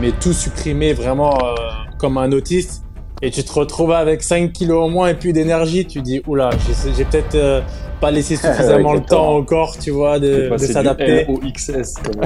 [0.00, 1.54] mais tout supprimé vraiment euh,
[1.98, 2.84] comme un autiste.
[3.22, 5.86] Et tu te retrouves avec 5 kilos en moins et plus d'énergie.
[5.86, 6.48] Tu dis, oula,
[6.96, 7.60] j'ai peut-être euh,
[8.00, 11.26] pas laissé suffisamment le temps encore, tu vois, de, de s'adapter.
[11.28, 12.14] au XS, comme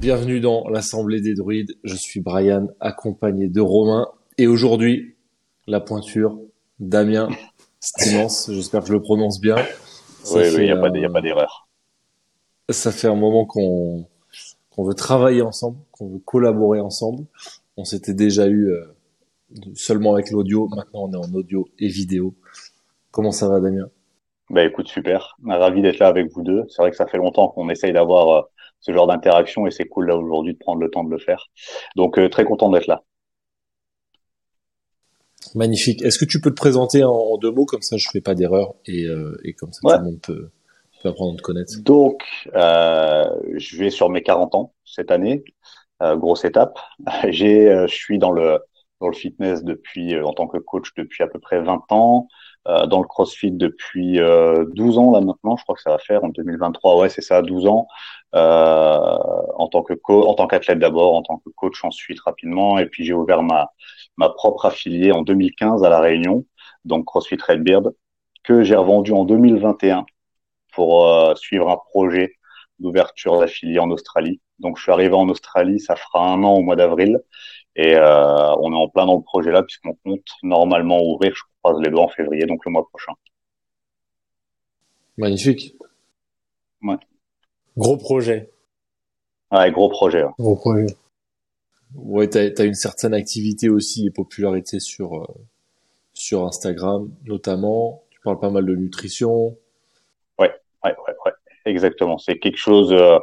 [0.00, 1.76] Bienvenue dans l'Assemblée des druides.
[1.84, 4.08] Je suis Brian, accompagné de Romain.
[4.38, 5.14] Et aujourd'hui,
[5.68, 6.36] la pointure,
[6.80, 7.28] Damien
[7.78, 8.50] Stimens.
[8.50, 9.54] J'espère que je le prononce bien.
[10.34, 10.90] oui, il n'y a, a, pas
[11.20, 11.63] d'erreur.
[12.70, 14.06] Ça fait un moment qu'on
[14.74, 17.24] qu'on veut travailler ensemble, qu'on veut collaborer ensemble.
[17.76, 18.84] On s'était déjà eu euh,
[19.74, 20.68] seulement avec l'audio.
[20.68, 22.34] Maintenant, on est en audio et vidéo.
[23.10, 23.88] Comment ça va, Damien?
[24.50, 25.36] Bah écoute, super.
[25.46, 26.64] Ravi d'être là avec vous deux.
[26.68, 28.42] C'est vrai que ça fait longtemps qu'on essaye d'avoir euh,
[28.80, 31.50] ce genre d'interaction et c'est cool là aujourd'hui de prendre le temps de le faire.
[31.96, 33.04] Donc euh, très content d'être là.
[35.54, 36.02] Magnifique.
[36.02, 37.64] Est-ce que tu peux te présenter en, deux mots?
[37.64, 39.06] Comme ça je fais pas d'erreur et,
[39.44, 40.50] et comme ça tout le monde peut,
[41.08, 42.22] apprendre à te connaître Donc,
[42.54, 43.24] euh,
[43.56, 45.44] je vais sur mes 40 ans cette année.
[46.02, 46.78] Euh, grosse étape.
[47.28, 48.60] J'ai, euh, je suis dans le
[49.00, 52.28] dans le fitness depuis en tant que coach depuis à peu près 20 ans.
[52.66, 56.28] dans le CrossFit depuis 12 ans là maintenant, je crois que ça va faire en
[56.28, 57.00] 2023.
[57.00, 57.86] Ouais, c'est ça, 12 ans.
[58.32, 62.78] en tant que co en tant qu'athlète d'abord, en tant que coach ensuite rapidement.
[62.78, 63.72] Et puis j'ai ouvert ma
[64.16, 66.46] ma propre affiliée en 2015 à la Réunion,
[66.84, 67.90] donc CrossFit Redbeard,
[68.44, 70.06] que j'ai revendu en 2021
[70.74, 72.32] pour euh, suivre un projet
[72.78, 74.40] d'ouverture d'affiliés en Australie.
[74.58, 77.20] Donc je suis arrivé en Australie, ça fera un an au mois d'avril,
[77.76, 81.42] et euh, on est en plein dans le projet là puisqu'on compte normalement ouvrir, je
[81.62, 83.12] croise les doigts en février, donc le mois prochain.
[85.16, 85.76] Magnifique.
[86.82, 86.96] Ouais.
[87.76, 88.50] Gros projet.
[89.50, 90.24] Ouais, gros projet.
[90.38, 90.86] Gros projet.
[91.94, 95.26] Ouais, t'as as une certaine activité aussi et popularité sur euh,
[96.12, 98.02] sur Instagram notamment.
[98.10, 99.56] Tu parles pas mal de nutrition.
[100.84, 101.32] Ouais, ouais, ouais,
[101.64, 102.18] exactement.
[102.18, 103.18] C'est quelque chose euh,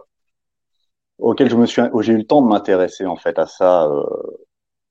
[1.17, 3.85] auquel je me suis, où j'ai eu le temps de m'intéresser en fait à ça
[3.85, 4.03] euh,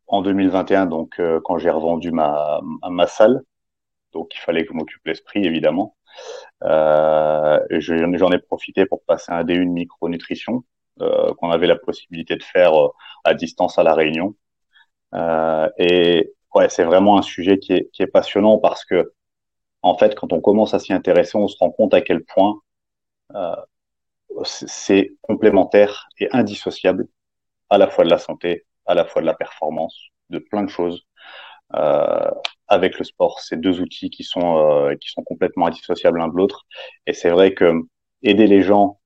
[0.06, 0.86] en 2021.
[0.86, 3.42] Donc, euh, quand j'ai revendu ma ma salle,
[4.12, 5.97] donc il fallait que je m'occupe l'esprit évidemment.
[6.62, 10.64] J'en ai profité pour passer un D1 micronutrition
[10.98, 12.72] qu'on avait la possibilité de faire
[13.25, 14.34] à distance à la Réunion.
[15.78, 19.12] et ouais, c'est vraiment un sujet qui est, qui est passionnant parce que
[19.82, 22.60] en fait, quand on commence à s'y intéresser, on se rend compte à quel point
[23.34, 23.56] euh,
[24.44, 27.08] c'est complémentaire et indissociable
[27.70, 29.98] à la fois de la santé, à la fois de la performance,
[30.30, 31.06] de plein de choses.
[31.76, 32.30] Euh,
[32.68, 36.36] avec le sport, c'est deux outils qui sont euh, qui sont complètement indissociables l'un de
[36.36, 36.66] l'autre.
[37.06, 37.72] Et c'est vrai que
[38.22, 38.98] aider les gens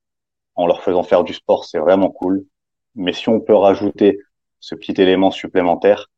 [0.55, 2.45] en leur faisant faire du sport, c'est vraiment cool.
[2.95, 4.19] Mais si on peut rajouter
[4.59, 6.09] ce petit élément supplémentaire,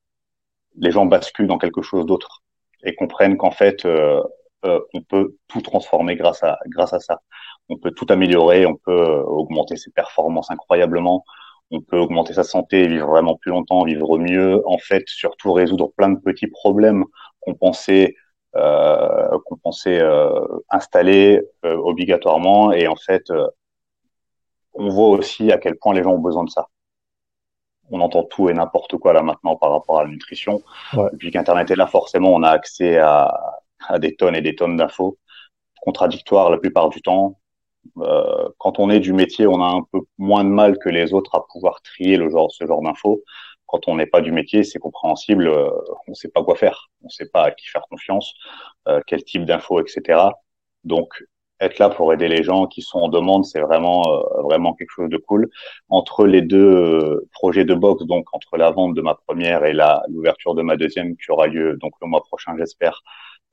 [0.78, 2.44] les gens basculent dans quelque chose d'autre
[2.84, 4.24] et comprennent qu'en fait, euh,
[4.66, 7.22] euh, on peut tout transformer grâce à grâce à ça.
[7.69, 11.23] On peut tout améliorer, on peut euh, augmenter ses performances incroyablement,
[11.72, 14.62] on peut augmenter sa santé, vivre vraiment plus longtemps, vivre mieux.
[14.68, 17.06] En fait, surtout résoudre plein de petits problèmes
[17.41, 18.16] qu'on pensait
[18.56, 22.72] euh, qu'on pensait euh, installer euh, obligatoirement.
[22.72, 23.31] Et en fait,
[24.74, 26.68] on voit aussi à quel point les gens ont besoin de ça.
[27.91, 30.62] On entend tout et n'importe quoi là maintenant par rapport à la nutrition.
[30.94, 31.09] Ouais.
[31.12, 34.78] Depuis qu'Internet est là, forcément, on a accès à, à des tonnes et des tonnes
[34.78, 35.18] d'infos
[35.82, 37.40] contradictoires la plupart du temps.
[38.00, 41.14] Euh, quand on est du métier, on a un peu moins de mal que les
[41.14, 43.24] autres à pouvoir trier le genre, ce genre d'infos.
[43.68, 45.48] Quand on n'est pas du métier, c'est compréhensible.
[45.48, 45.70] Euh,
[46.08, 48.34] on ne sait pas quoi faire, on ne sait pas à qui faire confiance,
[48.88, 50.32] euh, quel type d'infos, etc.
[50.84, 51.24] Donc,
[51.60, 54.92] être là pour aider les gens qui sont en demande, c'est vraiment euh, vraiment quelque
[54.92, 55.50] chose de cool.
[55.90, 59.74] Entre les deux euh, projets de box, donc entre la vente de ma première et
[59.74, 63.02] la l'ouverture de ma deuxième, qui aura lieu donc le mois prochain, j'espère.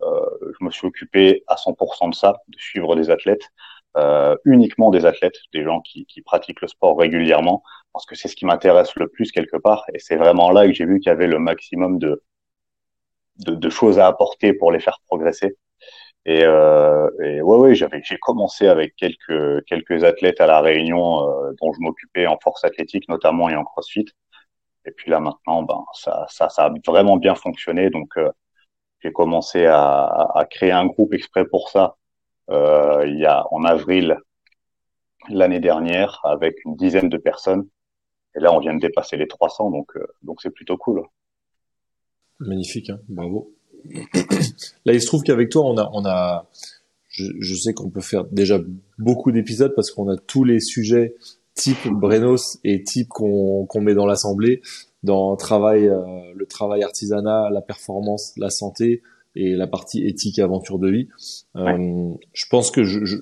[0.04, 3.48] Euh, je me suis occupé à 100% de ça, de suivre des athlètes,
[3.96, 8.28] euh, uniquement des athlètes, des gens qui, qui pratiquent le sport régulièrement, parce que c'est
[8.28, 11.10] ce qui m'intéresse le plus quelque part, et c'est vraiment là que j'ai vu qu'il
[11.10, 12.22] y avait le maximum de,
[13.46, 15.56] de, de, choses à apporter pour les faire progresser.
[16.26, 21.28] Et, euh, et ouais, ouais, j'avais, j'ai commencé avec quelques quelques athlètes à la Réunion
[21.28, 24.06] euh, dont je m'occupais en force athlétique notamment et en CrossFit.
[24.86, 27.90] Et puis là maintenant, ben ça ça ça a vraiment bien fonctionné.
[27.90, 28.30] Donc euh,
[29.04, 31.96] j'ai commencé à, créer un groupe exprès pour ça
[32.50, 34.16] euh, il y a en avril
[35.28, 37.66] l'année dernière avec une dizaine de personnes.
[38.36, 41.02] Et là, on vient de dépasser les 300, donc euh, donc c'est plutôt cool.
[42.40, 43.54] Magnifique, hein bravo.
[44.84, 46.46] Là, il se trouve qu'avec toi, on a, on a,
[47.08, 48.58] je, sais qu'on peut faire déjà
[48.98, 51.14] beaucoup d'épisodes parce qu'on a tous les sujets
[51.54, 54.62] type Brenos et type qu'on met dans l'assemblée,
[55.04, 59.02] dans travail, euh, le travail artisanat, la performance, la santé
[59.36, 61.08] et la partie éthique et aventure de vie.
[61.56, 63.16] Euh, Je pense que je, je,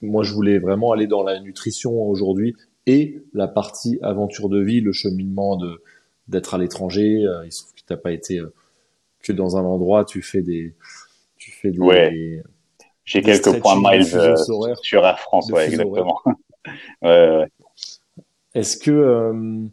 [0.00, 2.54] moi, je voulais vraiment aller dans la nutrition aujourd'hui
[2.86, 5.82] et la partie aventure de vie, le cheminement de
[6.28, 7.24] d'être à l'étranger.
[7.24, 8.40] Euh, il se trouve que t'as pas été
[9.24, 10.76] que dans un endroit, tu fais des,
[11.36, 11.80] tu fais des.
[11.80, 12.42] Ouais.
[13.04, 16.20] J'ai quelques points miles sur Air France, ouais, exactement.
[17.02, 17.46] ouais, ouais.
[18.54, 19.68] Est-ce que,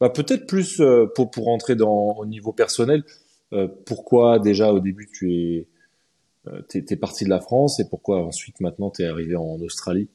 [0.00, 0.82] bah, peut-être plus
[1.14, 3.04] pour pour rentrer dans au niveau personnel,
[3.86, 5.68] pourquoi déjà au début tu es
[6.48, 9.60] euh, t'es es parti de la France et pourquoi ensuite maintenant tu es arrivé en
[9.60, 10.08] Australie?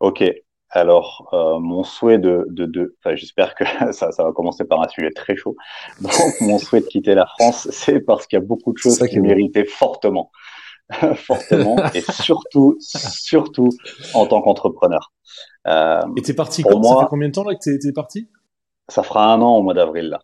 [0.00, 0.22] Ok,
[0.70, 4.82] alors, euh, mon souhait de, de, de enfin, j'espère que ça, ça va commencer par
[4.82, 5.56] un sujet très chaud.
[6.00, 6.12] Donc,
[6.42, 9.20] mon souhait de quitter la France, c'est parce qu'il y a beaucoup de choses qui
[9.20, 10.30] méritaient fortement,
[11.14, 13.70] fortement, et surtout, surtout
[14.12, 15.12] en tant qu'entrepreneur.
[15.66, 16.78] Euh, et t'es parti quand?
[16.78, 18.28] Moi, Ça fait combien de temps là que t'es es parti?
[18.88, 20.20] Ça fera un an au mois d'avril là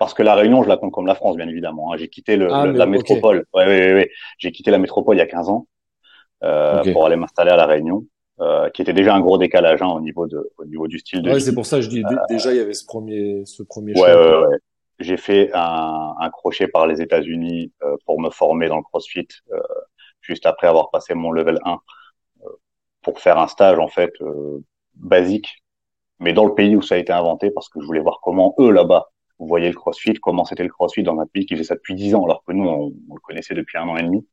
[0.00, 1.92] parce que la Réunion, je la compte comme la France, bien évidemment.
[1.92, 1.98] Hein.
[1.98, 3.44] J'ai quitté le, ah, la métropole.
[3.52, 5.66] Ouais, ouais, ouais, J'ai quitté la métropole il y a 15 ans
[6.42, 8.06] euh, pour aller m'installer à la Réunion,
[8.40, 11.20] euh, qui était déjà un gros décalage hein, au niveau de, au niveau du style
[11.20, 11.30] de.
[11.30, 13.92] Ouais, c'est pour ça que je dis déjà il y avait ce premier, ce premier.
[13.92, 14.56] Ouais, ouais, ouais.
[15.00, 19.28] J'ai fait un, un, crochet par les États-Unis euh, pour me former dans le CrossFit
[19.52, 19.60] euh,
[20.22, 22.48] juste après avoir passé mon level 1 euh,
[23.02, 24.14] pour faire un stage en fait
[24.94, 25.59] basique,
[26.20, 28.54] mais dans le pays où ça a été inventé parce que je voulais voir comment
[28.58, 29.10] eux là-bas
[29.46, 32.14] voyez le CrossFit, comment c'était le CrossFit dans un pays qui faisait ça depuis dix
[32.14, 34.26] ans, alors que nous, on, le connaissait depuis un an et demi.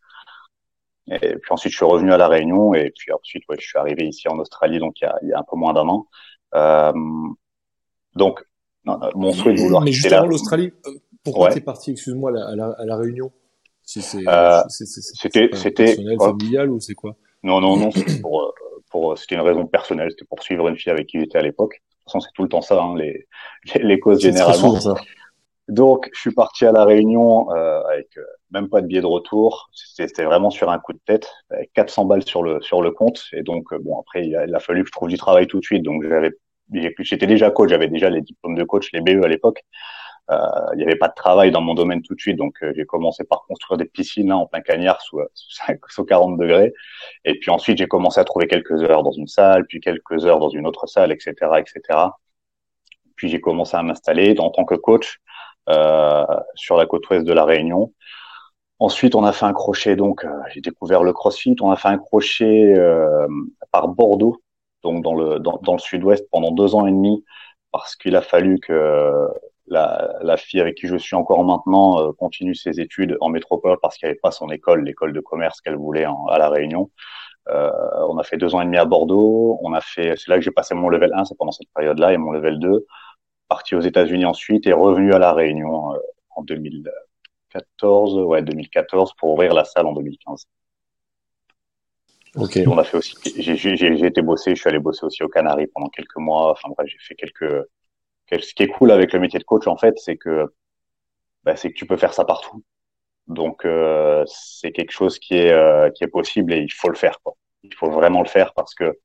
[1.09, 3.77] Et puis ensuite, je suis revenu à La Réunion, et puis ensuite, ouais, je suis
[3.77, 5.87] arrivé ici en Australie, donc il y a, il y a un peu moins d'un
[5.87, 6.07] an.
[6.55, 6.91] Euh,
[8.15, 8.43] donc,
[8.83, 10.91] mon souhait de vouloir Mais justement, l'Australie, euh,
[11.23, 13.31] pourquoi tu es parti, excuse-moi, à la, à la, Réunion?
[13.83, 17.15] Si euh, C'était c'était familial ou c'est quoi?
[17.43, 18.51] Non, non, non, c'était pour, euh,
[18.99, 21.81] pour, c'était une raison personnelle, c'était pour suivre une fille avec qui j'étais à l'époque
[22.07, 23.27] façon, c'est tout le temps ça, hein, les,
[23.75, 24.77] les, causes généralement.
[25.67, 29.05] Donc, je suis parti à la Réunion euh, avec euh, même pas de billet de
[29.05, 29.69] retour.
[29.73, 33.25] C'était vraiment sur un coup de tête, avec 400 balles sur le sur le compte.
[33.33, 35.45] Et donc, euh, bon, après, il a, il a, fallu que je trouve du travail
[35.47, 35.83] tout de suite.
[35.83, 36.31] Donc, j'avais,
[36.99, 39.65] j'étais déjà coach, j'avais déjà les diplômes de coach, les BE à l'époque.
[40.29, 40.35] Euh,
[40.73, 42.85] il n'y avait pas de travail dans mon domaine tout de suite, donc euh, j'ai
[42.85, 46.73] commencé par construire des piscines en plein cagnard sous, sous, 40 degrés.
[47.23, 50.39] Et puis ensuite, j'ai commencé à trouver quelques heures dans une salle, puis quelques heures
[50.39, 51.99] dans une autre salle, etc., etc.
[53.15, 55.19] Puis j'ai commencé à m'installer en tant que coach
[55.69, 56.25] euh,
[56.55, 57.93] sur la côte ouest de la Réunion.
[58.79, 61.55] Ensuite, on a fait un crochet, donc j'ai découvert le CrossFit.
[61.61, 62.75] On a fait un crochet
[63.71, 64.41] par Bordeaux,
[64.83, 67.23] donc dans le dans, dans le sud-ouest pendant deux ans et demi,
[67.71, 69.27] parce qu'il a fallu que
[69.67, 73.77] la, la, fille avec qui je suis encore maintenant euh, continue ses études en métropole
[73.81, 76.89] parce qu'elle n'avait pas son école, l'école de commerce qu'elle voulait à la Réunion.
[77.49, 77.71] Euh,
[78.09, 79.59] on a fait deux ans et demi à Bordeaux.
[79.61, 82.13] On a fait, c'est là que j'ai passé mon level 1, c'est pendant cette période-là,
[82.13, 82.85] et mon level 2.
[83.47, 85.97] Parti aux États-Unis ensuite et revenu à la Réunion euh,
[86.31, 90.47] en 2014, ouais 2014 pour ouvrir la salle en 2015.
[92.35, 92.59] Ok.
[92.67, 95.87] On a fait aussi, j'ai été bosser, je suis allé bosser aussi aux Canaries pendant
[95.87, 96.51] quelques mois.
[96.51, 97.65] Enfin bref, j'ai fait quelques
[98.31, 100.53] ce qui est cool avec le métier de coach, en fait, c'est que
[101.43, 102.63] bah, c'est que tu peux faire ça partout.
[103.27, 106.95] Donc euh, c'est quelque chose qui est euh, qui est possible et il faut le
[106.95, 107.19] faire.
[107.23, 107.35] Quoi.
[107.63, 108.97] Il faut vraiment le faire parce que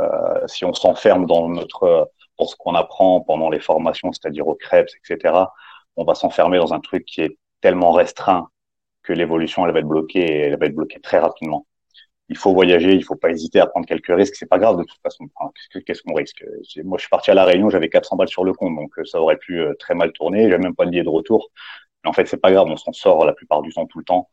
[0.00, 4.54] euh, si on s'enferme dans notre dans ce qu'on apprend pendant les formations, c'est-à-dire au
[4.54, 5.34] CREPS, etc.,
[5.96, 8.48] on va s'enfermer dans un truc qui est tellement restreint
[9.02, 11.66] que l'évolution elle va être bloquée et elle va être bloquée très rapidement
[12.30, 14.36] il faut voyager, il faut pas hésiter à prendre quelques risques.
[14.36, 15.28] C'est pas grave de toute façon.
[15.84, 16.44] Qu'est-ce qu'on risque?
[16.84, 19.04] Moi, je suis parti à la Réunion, j'avais 400 balles sur le compte, donc euh,
[19.04, 20.48] ça aurait pu euh, très mal tourner.
[20.48, 21.50] J'avais même pas de billet de retour.
[22.04, 24.04] Mais en fait, c'est pas grave, on s'en sort la plupart du temps, tout le
[24.04, 24.28] temps.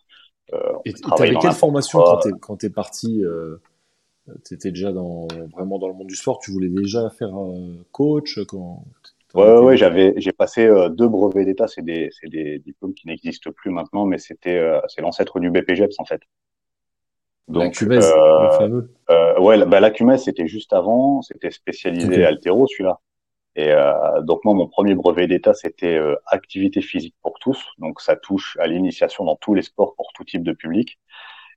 [0.53, 2.03] Euh, et t'avais quelle formation
[2.39, 3.57] quand t'es es parti euh,
[4.43, 6.37] T'étais déjà dans vraiment dans le monde du sport.
[6.39, 7.33] Tu voulais déjà faire
[7.91, 8.83] coach quand
[9.33, 11.67] Ouais, ouais, j'avais, j'ai passé deux brevets d'état.
[11.67, 15.95] C'est des, c'est des diplômes qui n'existent plus maintenant, mais c'était, c'est l'ancêtre du BPGEPS
[15.99, 16.21] en fait.
[17.47, 18.91] Donc, la euh, le fameux.
[19.09, 22.25] Euh, ouais, bah, la c'était juste avant, c'était spécialisé okay.
[22.25, 22.99] altéro celui-là.
[23.57, 27.65] Et euh, donc moi, mon premier brevet d'état, c'était euh, activité physique pour tous.
[27.79, 30.99] Donc ça touche à l'initiation dans tous les sports pour tout type de public.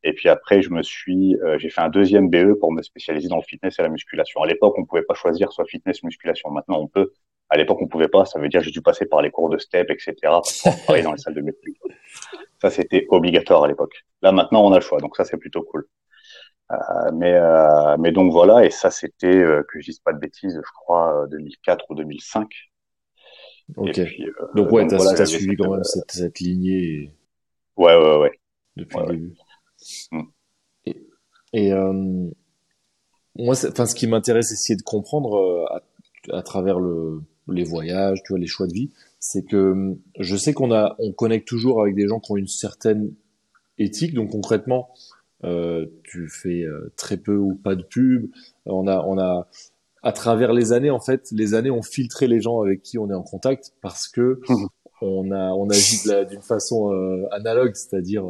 [0.03, 3.29] Et puis après, je me suis, euh, j'ai fait un deuxième BE pour me spécialiser
[3.29, 4.43] dans le fitness et la musculation.
[4.43, 6.51] À l'époque, on pouvait pas choisir soit fitness, musculation.
[6.51, 7.13] Maintenant, on peut.
[7.51, 8.25] À l'époque, on pouvait pas.
[8.25, 10.15] Ça veut dire j'ai dû passer par les cours de step, etc.
[10.23, 10.43] pour
[10.85, 11.75] travailler dans les salles de médecine.
[12.61, 14.05] Ça, c'était obligatoire à l'époque.
[14.23, 14.99] Là, maintenant, on a le choix.
[14.99, 15.87] Donc ça, c'est plutôt cool.
[16.71, 16.77] Euh,
[17.13, 18.65] mais, euh, mais donc voilà.
[18.65, 22.49] Et ça, c'était, euh, que je dise pas de bêtises, je crois, 2004 ou 2005.
[23.77, 23.93] Ok.
[23.93, 27.13] Puis, donc ouais, t'as voilà, suivi quand même cette, cette lignée.
[27.77, 28.41] Ouais, ouais, ouais.
[28.77, 29.35] Depuis le début.
[30.13, 30.23] Mm.
[30.87, 30.97] Et,
[31.53, 31.73] et
[33.37, 38.33] moi, enfin, ce qui m'intéresse, c'est de comprendre à, à, travers le, les voyages, tu
[38.33, 41.83] vois, les choix de vie, c'est que hum, je sais qu'on a, on connecte toujours
[41.83, 43.13] avec des gens qui ont une certaine
[43.79, 44.15] éthique.
[44.15, 44.91] Donc concrètement,
[45.43, 46.65] tu fais
[46.97, 48.31] très peu ou pas de pub.
[48.67, 49.49] On a, on a,
[50.03, 53.11] à travers les années, en fait, les années ont filtré les gens avec qui on
[53.11, 54.67] est en contact parce que mmh.
[55.03, 56.91] on a, on agit d'une façon
[57.31, 58.25] analogue, c'est-à-dire,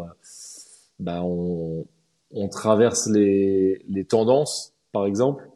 [1.00, 1.86] bah, on,
[2.32, 5.48] on traverse les, les tendances, par exemple,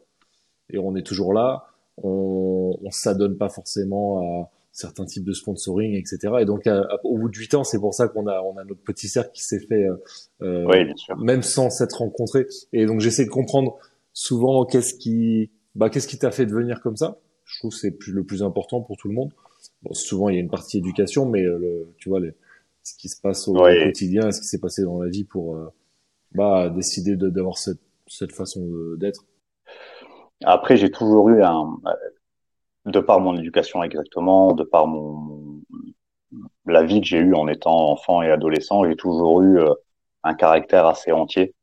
[0.69, 1.67] et on est toujours là.
[1.97, 6.33] On, on s'adonne pas forcément à certains types de sponsoring, etc.
[6.41, 6.69] Et donc,
[7.05, 9.31] au bout de huit ans, c'est pour ça qu'on a, on a notre petit cercle
[9.33, 9.95] qui s'est fait, euh,
[10.41, 11.17] euh oui, bien sûr.
[11.17, 12.45] même sans s'être rencontré.
[12.73, 13.77] Et donc, j'essaie de comprendre
[14.11, 17.17] souvent qu'est-ce qui, bah, qu'est-ce qui t'a fait devenir comme ça.
[17.45, 19.31] Je trouve que c'est plus, le plus important pour tout le monde.
[19.81, 22.33] Bon, souvent, il y a une partie éducation, mais euh, le, tu vois, les,
[22.83, 25.67] ce qui se passe au, quotidien, ce qui s'est passé dans la vie pour euh,
[26.33, 29.23] bah, décider d'avoir cette, cette façon d'être.
[30.43, 31.77] Après, j'ai toujours eu un,
[32.85, 35.61] de par mon éducation exactement, de par mon
[36.65, 39.73] la vie que j'ai eue en étant enfant et adolescent, j'ai toujours eu euh,
[40.23, 41.53] un caractère assez entier.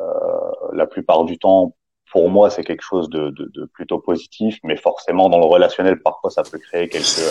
[0.00, 1.76] Euh, la plupart du temps,
[2.10, 6.00] pour moi, c'est quelque chose de, de, de, plutôt positif, mais forcément, dans le relationnel,
[6.00, 7.28] parfois, ça peut créer quelques,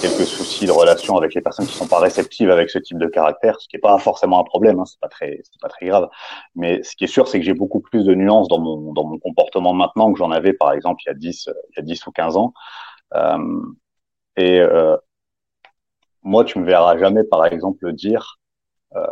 [0.00, 3.06] quelques soucis de relation avec les personnes qui sont pas réceptives avec ce type de
[3.06, 5.86] caractère, ce qui est pas forcément un problème, hein, c'est pas très, c'est pas très
[5.86, 6.08] grave.
[6.54, 9.04] Mais ce qui est sûr, c'est que j'ai beaucoup plus de nuances dans mon, dans
[9.04, 11.82] mon comportement maintenant que j'en avais, par exemple, il y a 10, il y a
[11.82, 12.52] 10 ou 15 ans.
[13.14, 13.62] Euh,
[14.36, 14.96] et euh,
[16.22, 18.38] moi, tu me verras jamais, par exemple, dire
[18.96, 19.06] euh,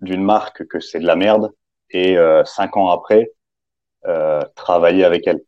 [0.00, 1.52] d'une marque que c'est de la merde
[1.90, 3.34] et euh, cinq ans après euh,
[4.54, 5.40] travailler avec elle.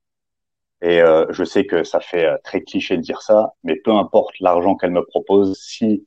[0.83, 3.93] Et euh, je sais que ça fait euh, très cliché de dire ça, mais peu
[3.93, 6.07] importe l'argent qu'elle me propose, si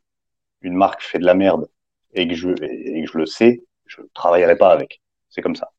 [0.62, 1.70] une marque fait de la merde
[2.14, 5.02] et que je, et que je le sais, je travaillerai pas avec.
[5.30, 5.72] C'est comme ça.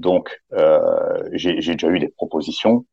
[0.00, 2.86] Donc, euh, j'ai déjà eu des propositions.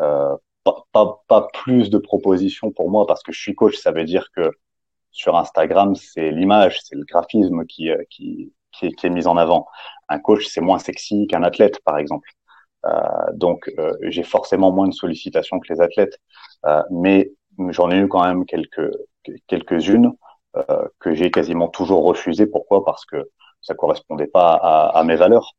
[0.00, 3.76] Euh, pas, pas, pas, plus de propositions pour moi parce que je suis coach.
[3.76, 4.50] Ça veut dire que
[5.12, 9.66] sur Instagram, c'est l'image, c'est le graphisme qui, qui, qui est, mise en avant.
[10.08, 12.28] Un coach, c'est moins sexy qu'un athlète, par exemple.
[12.86, 12.92] Euh,
[13.32, 16.18] donc, euh, j'ai forcément moins de sollicitations que les athlètes,
[16.66, 17.32] euh, mais
[17.70, 18.90] j'en ai eu quand même quelques
[19.46, 20.12] quelques-unes
[20.98, 22.46] que j'ai quasiment toujours refusées.
[22.46, 22.84] Pourquoi?
[22.84, 25.54] Parce que ça correspondait pas à, mes valeurs.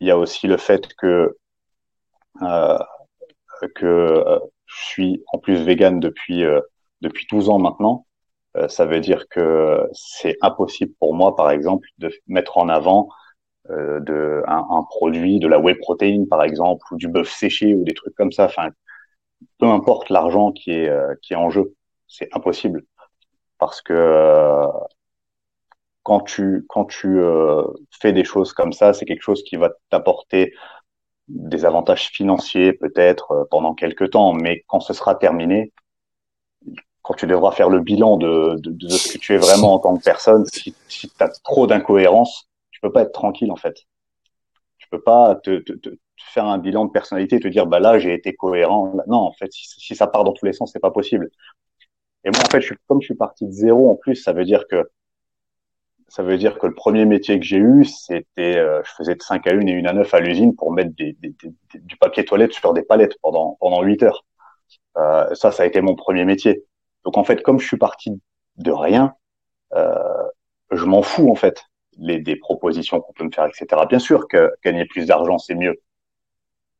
[0.00, 1.36] Il y a aussi le fait que
[3.74, 4.24] que
[4.66, 6.44] je suis en plus vegan depuis
[7.00, 8.06] depuis 12 ans maintenant.
[8.56, 13.08] Euh, ça veut dire que c'est impossible pour moi, par exemple, de mettre en avant
[13.70, 17.74] euh, de, un, un, produit, de la whey protéine, par exemple, ou du bœuf séché,
[17.74, 18.44] ou des trucs comme ça.
[18.44, 18.68] Enfin,
[19.58, 21.74] peu importe l'argent qui est euh, qui est en jeu,
[22.08, 22.84] c'est impossible
[23.58, 24.66] parce que euh,
[26.02, 27.18] quand tu quand tu
[28.00, 30.54] fais des choses comme ça, c'est quelque chose qui va t'apporter
[31.28, 35.72] des avantages financiers peut-être pendant quelques temps, mais quand ce sera terminé,
[37.04, 39.78] quand tu devras faire le bilan de, de, de, ce que tu es vraiment en
[39.78, 43.56] tant que personne, si, si tu as trop d'incohérences, tu peux pas être tranquille en
[43.56, 43.76] fait.
[44.78, 45.90] Tu peux pas te, te, te,
[46.32, 48.94] faire un bilan de personnalité et te dire bah là j'ai été cohérent.
[49.06, 51.28] Non, en fait, si, si, ça part dans tous les sens, c'est pas possible.
[52.24, 54.32] Et moi en fait, je suis, comme je suis parti de zéro en plus, ça
[54.32, 54.88] veut dire que
[56.08, 59.22] ça veut dire que le premier métier que j'ai eu, c'était, euh, je faisais de
[59.22, 61.96] 5 à 1 et 1 à 9 à l'usine pour mettre des, des, des, du
[61.98, 64.24] papier toilette sur des palettes pendant pendant 8 heures.
[64.96, 66.64] Euh, ça, ça a été mon premier métier.
[67.04, 68.20] Donc en fait, comme je suis parti
[68.56, 69.14] de rien,
[69.74, 70.24] euh,
[70.70, 71.64] je m'en fous en fait
[71.98, 73.82] les, des propositions qu'on peut me faire, etc.
[73.88, 75.80] Bien sûr que gagner plus d'argent c'est mieux,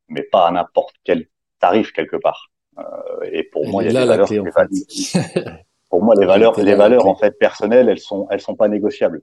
[0.09, 1.29] mais pas à n'importe quel
[1.61, 2.51] tarif quelque part.
[2.79, 2.83] Euh,
[3.31, 4.29] et pour moi, il y a des valeurs.
[5.91, 9.23] pour moi, les valeurs, les valeurs en fait personnelles, elles sont, elles sont pas négociables.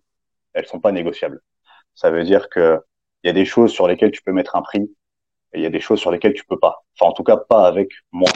[0.53, 1.41] Elles sont pas négociables.
[1.95, 2.79] Ça veut dire que
[3.23, 4.89] il y a des choses sur lesquelles tu peux mettre un prix
[5.53, 6.83] et il y a des choses sur lesquelles tu peux pas.
[6.95, 8.29] Enfin, en tout cas, pas avec moi.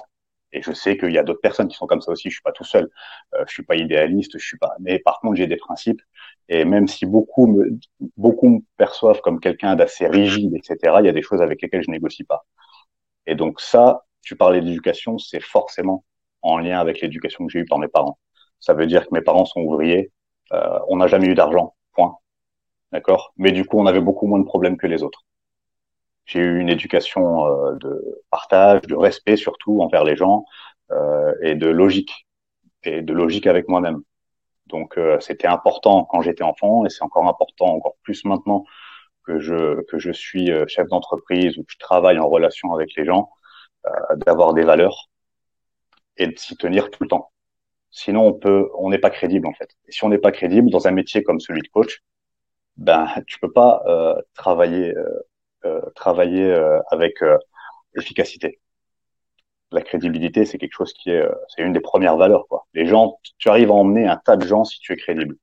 [0.55, 2.29] Et je sais qu'il y a d'autres personnes qui sont comme ça aussi.
[2.29, 2.89] Je suis pas tout seul.
[3.35, 4.37] Euh, je suis pas idéaliste.
[4.37, 4.73] Je suis pas.
[4.79, 6.01] Mais par contre, j'ai des principes.
[6.49, 7.77] Et même si beaucoup me,
[8.17, 11.83] beaucoup me perçoivent comme quelqu'un d'assez rigide, etc., il y a des choses avec lesquelles
[11.83, 12.45] je négocie pas.
[13.27, 16.05] Et donc ça, tu parlais d'éducation, c'est forcément
[16.41, 18.19] en lien avec l'éducation que j'ai eue par mes parents.
[18.59, 20.11] Ça veut dire que mes parents sont ouvriers.
[20.53, 21.75] Euh, on n'a jamais eu d'argent.
[21.93, 22.17] Point.
[22.91, 23.33] D'accord?
[23.37, 25.25] Mais du coup, on avait beaucoup moins de problèmes que les autres.
[26.25, 30.45] J'ai eu une éducation euh, de partage, de respect surtout envers les gens
[30.91, 32.27] euh, et de logique
[32.83, 34.01] et de logique avec moi-même.
[34.67, 38.65] Donc euh, c'était important quand j'étais enfant et c'est encore important encore plus maintenant
[39.25, 42.95] que je que je suis euh, chef d'entreprise ou que je travaille en relation avec
[42.95, 43.29] les gens
[43.87, 45.09] euh, d'avoir des valeurs
[46.17, 47.31] et de s'y tenir tout le temps.
[47.91, 49.69] Sinon on peut on n'est pas crédible en fait.
[49.87, 52.01] Et si on n'est pas crédible dans un métier comme celui de coach,
[52.77, 55.19] ben tu peux pas euh, travailler euh,
[55.95, 57.37] travailler euh, avec euh,
[57.95, 58.59] efficacité.
[59.71, 62.47] La crédibilité, c'est quelque chose qui est, c'est une des premières valeurs.
[62.47, 62.65] Quoi.
[62.73, 65.35] Les gens, tu arrives à emmener un tas de gens si tu es crédible.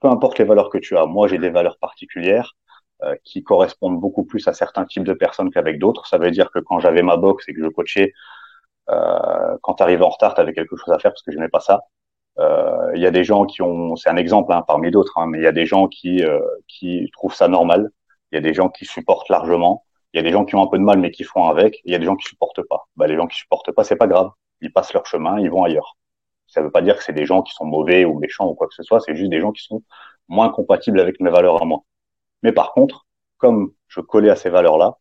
[0.00, 1.06] peu importe les valeurs que tu as.
[1.06, 2.56] Moi, j'ai des valeurs particulières
[3.02, 6.06] euh, qui correspondent beaucoup plus à certains types de personnes qu'avec d'autres.
[6.06, 8.12] Ça veut dire que quand j'avais ma boxe et que je coachais,
[8.90, 11.36] euh, quand tu arrives en retard, tu avais quelque chose à faire parce que je
[11.36, 11.82] n'aimais pas ça.
[12.38, 15.26] Euh, il y a des gens qui ont, c'est un exemple hein, parmi d'autres, hein,
[15.28, 17.90] mais il y a des gens qui euh, qui trouvent ça normal.
[18.36, 19.86] Il y a des gens qui supportent largement.
[20.12, 21.80] Il y a des gens qui ont un peu de mal mais qui font avec.
[21.86, 22.86] Il y a des gens qui supportent pas.
[22.94, 24.30] Bah, les gens qui supportent pas, c'est pas grave.
[24.60, 25.96] Ils passent leur chemin, ils vont ailleurs.
[26.46, 28.66] Ça veut pas dire que c'est des gens qui sont mauvais ou méchants ou quoi
[28.68, 29.00] que ce soit.
[29.00, 29.82] C'est juste des gens qui sont
[30.28, 31.80] moins compatibles avec mes valeurs à moi.
[32.42, 33.06] Mais par contre,
[33.38, 34.98] comme je collais à ces valeurs-là,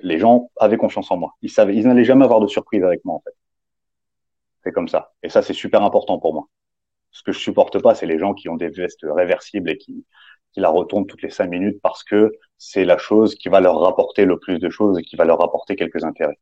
[0.00, 1.34] les gens avaient confiance en moi.
[1.42, 3.34] Ils savaient, ils n'allaient jamais avoir de surprise avec moi en fait.
[4.62, 5.14] C'est comme ça.
[5.24, 6.46] Et ça, c'est super important pour moi.
[7.10, 10.06] Ce que je supporte pas, c'est les gens qui ont des vestes réversibles et qui,
[10.52, 13.80] qui la retournent toutes les cinq minutes parce que c'est la chose qui va leur
[13.80, 16.38] rapporter le plus de choses et qui va leur rapporter quelques intérêts.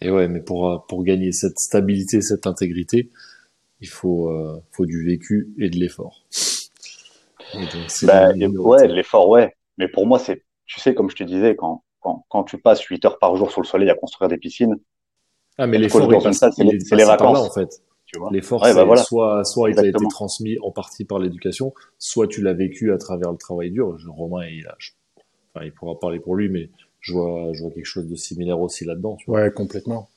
[0.00, 3.10] Et ouais, mais pour, pour gagner cette stabilité, cette intégrité,
[3.80, 6.24] il faut, euh, faut du vécu et de l'effort.
[8.02, 9.54] Ben, ouais, l'effort, ouais.
[9.76, 12.82] Mais pour moi, c'est, tu sais, comme je te disais, quand, quand, quand tu passes
[12.82, 14.76] 8 heures par jour sur le soleil à construire des piscines,
[15.58, 17.38] ah, mais l'effort, c'est les, les vacances.
[17.38, 17.82] Là, en fait.
[18.32, 22.42] L'effort, ouais, bah soit, soit il a été transmis en partie par l'éducation, soit tu
[22.42, 23.96] l'as vécu à travers le travail dur.
[24.08, 24.76] Romain, il a,
[25.54, 28.60] enfin, il pourra parler pour lui, mais je vois, je vois quelque chose de similaire
[28.60, 29.16] aussi là-dedans.
[29.26, 30.08] Ouais, complètement.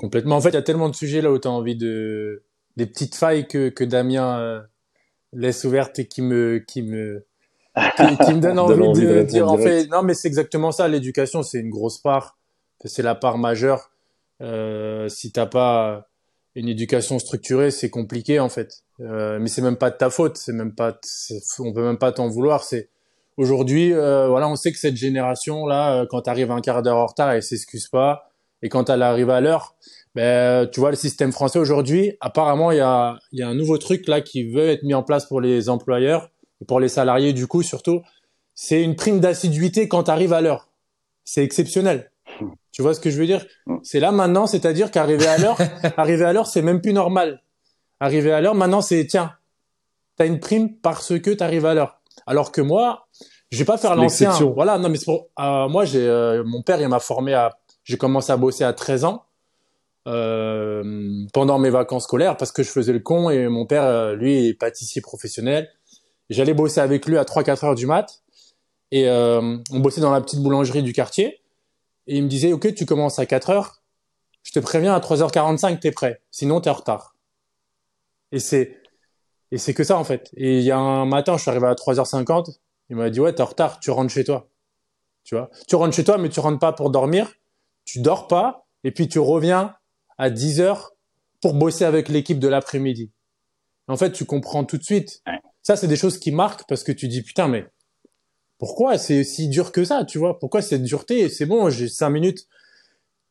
[0.00, 0.36] Complètement.
[0.36, 2.42] En fait, il y a tellement de sujets là où tu as envie de,
[2.76, 4.60] des petites failles que, que Damien euh,
[5.32, 7.24] laisse ouvertes et qui me, qui me,
[7.96, 10.88] qui, me donne envie, de, dire, en fait, non, mais c'est exactement ça.
[10.88, 12.38] L'éducation, c'est une grosse part.
[12.84, 13.90] C'est la part majeure.
[14.40, 16.07] Euh, si t'as pas
[16.58, 18.82] une éducation structurée, c'est compliqué en fait.
[19.00, 20.36] Euh, mais c'est même pas de ta faute.
[20.36, 20.98] C'est même pas,
[21.60, 22.64] on peut même pas t'en vouloir.
[22.64, 22.90] C'est
[23.36, 26.96] aujourd'hui, euh, voilà, on sait que cette génération là, euh, quand t'arrives un quart d'heure
[26.96, 28.30] en retard, elle s'excuse pas.
[28.62, 29.76] Et quand elle arrive à l'heure,
[30.16, 33.78] ben, tu vois, le système français aujourd'hui, apparemment, il y a, y a un nouveau
[33.78, 37.32] truc là qui veut être mis en place pour les employeurs et pour les salariés
[37.32, 38.02] du coup surtout.
[38.56, 40.68] C'est une prime d'assiduité quand tu arrives à l'heure.
[41.22, 42.10] C'est exceptionnel.
[42.72, 43.44] Tu vois ce que je veux dire?
[43.82, 45.58] C'est là maintenant, c'est-à-dire qu'arriver à l'heure,
[45.96, 47.42] arriver à l'heure, c'est même plus normal.
[47.98, 49.32] Arriver à l'heure, maintenant, c'est tiens,
[50.16, 52.00] t'as une prime parce que t'arrives à l'heure.
[52.26, 53.08] Alors que moi,
[53.50, 54.30] je vais pas faire l'ancien.
[54.54, 57.96] Voilà, non, mais pour, euh, moi, j'ai euh, mon père, il m'a formé à, j'ai
[57.96, 59.24] commencé à bosser à 13 ans.
[60.06, 64.48] Euh, pendant mes vacances scolaires parce que je faisais le con et mon père, lui,
[64.48, 65.68] est pâtissier professionnel.
[66.30, 68.22] J'allais bosser avec lui à 3-4 heures du mat
[68.90, 71.40] et on bossait dans la petite boulangerie du quartier.
[72.08, 73.82] Et il me disait, OK, tu commences à 4 heures.
[74.42, 76.22] Je te préviens, à 3h45, t'es prêt.
[76.30, 77.14] Sinon, t'es en retard.
[78.32, 78.80] Et c'est,
[79.50, 80.30] et c'est que ça, en fait.
[80.34, 82.58] Et il y a un matin, je suis arrivé à 3h50.
[82.88, 83.78] Il m'a dit, ouais, t'es en retard.
[83.78, 84.48] Tu rentres chez toi.
[85.22, 85.50] Tu vois?
[85.68, 87.30] Tu rentres chez toi, mais tu rentres pas pour dormir.
[87.84, 88.66] Tu dors pas.
[88.84, 89.76] Et puis, tu reviens
[90.16, 90.92] à 10 heures
[91.42, 93.12] pour bosser avec l'équipe de l'après-midi.
[93.86, 95.22] En fait, tu comprends tout de suite.
[95.62, 97.66] Ça, c'est des choses qui marquent parce que tu dis, putain, mais
[98.58, 100.38] pourquoi c'est si dur que ça, tu vois?
[100.38, 101.28] Pourquoi cette dureté?
[101.28, 102.46] C'est bon, j'ai cinq minutes.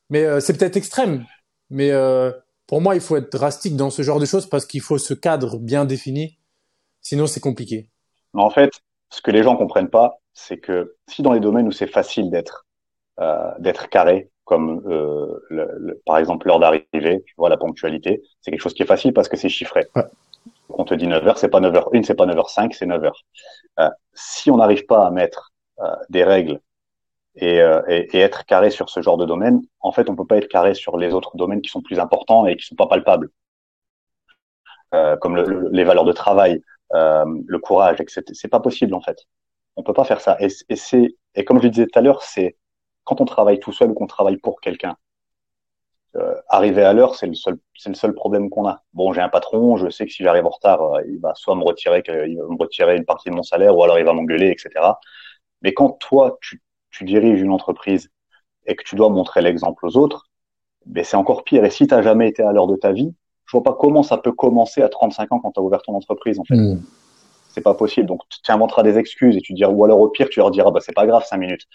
[0.10, 1.26] Mais euh, c'est peut-être extrême.
[1.70, 2.32] Mais euh,
[2.66, 5.14] pour moi, il faut être drastique dans ce genre de choses parce qu'il faut ce
[5.14, 6.38] cadre bien défini.
[7.02, 7.90] Sinon, c'est compliqué.
[8.34, 8.72] En fait,
[9.10, 12.30] ce que les gens comprennent pas, c'est que si dans les domaines où c'est facile
[12.30, 12.66] d'être
[13.20, 14.82] euh, d'être carré, comme
[15.50, 19.12] le, par exemple l'heure d'arrivée, tu vois la ponctualité, c'est quelque chose qui est facile
[19.12, 19.88] parce que c'est chiffré.
[19.96, 20.04] Ouais
[20.70, 23.12] on te dit 9h, c'est pas 9h1, c'est pas 9h5, c'est 9h.
[23.80, 26.60] Euh, si on n'arrive pas à mettre euh, des règles
[27.42, 30.38] euh, et, et, être carré sur ce genre de domaine, en fait, on peut pas
[30.38, 33.30] être carré sur les autres domaines qui sont plus importants et qui sont pas palpables,
[34.94, 38.24] euh, comme le, les valeurs de travail, euh, le courage, etc.
[38.34, 39.26] C'est pas possible en fait.
[39.76, 40.38] On peut pas faire ça.
[40.40, 42.58] Et, et c'est et comme je disais tout à l'heure, c'est
[43.04, 44.98] quand on travaille tout seul ou qu'on travaille pour quelqu'un,
[46.18, 48.82] euh, arriver à l'heure, c'est le seul, c'est le seul problème qu'on a.
[48.94, 51.56] Bon, j'ai un patron, je sais que si j'arrive en retard, euh, il va soit
[51.56, 54.14] me retirer, il va me retirer une partie de mon salaire, ou alors il va
[54.14, 54.70] m'engueuler, etc.
[55.62, 58.10] Mais quand toi, tu, tu diriges une entreprise
[58.66, 60.28] et que tu dois montrer l'exemple aux autres,
[60.86, 61.64] ben c'est encore pire.
[61.66, 63.14] Et si tu jamais été à l'heure de ta vie,
[63.46, 65.96] je vois pas comment ça peut commencer à 35 ans quand tu as ouvert ton
[65.96, 66.56] entreprise, en fait.
[66.56, 66.82] Hmm.
[67.50, 68.08] C'est pas possible.
[68.08, 70.72] Donc, tu inventeras des excuses et tu diras, ou alors au pire, tu leur diras,
[70.72, 71.66] bah, c'est pas grave, cinq minutes.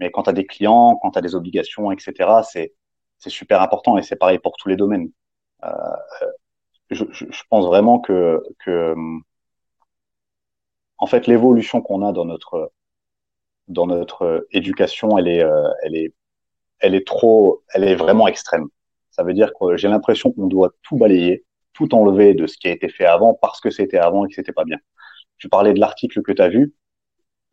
[0.00, 2.74] Mais quand tu as des clients, quand tu as des obligations, etc., c'est,
[3.18, 5.10] c'est super important et c'est pareil pour tous les domaines.
[5.64, 5.70] Euh,
[6.90, 8.94] je, je, pense vraiment que, que
[10.98, 12.72] en fait l'évolution qu'on a dans notre
[13.68, 16.14] dans notre éducation, elle est euh, elle est
[16.80, 18.66] elle est trop elle est vraiment extrême.
[19.10, 22.68] Ça veut dire que j'ai l'impression qu'on doit tout balayer, tout enlever de ce qui
[22.68, 24.78] a été fait avant parce que c'était avant et que c'était pas bien.
[25.38, 26.74] Tu parlais de l'article que tu as vu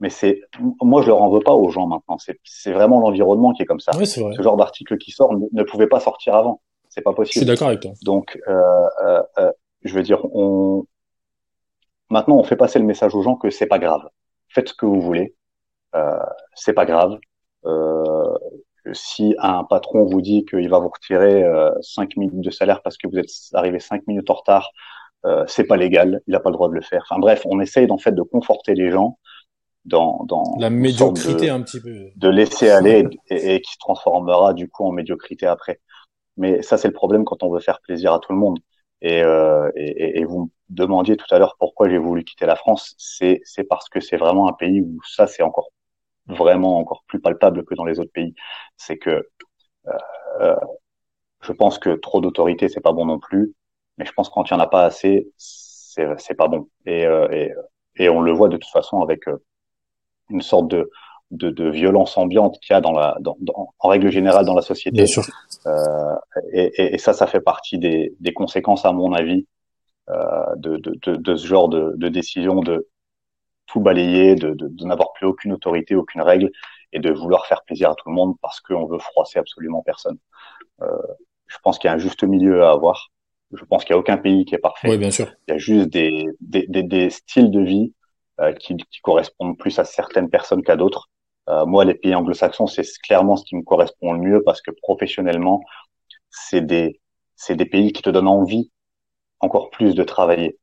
[0.02, 0.42] mais c'est
[0.82, 2.18] moi je leur en veux pas aux gens maintenant.
[2.44, 3.94] C'est vraiment l'environnement qui est comme ça.
[3.94, 6.62] Ce genre d'article qui sort ne, pouvait pas sortir avant.
[6.90, 7.34] C'est pas possible.
[7.36, 7.92] Je suis d'accord avec toi.
[8.04, 8.62] Donc euh,
[9.06, 9.52] euh, euh,
[9.84, 10.86] je veux dire, on
[12.10, 14.02] maintenant, on fait passer le message aux gens que c'est pas grave.
[14.50, 15.36] Faites ce que vous voulez.
[15.96, 16.20] Euh,
[16.56, 17.18] c'est pas grave.
[17.66, 18.38] Euh,
[18.94, 22.98] si un patron vous dit qu'il va vous retirer euh, 5 minutes de salaire parce
[22.98, 24.72] que vous êtes arrivé 5 minutes en retard,
[25.26, 27.04] euh, c'est pas légal, il n'a pas le droit de le faire.
[27.10, 29.20] Enfin bref, on essaye en fait de conforter les gens
[29.86, 34.54] dans, dans la médiocrité un petit peu, de laisser aller et, et, qui se transformera
[34.54, 35.82] du coup en médiocrité après.
[36.38, 38.60] Mais ça c'est le problème quand on veut faire plaisir à tout le monde.
[39.02, 42.56] Et, euh, et, et, vous me demandiez tout à l'heure pourquoi j'ai voulu quitter la
[42.56, 45.70] France, c'est c'est parce que c'est vraiment un pays où ça c'est encore
[46.28, 48.36] vraiment encore plus palpable que dans les autres pays.
[48.78, 49.28] C'est que
[49.88, 49.98] euh,
[50.42, 50.56] euh
[51.42, 53.56] je pense que trop d'autorité c'est pas bon non plus,
[53.98, 56.70] mais je pense que quand il y en a pas assez, c'est c'est pas bon.
[56.86, 57.52] Et, euh, et
[57.96, 59.38] et on le voit de toute façon avec euh,
[60.32, 60.90] une sorte de
[61.32, 64.54] de, de violence ambiante qu'il y a dans la, dans, dans, en règle générale dans
[64.54, 64.98] la société.
[64.98, 65.24] Bien sûr.
[65.66, 66.16] Euh,
[66.52, 69.48] et, et, ça, ça fait partie des, des conséquences, à mon avis,
[70.10, 72.88] euh, de, de, de, de, ce genre de, de décision de
[73.66, 76.52] tout balayer, de, de, de n'avoir plus aucune autorité, aucune règle,
[76.92, 80.18] et de vouloir faire plaisir à tout le monde parce qu'on veut froisser absolument personne.
[80.82, 80.88] Euh,
[81.48, 83.08] je pense qu'il y a un juste milieu à avoir.
[83.54, 84.90] Je pense qu'il n'y a aucun pays qui est parfait.
[84.90, 85.28] Oui, bien sûr.
[85.48, 87.94] Il y a juste des, des, des, des styles de vie
[88.60, 91.10] qui, qui correspondent plus à certaines personnes qu'à d'autres.
[91.50, 94.72] Euh, moi, les pays anglo-saxons, c'est clairement ce qui me correspond le mieux parce que
[94.72, 95.62] professionnellement,
[96.30, 97.02] c'est des,
[97.36, 98.72] c'est des pays qui te donnent envie
[99.40, 100.58] encore plus de travailler.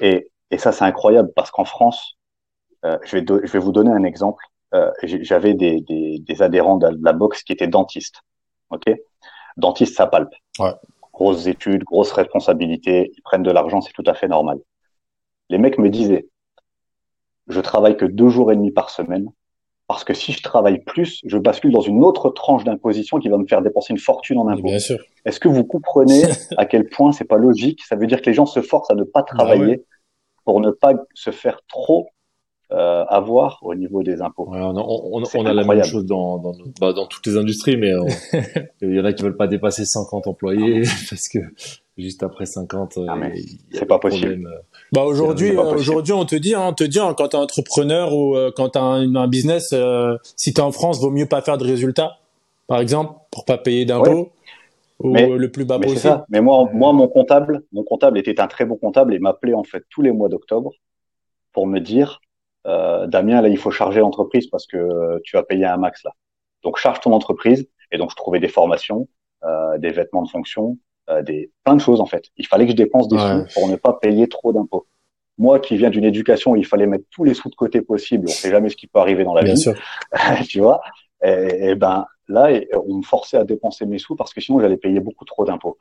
[0.00, 2.16] Et, et ça, c'est incroyable parce qu'en France,
[2.84, 4.44] euh, je, vais je vais vous donner un exemple.
[4.74, 8.20] Euh, J'avais des, des, des, adhérents de la boxe qui étaient dentistes.
[8.70, 8.84] Ok,
[9.56, 10.32] dentiste, ça palpe.
[10.58, 10.72] Ouais.
[11.12, 14.58] Grosses études, grosses responsabilités, ils prennent de l'argent, c'est tout à fait normal.
[15.50, 16.26] Les mecs me disaient,
[17.52, 19.30] je travaille que deux jours et demi par semaine
[19.92, 23.36] parce que si je travaille plus, je bascule dans une autre tranche d'imposition qui va
[23.36, 24.68] me faire dépenser une fortune en impôts.
[24.68, 24.98] Bien sûr.
[25.26, 26.22] Est-ce que vous comprenez
[26.56, 27.82] à quel point c'est pas logique?
[27.84, 29.84] Ça veut dire que les gens se forcent à ne pas travailler ah ouais.
[30.44, 32.08] pour ne pas se faire trop
[32.70, 34.48] euh, avoir au niveau des impôts.
[34.48, 37.76] Ouais, on, on, on a la même chose dans, dans, bah, dans toutes les industries,
[37.76, 38.06] mais on,
[38.80, 41.40] il y en a qui veulent pas dépasser 50 employés parce que
[41.98, 43.18] juste après 50, ah,
[43.72, 44.46] c'est pas possible.
[44.46, 47.38] Euh, bah aujourd'hui, euh, aujourd'hui, on te dit, hein, on te dit, hein, quand t'es
[47.38, 51.24] entrepreneur ou euh, quand t'as un, un business, euh, si t'es en France, vaut mieux
[51.26, 52.18] pas faire de résultats,
[52.66, 54.32] par exemple, pour pas payer d'impôts.
[55.00, 55.26] Ouais.
[55.26, 56.02] Mais, le plus bas mais possible.
[56.02, 56.26] Ça.
[56.28, 59.64] Mais moi, moi, mon comptable, mon comptable était un très bon comptable et m'appelait en
[59.64, 60.72] fait tous les mois d'octobre
[61.52, 62.20] pour me dire,
[62.68, 66.12] euh, Damien, là, il faut charger l'entreprise parce que tu as payé un max là.
[66.62, 67.66] Donc charge ton entreprise.
[67.90, 69.08] Et donc je trouvais des formations,
[69.78, 70.78] des vêtements de fonction,
[71.20, 72.24] des plein de choses en fait.
[72.38, 73.46] Il fallait que je dépense des ouais.
[73.48, 74.86] sous pour ne pas payer trop d'impôts.
[75.36, 78.26] Moi qui viens d'une éducation où il fallait mettre tous les sous de côté possible,
[78.28, 79.74] on sait jamais ce qui peut arriver dans la Bien vie, sûr.
[80.48, 80.80] tu vois.
[81.22, 82.48] Et, et, ben là,
[82.86, 85.76] on me forçait à dépenser mes sous parce que sinon j'allais payer beaucoup trop d'impôts.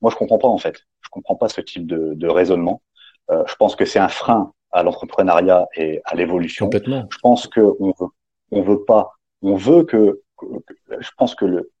[0.00, 0.84] Moi, je comprends pas en fait.
[1.02, 2.82] Je comprends pas ce type de, de raisonnement.
[3.30, 6.66] Euh, je pense que c'est un frein à l'entrepreneuriat et à l'évolution.
[6.66, 7.06] Complètement.
[7.10, 8.08] Je pense que on veut,
[8.50, 10.46] on veut pas, on veut que, que
[11.00, 11.72] je pense que le,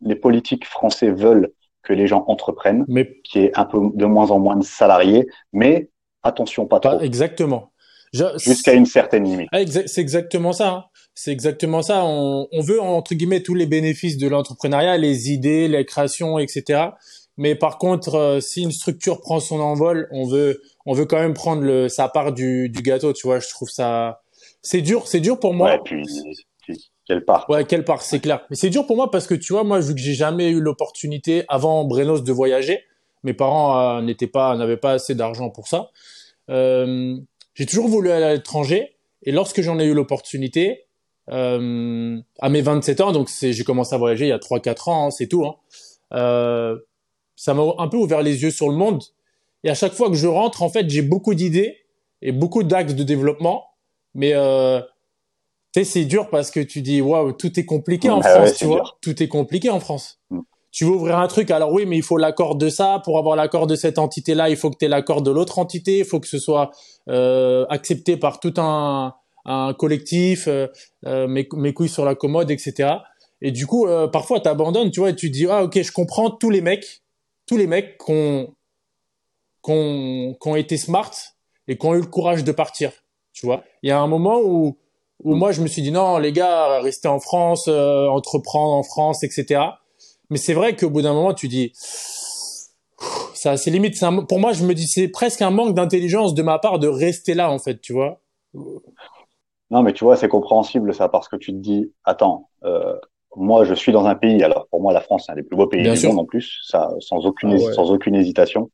[0.00, 1.52] les politiques français veulent
[1.86, 5.26] que les gens entreprennent, mais qui est un peu de moins en moins de salariés,
[5.52, 5.90] mais
[6.22, 7.04] attention pas, pas trop.
[7.04, 7.72] Exactement.
[8.12, 9.48] Jusqu'à une certaine limite.
[9.52, 10.68] Ah, c'est exactement ça.
[10.70, 10.84] Hein.
[11.14, 12.04] C'est exactement ça.
[12.04, 16.90] On, on, veut entre guillemets tous les bénéfices de l'entrepreneuriat, les idées, les créations, etc.
[17.36, 21.18] Mais par contre, euh, si une structure prend son envol, on veut, on veut quand
[21.18, 23.12] même prendre le, sa part du, du gâteau.
[23.12, 24.22] Tu vois, je trouve ça,
[24.62, 25.72] c'est dur, c'est dur pour moi.
[25.72, 26.46] Ouais, puis, puis
[27.06, 27.48] quelle part?
[27.48, 28.44] Ouais, quelle part, c'est clair.
[28.50, 30.60] Mais c'est dur pour moi parce que tu vois, moi, vu que j'ai jamais eu
[30.60, 32.80] l'opportunité avant Brenos de voyager,
[33.22, 35.90] mes parents euh, n'étaient pas, n'avaient pas assez d'argent pour ça.
[36.50, 37.16] Euh,
[37.54, 40.86] j'ai toujours voulu aller à l'étranger et lorsque j'en ai eu l'opportunité,
[41.30, 45.06] euh, à mes 27 ans, donc j'ai commencé à voyager il y a 3-4 ans,
[45.06, 45.44] hein, c'est tout.
[45.44, 45.56] Hein,
[46.12, 46.78] euh,
[47.34, 49.02] ça m'a un peu ouvert les yeux sur le monde.
[49.64, 51.78] Et à chaque fois que je rentre, en fait, j'ai beaucoup d'idées
[52.22, 53.64] et beaucoup d'axes de développement.
[54.14, 54.80] Mais euh,
[55.80, 58.54] sais, c'est dur parce que tu dis, waouh, tout est compliqué en ah France, ouais,
[58.54, 58.76] tu vois.
[58.76, 58.98] Dur.
[59.00, 60.20] Tout est compliqué en France.
[60.30, 60.40] Mm.
[60.72, 63.00] Tu veux ouvrir un truc, alors oui, mais il faut l'accord de ça.
[63.04, 66.00] Pour avoir l'accord de cette entité-là, il faut que tu aies l'accord de l'autre entité.
[66.00, 66.70] Il faut que ce soit
[67.08, 69.14] euh, accepté par tout un,
[69.46, 70.66] un collectif, euh,
[71.06, 72.90] euh, mes, mes couilles sur la commode, etc.
[73.40, 75.92] Et du coup, euh, parfois, tu abandonnes, tu vois, et tu dis, ah ok, je
[75.92, 77.02] comprends tous les mecs,
[77.46, 78.54] tous les mecs qui ont,
[79.64, 81.12] qui ont, qui ont été smart
[81.68, 82.92] et qui ont eu le courage de partir,
[83.32, 83.64] tu vois.
[83.82, 84.78] Il y a un moment où,
[85.24, 88.82] où moi, je me suis dit, non, les gars, restez en France, euh, entreprendre en
[88.82, 89.60] France, etc.
[90.30, 91.72] Mais c'est vrai qu'au bout d'un moment, tu dis,
[93.34, 94.02] ça limites.
[94.02, 96.88] Un, pour moi, je me dis, c'est presque un manque d'intelligence de ma part de
[96.88, 98.20] rester là, en fait, tu vois.
[99.70, 102.96] Non, mais tu vois, c'est compréhensible ça, parce que tu te dis, attends, euh,
[103.36, 104.42] moi, je suis dans un pays.
[104.42, 106.10] Alors, pour moi, la France, c'est un des plus beaux pays Bien du sûr.
[106.10, 107.72] monde en plus, ça, sans aucune, Ah ouais.
[107.74, 108.70] sans aucune hésitation.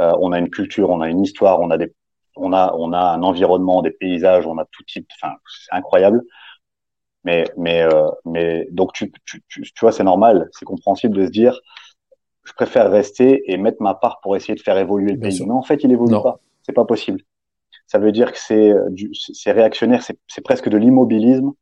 [0.00, 1.92] Euh, on a une culture, on a une histoire, on a des
[2.36, 5.08] on a, on a un environnement, des paysages, on a tout type.
[5.20, 6.22] Enfin, c'est incroyable.
[7.24, 11.24] Mais, mais, euh, mais donc tu, tu, tu, tu vois, c'est normal, c'est compréhensible de
[11.24, 11.58] se dire,
[12.44, 15.42] je préfère rester et mettre ma part pour essayer de faire évoluer le pays.
[15.46, 16.38] Mais en fait, il évolue pas.
[16.62, 17.20] C'est pas possible.
[17.86, 18.72] Ça veut dire que c'est
[19.12, 21.52] c'est réactionnaire, c'est presque de l'immobilisme.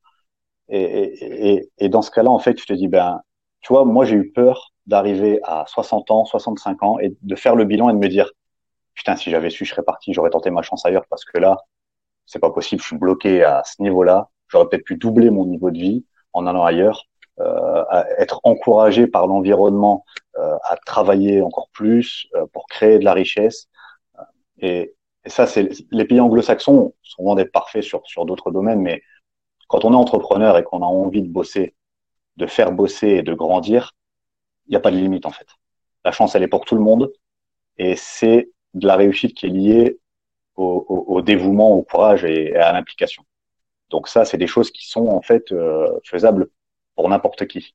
[0.69, 3.21] Et, et, et, et, dans ce cas-là, en fait, tu te dis, ben,
[3.61, 7.57] tu vois, moi, j'ai eu peur d'arriver à 60 ans, 65 ans et de faire
[7.57, 8.31] le bilan et de me dire,
[8.95, 11.59] putain, si j'avais su, je serais parti, j'aurais tenté ma chance ailleurs parce que là,
[12.27, 14.31] c'est pas possible, je suis bloqué à ce niveau-là.
[14.49, 17.05] J'aurais peut-être pu doubler mon niveau de vie en allant ailleurs,
[17.41, 17.85] euh,
[18.19, 20.05] être encouragé par l'environnement
[20.39, 23.69] euh, à travailler encore plus euh, pour créer de la richesse.
[24.59, 28.81] Et, et ça, c'est les pays anglo-saxons sont loin d'être parfaits sur sur d'autres domaines,
[28.81, 29.03] mais
[29.69, 31.75] quand on est entrepreneur et qu'on a envie de bosser,
[32.37, 33.93] de faire bosser et de grandir,
[34.67, 35.47] il n'y a pas de limite en fait.
[36.05, 37.13] La chance, elle est pour tout le monde,
[37.79, 39.99] et c'est de la réussite qui est liée
[40.57, 43.25] au, au, au dévouement, au courage et, à l'implication.
[43.91, 46.49] Donc ça, c'est des choses qui sont en fait euh, faisables
[46.95, 47.75] pour n'importe qui.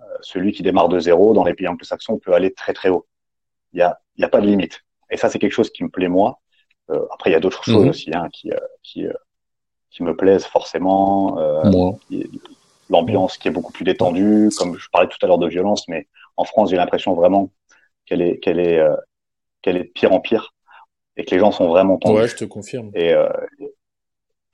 [0.00, 3.06] Euh, celui qui démarre de zéro dans les pays anglo-saxons peut aller très très haut.
[3.72, 4.84] Il y a, y a pas de limite.
[5.10, 6.40] Et ça, c'est quelque chose qui me plaît moi.
[6.90, 7.90] Euh, après, il y a d'autres choses mhm.
[7.90, 9.12] aussi hein, qui, euh, qui, euh,
[9.90, 11.38] qui me plaisent forcément.
[12.90, 16.08] L'ambiance qui est beaucoup plus détendue, comme je parlais tout à l'heure de violence, mais
[16.36, 17.50] en France, j'ai l'impression vraiment
[18.04, 18.84] qu'elle est, qu'elle est,
[19.62, 20.54] qu'elle est de pire en pire
[21.16, 22.20] et que les gens sont vraiment tendus.
[22.20, 22.90] Ouais, je te confirme.
[22.94, 23.14] Et,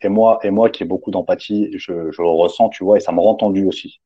[0.00, 3.00] et moi, et moi qui ai beaucoup d'empathie, je, je le ressens, tu vois, et
[3.00, 4.00] ça me rend tendu aussi.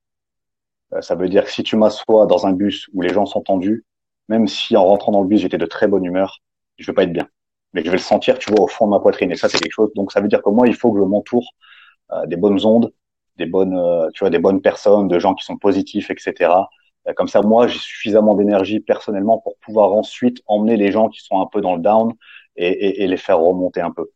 [1.01, 3.85] ça veut dire que si tu m'assois dans un bus où les gens sont tendus,
[4.29, 6.41] même si en rentrant dans le bus j'étais de très bonne humeur,
[6.79, 7.29] je vais pas être bien
[7.73, 9.31] mais je vais le sentir, tu vois, au fond de ma poitrine.
[9.33, 9.91] Et ça, c'est quelque chose.
[9.95, 11.55] Donc, ça veut dire que moi, il faut que je m'entoure
[12.13, 12.93] euh, des bonnes ondes,
[13.37, 16.53] des bonnes, euh, tu vois, des bonnes personnes, de gens qui sont positifs, etc.
[17.09, 21.21] Euh, comme ça, moi, j'ai suffisamment d'énergie personnellement pour pouvoir ensuite emmener les gens qui
[21.21, 22.13] sont un peu dans le down
[22.57, 24.11] et, et, et les faire remonter un peu.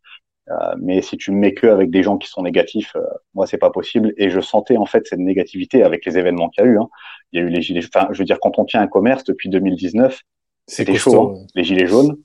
[0.79, 2.95] mais si tu me mets que avec des gens qui sont négatifs,
[3.33, 4.13] moi, c'est pas possible.
[4.17, 6.79] Et je sentais en fait cette négativité avec les événements qu'il y a eu.
[6.79, 6.87] Hein.
[7.31, 7.85] Il y a eu les gilets.
[7.93, 10.21] Enfin, je veux dire, quand on tient un commerce depuis 2019,
[10.67, 11.35] c'était chaud.
[11.35, 11.45] Hein.
[11.55, 12.17] Les gilets jaunes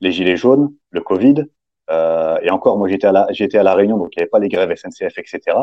[0.00, 1.44] les gilets jaunes, le Covid,
[1.90, 4.30] euh, et encore, moi j'étais à la j'étais à la Réunion, donc il n'y avait
[4.30, 5.56] pas les grèves SNCF, etc.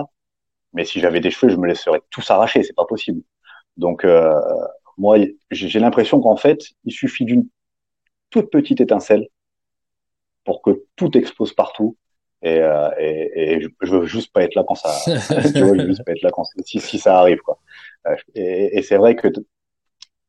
[0.74, 3.22] Mais si j'avais des cheveux, je me laisserais tous arracher, c'est pas possible.
[3.78, 4.34] Donc euh,
[4.98, 5.18] moi,
[5.52, 7.48] j'ai l'impression qu'en fait, il suffit d'une
[8.30, 9.28] toute petite étincelle
[10.44, 11.98] pour que tout explose partout.
[12.42, 15.82] Et, euh, et, et, je, veux juste pas être là quand ça, tu vois, je
[15.82, 17.58] veux juste pas être là quand si, si ça arrive quoi.
[18.36, 19.42] Et, et c'est vrai que tu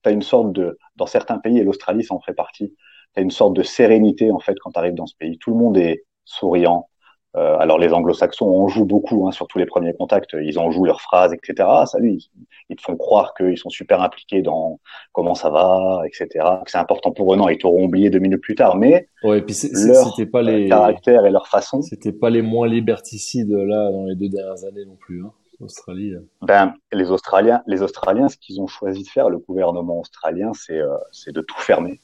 [0.04, 2.74] as une sorte de, dans certains pays, et l'Australie s'en fait partie,
[3.14, 5.38] tu une sorte de sérénité en fait quand tu arrives dans ce pays.
[5.38, 6.88] Tout le monde est souriant.
[7.36, 10.84] Euh, alors les anglo-saxons en jouent beaucoup, hein, surtout les premiers contacts, ils en jouent
[10.86, 11.68] leurs phrases, etc.
[11.86, 12.30] Salut, ils,
[12.70, 14.80] ils, te font croire qu'ils sont super impliqués dans
[15.12, 16.28] comment ça va, etc.
[16.64, 17.36] Que c'est important pour eux.
[17.36, 20.68] Non, ils t'auront oublié deux minutes plus tard, mais ouais, et puis leur pas les...
[20.68, 21.82] caractère et leur façon.
[21.82, 25.22] C'était pas les moins liberticides là dans les deux dernières années non plus.
[25.24, 25.32] Hein.
[25.60, 26.14] Australie.
[26.14, 26.20] Euh.
[26.42, 30.78] Ben, les Australiens, les Australiens, ce qu'ils ont choisi de faire, le gouvernement australien, c'est
[30.78, 30.96] euh,
[31.28, 32.00] de tout fermer.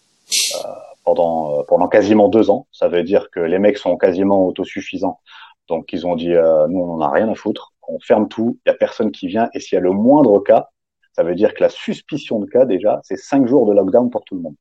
[0.57, 0.69] Euh,
[1.05, 2.67] pendant euh, pendant quasiment deux ans.
[2.73, 5.21] Ça veut dire que les mecs sont quasiment autosuffisants.
[5.69, 8.69] Donc ils ont dit euh, nous on n'a rien à foutre, on ferme tout, il
[8.69, 10.69] y a personne qui vient et s'il y a le moindre cas,
[11.13, 14.25] ça veut dire que la suspicion de cas déjà, c'est cinq jours de lockdown pour
[14.25, 14.55] tout le monde.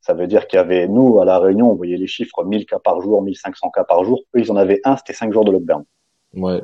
[0.00, 2.64] Ça veut dire qu'il y avait nous à la Réunion, on voyait les chiffres 1000
[2.64, 4.22] cas par jour, 1500 cas par jour.
[4.34, 5.84] Eux ils en avaient un, c'était cinq jours de lockdown.
[6.34, 6.62] Ouais.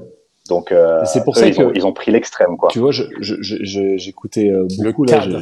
[0.49, 2.69] Donc euh, c'est pour ça qu'ils ont, ils ont pris l'extrême quoi.
[2.71, 5.41] Tu vois, j'écoutais je, je, beaucoup le là.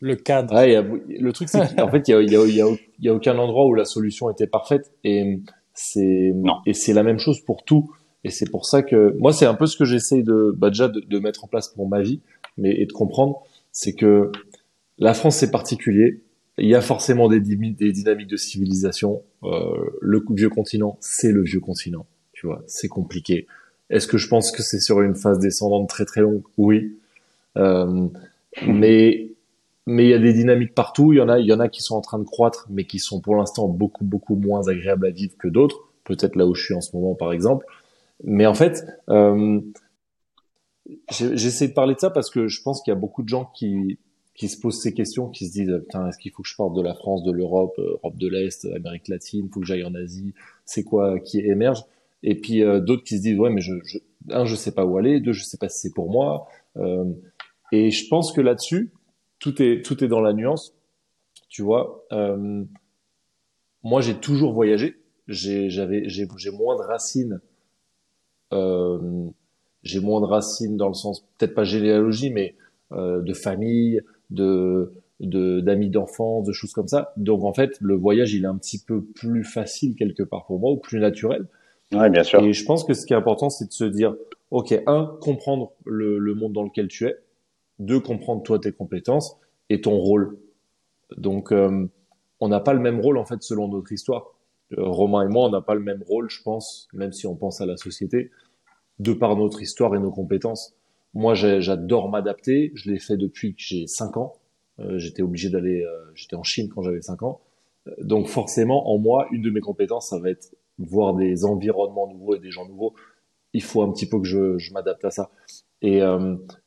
[0.00, 0.54] Le cadre.
[0.54, 2.66] Ouais, y a, le truc, c'est qu'en fait, il y a, y, a, y, a,
[3.00, 5.40] y a, aucun endroit où la solution était parfaite et
[5.74, 6.32] c'est
[6.66, 7.90] et c'est la même chose pour tout.
[8.24, 10.88] Et c'est pour ça que moi, c'est un peu ce que j'essaye de bah, déjà
[10.88, 12.20] de, de, mettre en place pour ma vie,
[12.58, 14.30] mais et de comprendre, c'est que
[14.98, 16.22] la France c'est particulier.
[16.58, 19.22] Il y a forcément des, des dynamiques de civilisation.
[19.44, 19.48] Euh,
[20.00, 22.06] le vieux continent, c'est le vieux continent.
[22.32, 23.46] Tu vois, c'est compliqué.
[23.88, 26.42] Est-ce que je pense que c'est sur une phase descendante très très longue?
[26.58, 26.98] Oui.
[27.56, 28.08] Euh,
[28.66, 29.29] mais
[29.86, 31.12] mais il y a des dynamiques partout.
[31.12, 32.84] Il y en a, il y en a qui sont en train de croître, mais
[32.84, 35.88] qui sont pour l'instant beaucoup beaucoup moins agréables à vivre que d'autres.
[36.04, 37.66] Peut-être là où je suis en ce moment, par exemple.
[38.24, 39.60] Mais en fait, euh,
[41.10, 43.50] j'essaie de parler de ça parce que je pense qu'il y a beaucoup de gens
[43.54, 43.98] qui
[44.34, 46.74] qui se posent ces questions, qui se disent putain est-ce qu'il faut que je parte
[46.74, 49.94] de la France, de l'Europe, euh, Europe de l'Est, Amérique latine, faut que j'aille en
[49.94, 50.32] Asie,
[50.64, 51.84] c'est quoi qui émerge?
[52.22, 53.98] Et puis euh, d'autres qui se disent ouais mais je, je,
[54.30, 56.48] un je sais pas où aller, deux je sais pas si c'est pour moi.
[56.76, 57.04] Euh,
[57.72, 58.92] et je pense que là-dessus,
[59.40, 60.74] tout est tout est dans la nuance.
[61.48, 62.62] Tu vois, euh,
[63.82, 65.00] moi j'ai toujours voyagé.
[65.26, 67.40] J'ai j'avais j'ai j'ai moins de racines.
[68.52, 69.26] Euh,
[69.82, 72.54] j'ai moins de racines dans le sens peut-être pas généalogie, mais
[72.92, 77.12] euh, de famille, de de d'amis d'enfance, de choses comme ça.
[77.16, 80.60] Donc en fait, le voyage, il est un petit peu plus facile quelque part pour
[80.60, 81.46] moi, ou plus naturel.
[81.92, 82.40] Ouais, bien sûr.
[82.40, 84.14] Et je pense que ce qui est important, c'est de se dire,
[84.50, 87.16] ok, un, comprendre le, le monde dans lequel tu es.
[87.80, 89.36] Deux, comprendre toi tes compétences
[89.70, 90.38] et ton rôle.
[91.16, 91.88] Donc, euh,
[92.38, 94.34] on n'a pas le même rôle en fait selon notre histoire.
[94.78, 97.34] Euh, Romain et moi, on n'a pas le même rôle, je pense, même si on
[97.34, 98.30] pense à la société,
[98.98, 100.76] de par notre histoire et nos compétences.
[101.14, 102.70] Moi, j'adore m'adapter.
[102.74, 104.34] Je l'ai fait depuis que j'ai 5 ans.
[104.78, 107.40] Euh, j'étais obligé d'aller, j'étais en Chine quand j'avais 5 ans.
[107.98, 112.36] Donc forcément, en moi, une de mes compétences, ça va être voir des environnements nouveaux
[112.36, 112.94] et des gens nouveaux.
[113.52, 115.30] Il faut un petit peu que je, je m'adapte à ça.
[115.82, 116.02] Et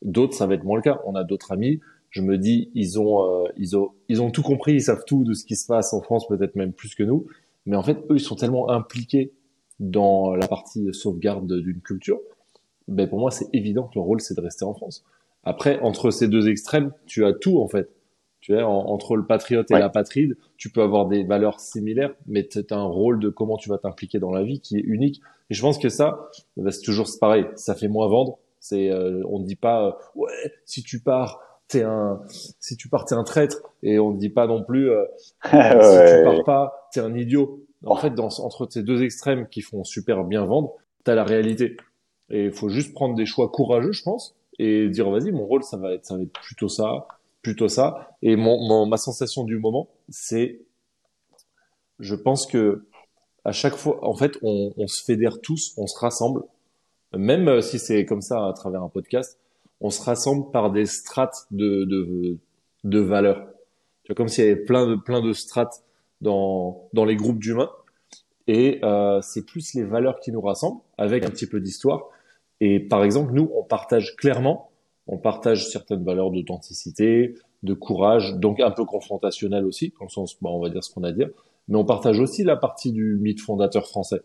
[0.02, 1.00] d'autres, ça va être moins le cas.
[1.06, 1.80] On a d'autres amis.
[2.10, 5.34] Je me dis, ils ont, ils ont, ils ont tout compris, ils savent tout de
[5.34, 7.26] ce qui se passe en France, peut-être même plus que nous.
[7.66, 9.34] Mais en fait, eux, ils sont tellement impliqués
[9.80, 12.20] dans la partie sauvegarde d'une culture.
[12.88, 15.06] Ben pour moi, c'est évident que leur rôle, c'est de rester en France.
[15.44, 17.90] Après, entre ces deux extrêmes, tu as tout en fait.
[18.42, 22.46] Tu vois, entre le patriote et la patride, tu peux avoir des valeurs similaires, mais
[22.46, 25.22] tu as un rôle de comment tu vas t'impliquer dans la vie qui est unique.
[25.50, 27.46] Et je pense que ça, bah, c'est toujours pareil.
[27.56, 28.40] Ça fait moins vendre.
[28.64, 30.32] C'est, euh, on ne dit pas, euh, ouais,
[30.64, 32.22] si tu pars, t'es un,
[32.62, 33.58] si tu pars, t'es un traître.
[33.84, 35.04] Et on ne dit pas non plus, euh,
[35.44, 37.66] si tu pars pas, t'es un idiot.
[37.86, 41.76] En fait, dans, entre ces deux extrêmes qui font super bien vendre, t'as la réalité.
[42.30, 45.64] Et il faut juste prendre des choix courageux, je pense, et dire vas-y, mon rôle,
[45.64, 47.06] ça va être, ça va être plutôt ça
[47.42, 48.16] plutôt ça.
[48.22, 50.62] Et mon, ma sensation du moment, c'est,
[52.00, 52.88] je pense que
[53.44, 56.44] à chaque fois, en fait, on, on se fédère tous, on se rassemble,
[57.16, 59.40] même si c'est comme ça à travers un podcast,
[59.82, 62.38] on se rassemble par des strates de, de,
[62.84, 63.48] de valeurs.
[64.04, 65.84] Tu vois, comme s'il y avait plein de, plein de strates
[66.22, 67.72] dans, dans les groupes d'humains.
[68.48, 72.10] Et euh, c'est plus les valeurs qui nous rassemblent, avec un petit peu d'histoire.
[72.60, 74.70] Et par exemple, nous, on partage clairement
[75.08, 80.38] on partage certaines valeurs d'authenticité, de courage, donc un peu confrontationnel aussi, dans le sens,
[80.42, 81.30] bah, on va dire ce qu'on a à dire,
[81.68, 84.22] mais on partage aussi la partie du mythe fondateur français.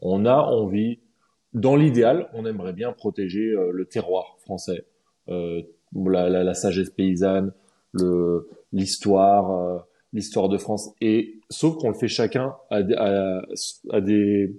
[0.00, 0.98] On a envie,
[1.52, 4.84] dans l'idéal, on aimerait bien protéger euh, le terroir français,
[5.28, 5.62] euh,
[5.94, 7.52] la, la, la, sagesse paysanne,
[7.92, 9.78] le l'histoire, euh,
[10.12, 10.90] l'histoire de France.
[11.00, 13.42] Et sauf qu'on le fait chacun à, à,
[13.90, 14.54] à, des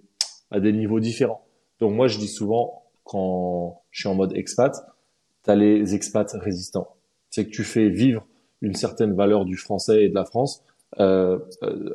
[0.52, 1.46] à des niveaux différents.
[1.80, 4.76] Donc moi, je dis souvent quand je suis en mode expat,
[5.44, 6.96] tu as les expats résistants.
[7.30, 8.26] C'est que tu fais vivre
[8.62, 10.64] une certaine valeur du français et de la France
[11.00, 11.40] euh,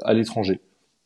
[0.03, 0.61] à l'étranger.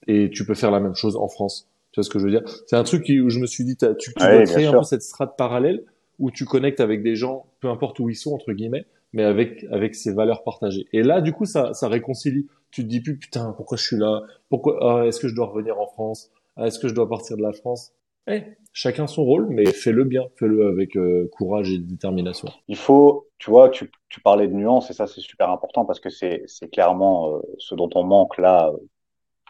[0.07, 1.70] Et tu peux faire la même chose en France.
[1.93, 2.43] Tu vois ce que je veux dire?
[2.67, 5.03] C'est un truc où je me suis dit, tu, tu dois créer un peu cette
[5.03, 5.85] strate parallèle
[6.19, 9.65] où tu connectes avec des gens, peu importe où ils sont entre guillemets, mais avec
[9.71, 10.87] avec ces valeurs partagées.
[10.93, 12.47] Et là, du coup, ça ça réconcilie.
[12.71, 14.23] Tu te dis plus putain, pourquoi je suis là?
[14.49, 16.31] Pourquoi ah, Est-ce que je dois revenir en France?
[16.57, 17.93] Ah, Est-ce que je dois partir de la France?
[18.29, 22.49] Eh, chacun son rôle, mais fais-le bien, fais-le avec euh, courage et détermination.
[22.69, 25.99] Il faut, tu vois, tu, tu parlais de nuances et ça c'est super important parce
[26.01, 28.73] que c'est clairement euh, ce dont on manque là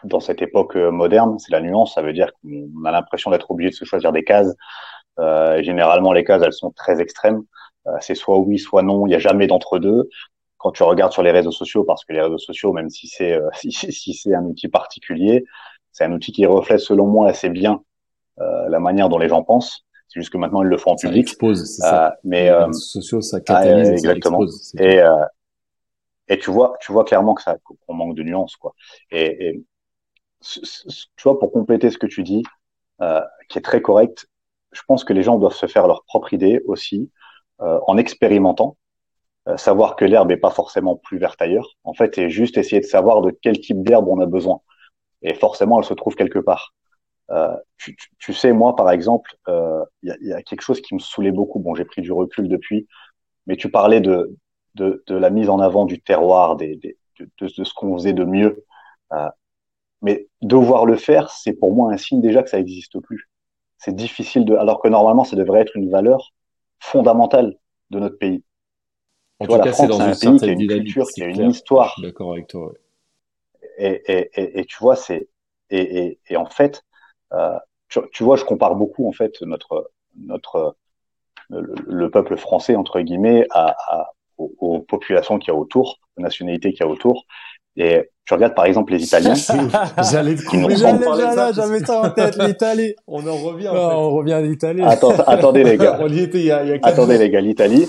[0.03, 1.95] dans cette époque moderne, c'est la nuance.
[1.95, 4.53] Ça veut dire qu'on a l'impression d'être obligé de se choisir des cases.
[5.61, 7.43] généralement, les cases elles sont très extrêmes.
[7.99, 9.05] c'est soit oui, soit non.
[9.05, 10.09] Il n'y a jamais d'entre deux.
[10.57, 13.39] Quand tu regardes sur les réseaux sociaux, parce que les réseaux sociaux, même si c'est
[13.53, 15.43] si, si c'est un outil particulier,
[15.91, 17.81] c'est un outil qui reflète selon moi assez bien
[18.39, 19.85] euh, la manière dont les gens pensent.
[20.07, 21.27] C'est juste que maintenant ils le font en public.
[21.27, 22.07] Expose, c'est ça.
[22.07, 24.45] Euh, mais euh, sociaux, ça catalyse, ah, exactement.
[24.77, 25.01] et
[26.27, 28.73] et tu vois, tu vois clairement que ça, qu'on manque de nuances, quoi.
[29.11, 29.63] Et, et
[30.41, 32.43] tu vois, pour compléter ce que tu dis,
[33.01, 34.27] euh, qui est très correct,
[34.71, 37.11] je pense que les gens doivent se faire leur propre idée aussi,
[37.61, 38.77] euh, en expérimentant,
[39.47, 41.77] euh, savoir que l'herbe est pas forcément plus verte ailleurs.
[41.83, 44.61] En fait, et juste essayer de savoir de quel type d'herbe on a besoin.
[45.21, 46.73] Et forcément, elle se trouve quelque part.
[47.31, 50.81] Euh, tu, tu, sais, moi, par exemple, il euh, y, a, y, a, quelque chose
[50.81, 51.59] qui me saoulait beaucoup.
[51.59, 52.87] Bon, j'ai pris du recul depuis,
[53.47, 54.37] mais tu parlais de,
[54.75, 58.13] de, de la mise en avant du terroir, des, des de, de, ce qu'on faisait
[58.13, 58.65] de mieux.
[59.13, 59.29] Euh,
[60.01, 63.29] mais devoir le faire, c'est pour moi un signe déjà que ça n'existe plus.
[63.77, 66.33] C'est difficile de, alors que normalement, ça devrait être une valeur
[66.79, 67.57] fondamentale
[67.89, 68.43] de notre pays.
[69.39, 71.95] En tout cas, c'est dans un pays qui a une culture, qui a une histoire.
[72.01, 72.67] D'accord avec toi.
[72.67, 72.77] Ouais.
[73.77, 75.29] Et, et, et, et, tu vois, c'est
[75.71, 76.83] et, et, et en fait,
[77.33, 77.57] euh,
[77.89, 80.75] tu, tu, vois, je compare beaucoup en fait notre notre
[81.49, 85.99] le, le peuple français entre guillemets à, à aux, aux, populations qu'il y a autour,
[86.17, 87.25] aux nationalités qu'il y a autour.
[87.77, 89.33] Et tu regardes par exemple les Italiens.
[90.11, 90.75] J'allais te couper.
[90.75, 92.95] J'avais ça en tête, l'Italie.
[93.07, 93.69] On en revient.
[93.69, 93.79] En fait.
[93.79, 94.83] On revient à l'Italie.
[94.83, 95.97] Attends, attendez les gars.
[96.01, 97.87] On y était il y a, il y a Attendez les gars, l'Italie.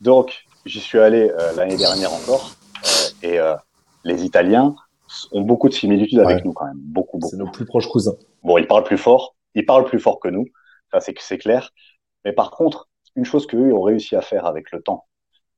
[0.00, 2.54] Donc, j'y suis allé euh, l'année dernière encore.
[2.84, 3.54] Euh, et euh,
[4.04, 4.74] les Italiens
[5.32, 6.42] ont beaucoup de similitudes avec ouais.
[6.44, 6.78] nous quand même.
[6.78, 7.30] Beaucoup, beaucoup.
[7.30, 8.16] C'est nos plus proches cousins.
[8.42, 10.46] Bon, ils parlent plus fort, ils parlent plus fort que nous,
[10.92, 11.70] ça c'est c'est clair.
[12.24, 15.06] Mais par contre, une chose qu'eux ont réussi à faire avec le temps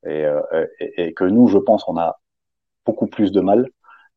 [0.05, 2.21] et, euh, et, et, que nous, je pense, on a
[2.87, 3.69] beaucoup plus de mal,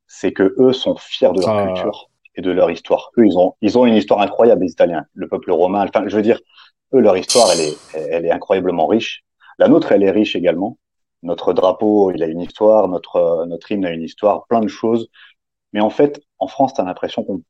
[0.07, 1.65] c'est que eux sont fiers de leur ah.
[1.67, 3.11] culture et de leur histoire.
[3.17, 5.05] Eux, ils ont, ils ont une histoire incroyable, les Italiens.
[5.13, 6.39] Le peuple romain, enfin, je veux dire,
[6.93, 9.23] eux, leur histoire, elle est, elle est incroyablement riche.
[9.57, 10.77] La nôtre, elle est riche également.
[11.21, 12.87] Notre drapeau, il a une histoire.
[12.87, 14.45] Notre, notre hymne a une histoire.
[14.47, 15.09] Plein de choses.
[15.73, 17.41] Mais en fait, en France, tu as l'impression qu'on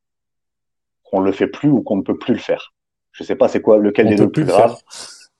[1.10, 2.74] qu'on le fait plus ou qu'on ne peut plus le faire.
[3.12, 4.78] Je sais pas c'est quoi lequel des deux plus grave.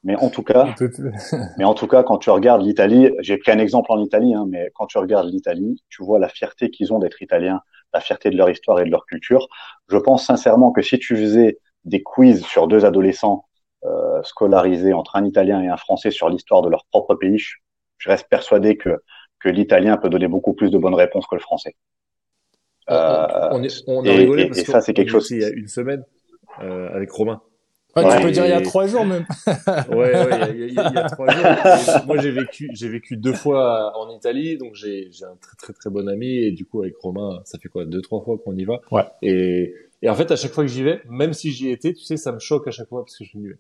[0.04, 0.76] Mais en tout cas,
[1.58, 4.46] mais en tout cas, quand tu regardes l'Italie, j'ai pris un exemple en Italie, hein,
[4.48, 7.62] mais quand tu regardes l'Italie, tu vois la fierté qu'ils ont d'être italiens,
[7.94, 9.48] la fierté de leur histoire et de leur culture.
[9.90, 13.46] Je pense sincèrement que si tu faisais des quiz sur deux adolescents
[13.86, 18.10] euh, scolarisés entre un Italien et un Français sur l'histoire de leur propre pays, je,
[18.10, 19.02] reste persuadé que
[19.40, 21.76] que l'Italien peut donner beaucoup plus de bonnes réponses que le Français.
[22.90, 25.30] Euh, on, est, on a rigolé parce et ça c'est quelque chose.
[25.32, 26.04] Il y a une semaine
[26.62, 27.42] euh, avec Romain
[27.96, 29.26] tu peux dire il y a trois jours même.
[29.90, 32.06] ouais, ouais, il y, a, trois jours.
[32.06, 35.74] moi, j'ai vécu, j'ai vécu deux fois en Italie, donc j'ai, j'ai un très très
[35.74, 38.56] très bon ami et du coup avec Romain, ça fait quoi, deux trois fois qu'on
[38.56, 38.80] y va.
[38.92, 39.04] Ouais.
[39.22, 42.04] Et, et en fait, à chaque fois que j'y vais, même si j'y étais, tu
[42.04, 43.60] sais, ça me choque à chaque fois parce que je me dis,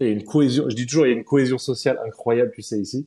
[0.00, 0.68] il y a une cohésion.
[0.68, 3.06] Je dis toujours, il y a une cohésion sociale incroyable, tu sais ici.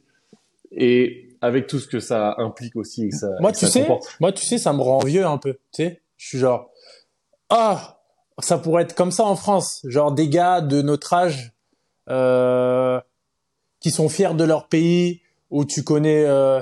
[0.72, 3.30] Et avec tout ce que ça implique aussi, ça.
[3.40, 3.88] Moi, tu sais,
[4.20, 5.54] moi, tu sais, ça me rend vieux un peu.
[5.74, 6.72] Tu sais, je suis genre,
[7.50, 8.01] ah
[8.42, 11.54] ça pourrait être comme ça en France, genre des gars de notre âge
[12.10, 13.00] euh,
[13.80, 16.62] qui sont fiers de leur pays, où tu connais euh,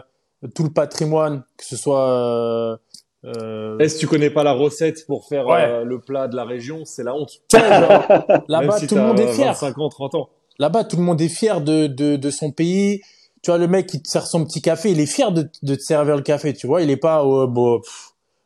[0.56, 2.80] tout le patrimoine, que ce soit.
[3.26, 5.46] Euh, Est-ce que tu connais pas la recette pour faire
[5.84, 6.86] le plat de la région?
[6.86, 7.42] C'est la honte.
[7.54, 9.56] Là-bas, tout le monde est fier.
[9.56, 10.30] 50, 30 ans.
[10.58, 13.02] Là-bas, tout le monde est fier de, de, de, son pays.
[13.42, 15.76] Tu vois, le mec qui te sert son petit café, il est fier de, de
[15.76, 16.54] te servir le café.
[16.54, 17.80] Tu vois, il est pas oh, bon,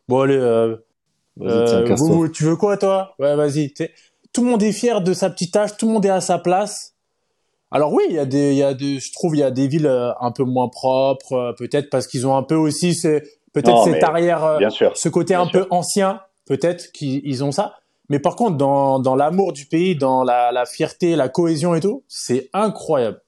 [0.07, 0.75] bon allez,
[1.41, 3.15] euh, tu veux quoi toi?
[3.19, 3.73] Ouais, vas-y.
[4.31, 6.39] Tout le monde est fier de sa petite tâche, tout le monde est à sa
[6.39, 6.95] place.
[7.71, 9.51] Alors oui, il y a des, il y a des, je trouve, il y a
[9.51, 12.93] des villes euh, un peu moins propres, euh, peut-être parce qu'ils ont un peu aussi,
[12.93, 17.73] c'est peut-être cette arrière, bien sûr, ce côté un peu ancien, peut-être qu'ils ont ça.
[18.09, 21.79] Mais par contre, dans, dans l'amour du pays, dans la, la fierté, la cohésion et
[21.79, 23.21] tout, c'est incroyable.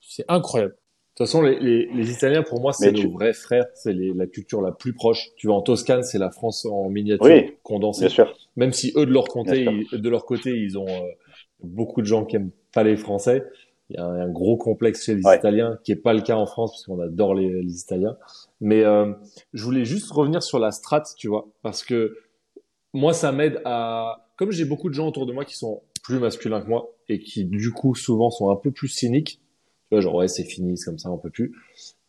[0.00, 0.76] C'est incroyable.
[1.18, 3.66] Toute façon, les, les, les Italiens, pour moi, c'est nos vrais frères.
[3.74, 5.30] C'est la culture la plus proche.
[5.34, 8.02] Tu vas en Toscane, c'est la France en miniature oui, condensée.
[8.02, 8.38] Bien sûr.
[8.54, 11.10] Même si eux, de leur côté, ils, de leur côté, ils ont euh,
[11.64, 13.44] beaucoup de gens qui aiment pas les Français.
[13.90, 16.46] Il y a un, gros complexe chez les Italiens, qui est pas le cas en
[16.46, 18.16] France, parce qu'on adore les, les, Italiens.
[18.60, 19.12] Mais euh,
[19.54, 22.16] je voulais juste revenir sur la strat, tu vois, parce que
[22.94, 24.28] moi, ça m'aide à...
[24.36, 27.18] Comme j'ai beaucoup de gens autour de moi qui sont plus masculins que moi et
[27.18, 29.40] qui, du coup, souvent sont un peu plus cyniques,
[29.88, 31.52] tu vois, genre, ouais, c'est fini, c'est comme ça, on peut plus.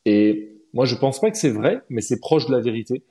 [0.06, 3.04] Et moi, je pense pas que c'est vrai, mais c'est proche de la vérité.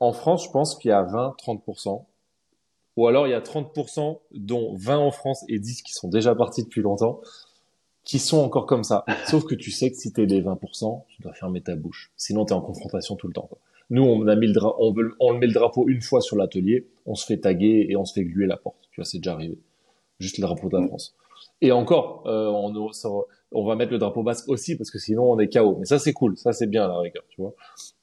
[0.00, 2.04] En France, je pense qu'il y a 20, 30%.
[2.96, 6.34] Ou alors, il y a 30%, dont 20 en France et 10 qui sont déjà
[6.34, 7.20] partis depuis longtemps,
[8.04, 9.04] qui sont encore comme ça.
[9.26, 12.12] Sauf que tu sais que si t'es des 20%, tu dois fermer ta bouche.
[12.16, 13.48] Sinon, t'es en confrontation tout le temps.
[13.90, 16.86] Nous, on a mis le on, veut, on met le drapeau une fois sur l'atelier,
[17.06, 18.88] on se fait taguer et on se fait gluer la porte.
[18.90, 19.58] Tu vois, c'est déjà arrivé.
[20.20, 21.14] Juste le drapeau de la France.
[21.60, 22.74] Et encore, euh, on,
[23.54, 25.76] on va mettre le drapeau basque aussi parce que sinon on est KO.
[25.78, 27.54] Mais ça c'est cool, ça c'est bien la rigueur, tu vois.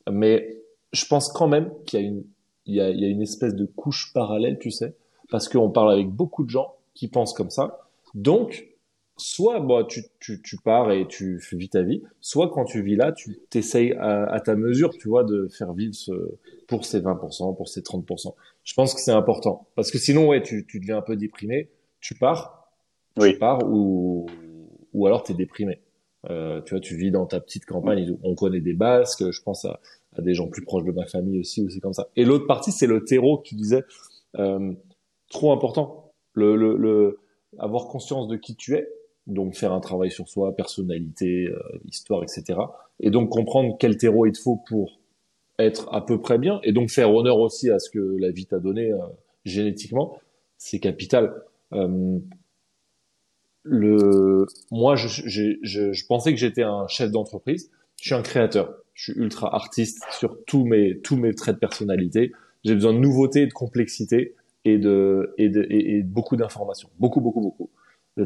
[0.09, 0.57] Mais
[0.93, 2.23] je pense quand même qu'il y a une,
[2.65, 4.95] il y a, il y a une espèce de couche parallèle, tu sais,
[5.29, 7.79] parce qu'on parle avec beaucoup de gens qui pensent comme ça.
[8.13, 8.67] Donc,
[9.17, 12.95] soit bah, tu, tu, tu pars et tu vis ta vie, soit quand tu vis
[12.95, 16.11] là, tu t'essayes à, à, ta mesure, tu vois, de faire vivre ce,
[16.67, 18.33] pour ces 20%, pour ces 30%.
[18.63, 19.67] Je pense que c'est important.
[19.75, 22.71] Parce que sinon, ouais, tu, tu deviens un peu déprimé, tu pars,
[23.17, 23.33] oui.
[23.33, 24.25] tu pars ou
[24.93, 25.79] ou alors tu es déprimé.
[26.29, 28.15] Euh, tu vois, tu vis dans ta petite campagne.
[28.23, 29.31] On connaît des Basques.
[29.31, 29.79] Je pense à,
[30.15, 32.09] à, des gens plus proches de ma famille aussi, ou c'est comme ça.
[32.15, 33.83] Et l'autre partie, c'est le terreau que tu disais,
[34.37, 34.73] euh,
[35.29, 36.11] trop important.
[36.33, 37.19] Le, le, le,
[37.57, 38.87] avoir conscience de qui tu es,
[39.27, 42.59] donc faire un travail sur soi, personnalité, euh, histoire, etc.
[42.99, 44.99] Et donc comprendre quel terreau il te faut pour
[45.59, 48.45] être à peu près bien, et donc faire honneur aussi à ce que la vie
[48.45, 48.97] t'a donné euh,
[49.45, 50.17] génétiquement,
[50.57, 51.33] c'est capital.
[53.63, 57.69] Le, moi, je, je, je, je pensais que j'étais un chef d'entreprise.
[58.01, 58.75] Je suis un créateur.
[58.93, 62.31] Je suis ultra artiste sur tous mes, tous mes traits de personnalité.
[62.63, 64.35] J'ai besoin de nouveauté, de complexité
[64.65, 66.89] et de, et de, et, beaucoup d'informations.
[66.99, 67.69] Beaucoup, beaucoup, beaucoup.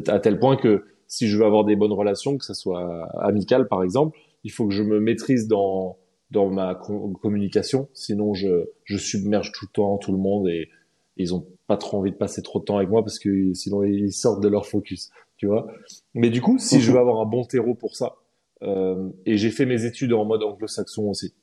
[0.08, 3.68] À tel point que si je veux avoir des bonnes relations, que ce soit amical
[3.68, 5.96] par exemple, il faut que je me maîtrise dans,
[6.30, 7.88] dans ma communication.
[7.94, 10.68] Sinon, je, je submerge tout le temps tout le monde et
[11.16, 13.82] ils ont pas trop envie de passer trop de temps avec moi parce que sinon
[13.82, 15.66] ils sortent de leur focus tu vois.
[16.14, 18.16] Mais du coup, si je veux avoir un bon terreau pour ça,
[18.62, 21.34] euh, et j'ai fait mes études en mode anglo-saxon aussi,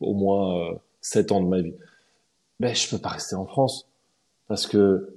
[0.00, 1.74] au moins euh, 7 ans de ma vie,
[2.58, 3.90] ben je peux pas rester en France
[4.48, 5.16] parce que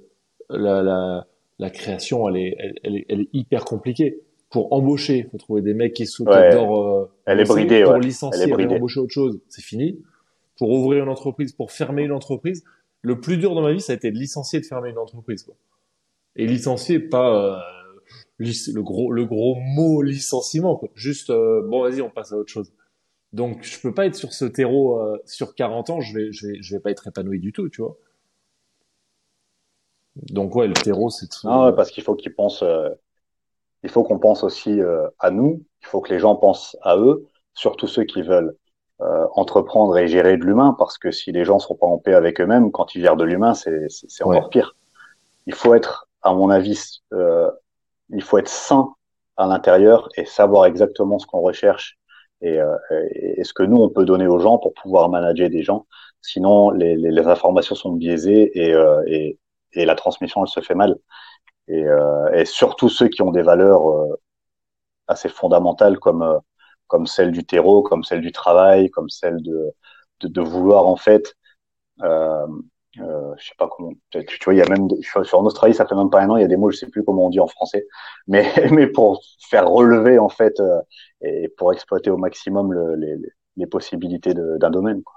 [0.50, 1.26] la, la,
[1.58, 4.20] la création, elle est, elle, est, elle est hyper compliquée.
[4.50, 6.54] Pour embaucher, faut trouver des mecs qui sont ouais.
[6.54, 8.76] Euh, elle est bridée, pour licencier, elle est bridée.
[8.76, 10.00] embaucher autre chose, c'est fini.
[10.56, 12.64] pour ouvrir une entreprise, pour fermer une entreprise.
[13.02, 15.42] Le plus dur dans ma vie, ça a été de licencier, de fermer une entreprise.
[15.42, 15.54] Quoi.
[16.36, 17.56] Et licencier, pas euh,
[18.38, 20.88] le gros le gros mot licenciement, quoi.
[20.94, 22.72] juste euh, bon vas-y, on passe à autre chose.
[23.32, 26.48] Donc je peux pas être sur ce terreau euh, sur 40 ans, je vais je
[26.48, 27.96] vais je vais pas être épanoui du tout, tu vois.
[30.16, 31.46] Donc ouais, le terreau c'est tout.
[31.46, 32.64] Non, parce qu'il faut qu'ils pensent
[33.82, 34.80] il faut qu'on pense aussi
[35.18, 38.56] à nous, il faut que les gens pensent à eux, surtout ceux qui veulent
[39.00, 42.14] euh, entreprendre et gérer de l'humain, parce que si les gens sont pas en paix
[42.14, 44.76] avec eux-mêmes, quand ils gèrent de l'humain, c'est encore pire.
[45.46, 47.50] Il faut être, à mon avis, euh,
[48.10, 48.94] il faut être sain
[49.36, 51.98] à l'intérieur et savoir exactement ce qu'on recherche
[52.40, 52.76] et, euh,
[53.12, 55.86] et, ce que nous on peut donner aux gens pour pouvoir manager des gens.
[56.20, 59.38] Sinon, les, les, les informations sont biaisées et, euh, et,
[59.72, 60.96] et, la transmission elle se fait mal.
[61.68, 63.82] Et, euh, surtout ceux qui ont des valeurs
[65.08, 66.40] assez fondamentales comme
[66.86, 69.72] comme celle du terreau, comme celle du travail, comme celle de,
[70.20, 71.34] de, de vouloir en fait,
[73.00, 75.74] euh, euh, je sais pas comment, tu, vois, il y a même, sur en Australie,
[75.74, 77.26] ça fait même pas un an, il y a des mots, je sais plus comment
[77.26, 77.86] on dit en français,
[78.26, 80.80] mais, mais pour faire relever en fait euh,
[81.22, 83.16] et pour exploiter au maximum le, les,
[83.56, 85.02] les possibilités d'un domaine.
[85.02, 85.14] Quoi.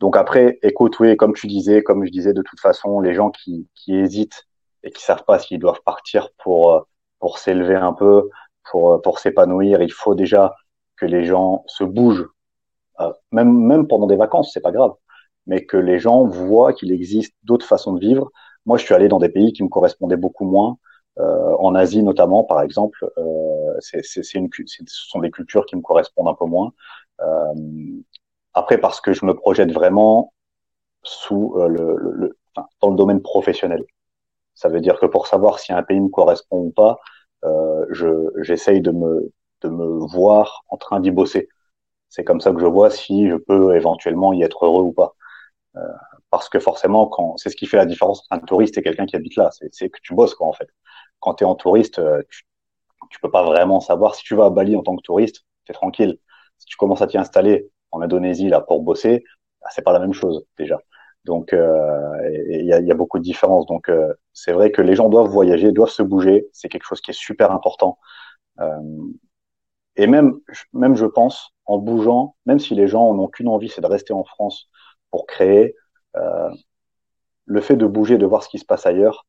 [0.00, 3.30] Donc après, écoute, oui, comme tu disais, comme je disais, de toute façon, les gens
[3.30, 4.46] qui, qui hésitent
[4.82, 6.80] et qui savent pas s'ils doivent partir pour euh,
[7.18, 8.30] pour s'élever un peu,
[8.70, 10.54] pour pour s'épanouir, il faut déjà
[10.96, 12.28] que les gens se bougent,
[13.00, 14.92] euh, même, même pendant des vacances, c'est pas grave,
[15.46, 18.30] mais que les gens voient qu'il existe d'autres façons de vivre.
[18.66, 20.78] Moi, je suis allé dans des pays qui me correspondaient beaucoup moins,
[21.18, 23.10] euh, en Asie notamment, par exemple.
[23.18, 26.72] Euh, c'est, c'est une, ce sont des cultures qui me correspondent un peu moins.
[27.22, 27.54] Euh,
[28.54, 30.32] après, parce que je me projette vraiment
[31.04, 33.84] sous euh, le, le, enfin, dans le domaine professionnel.
[34.54, 36.98] Ça veut dire que pour savoir si un pays me correspond ou pas,
[37.44, 38.08] euh, je,
[38.42, 39.32] j'essaye de me
[39.62, 41.48] de me voir en train d'y bosser.
[42.10, 45.16] C'est comme ça que je vois si je peux éventuellement y être heureux ou pas.
[46.30, 49.06] Parce que forcément, quand c'est ce qui fait la différence entre un touriste et quelqu'un
[49.06, 50.68] qui habite là, c'est que tu bosses quoi en fait.
[51.20, 52.44] Quand tu es en touriste, euh, tu,
[53.10, 55.72] tu peux pas vraiment savoir si tu vas à Bali en tant que touriste, es
[55.72, 56.18] tranquille.
[56.58, 59.24] Si tu commences à t'y installer en Indonésie là pour bosser,
[59.60, 60.78] bah, c'est pas la même chose déjà.
[61.24, 63.66] Donc euh, il y, a, y, a, beaucoup de différences.
[63.66, 66.48] Donc euh, c'est vrai que les gens doivent voyager, doivent se bouger.
[66.52, 67.98] C'est quelque chose qui est super important.
[68.60, 68.78] Euh,
[69.96, 70.40] et même,
[70.72, 74.12] même je pense, en bougeant, même si les gens n'ont qu'une envie, c'est de rester
[74.12, 74.68] en France
[75.10, 75.74] pour créer,
[76.16, 76.50] euh,
[77.46, 79.26] le fait de bouger, de voir ce qui se passe ailleurs,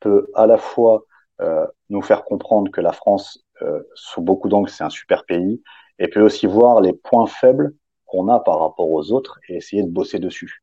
[0.00, 1.04] peut à la fois
[1.40, 5.62] euh, nous faire comprendre que la France, euh, sous beaucoup d'angles, c'est un super pays,
[5.98, 7.74] et peut aussi voir les points faibles
[8.06, 10.62] qu'on a par rapport aux autres et essayer de bosser dessus.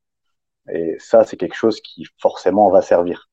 [0.72, 3.28] Et ça, c'est quelque chose qui forcément va servir.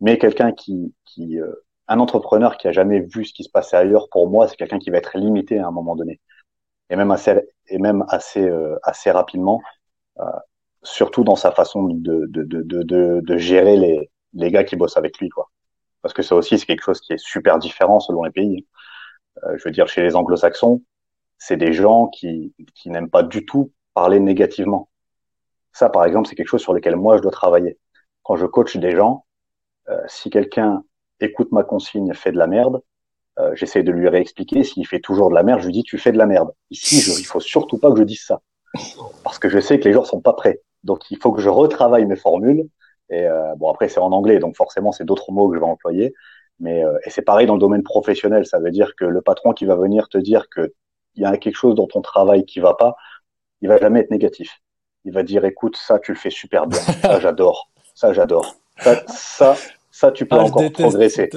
[0.00, 1.52] Mais quelqu'un qui, qui euh,
[1.88, 4.78] un entrepreneur qui a jamais vu ce qui se passait ailleurs, pour moi, c'est quelqu'un
[4.78, 6.20] qui va être limité à un moment donné,
[6.90, 9.62] et même assez, et même assez, euh, assez rapidement,
[10.20, 10.24] euh,
[10.86, 14.96] surtout dans sa façon de, de, de, de, de gérer les, les gars qui bossent
[14.96, 15.50] avec lui, quoi.
[16.02, 18.66] Parce que ça aussi, c'est quelque chose qui est super différent selon les pays.
[19.44, 20.82] Euh, je veux dire, chez les anglo-saxons,
[21.38, 24.88] c'est des gens qui, qui n'aiment pas du tout parler négativement.
[25.72, 27.78] Ça, par exemple, c'est quelque chose sur lequel moi, je dois travailler.
[28.22, 29.24] Quand je coach des gens,
[29.88, 30.84] euh, si quelqu'un
[31.20, 32.80] écoute ma consigne, fais de la merde.
[33.38, 34.64] Euh, J'essaie de lui réexpliquer.
[34.64, 36.52] S'il fait toujours de la merde, je lui dis tu fais de la merde.
[36.70, 38.40] Ici, je, il faut surtout pas que je dise ça,
[39.24, 40.60] parce que je sais que les gens sont pas prêts.
[40.84, 42.68] Donc, il faut que je retravaille mes formules.
[43.10, 45.66] Et euh, bon, après, c'est en anglais, donc forcément, c'est d'autres mots que je vais
[45.66, 46.14] employer.
[46.58, 48.46] Mais euh, et c'est pareil dans le domaine professionnel.
[48.46, 50.72] Ça veut dire que le patron qui va venir te dire que
[51.14, 52.96] il y a quelque chose dans ton travail qui va pas,
[53.60, 54.60] il va jamais être négatif.
[55.04, 59.02] Il va dire écoute, ça tu le fais super bien, ça j'adore, ça j'adore, ça,
[59.06, 59.56] ça
[59.96, 61.30] ça, tu peux ah, encore progresser.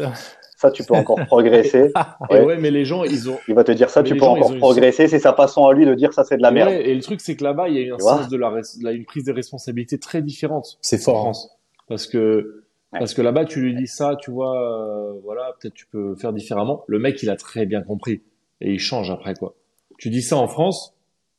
[0.59, 1.89] Ça, tu peux encore progresser.
[2.29, 2.57] ouais.
[2.57, 3.37] mais les gens, ils ont.
[3.47, 5.07] Il va te dire ça, tu peux encore progresser.
[5.07, 6.73] C'est sa façon à lui de dire ça, c'est de la merde.
[6.73, 9.23] et le truc, c'est que là-bas, il y a une, sens de la, une prise
[9.23, 10.77] de responsabilité très différente.
[10.81, 11.15] C'est fort.
[11.15, 11.57] En France.
[11.87, 15.85] Parce que, parce que là-bas, tu lui dis ça, tu vois, euh, voilà, peut-être tu
[15.85, 16.83] peux faire différemment.
[16.87, 18.21] Le mec, il a très bien compris.
[18.59, 19.55] Et il change après, quoi.
[19.97, 20.93] Tu dis ça en France,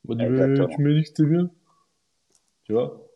[0.09, 1.51] tu me dis que c'était bien.
[2.65, 3.07] Tu vois?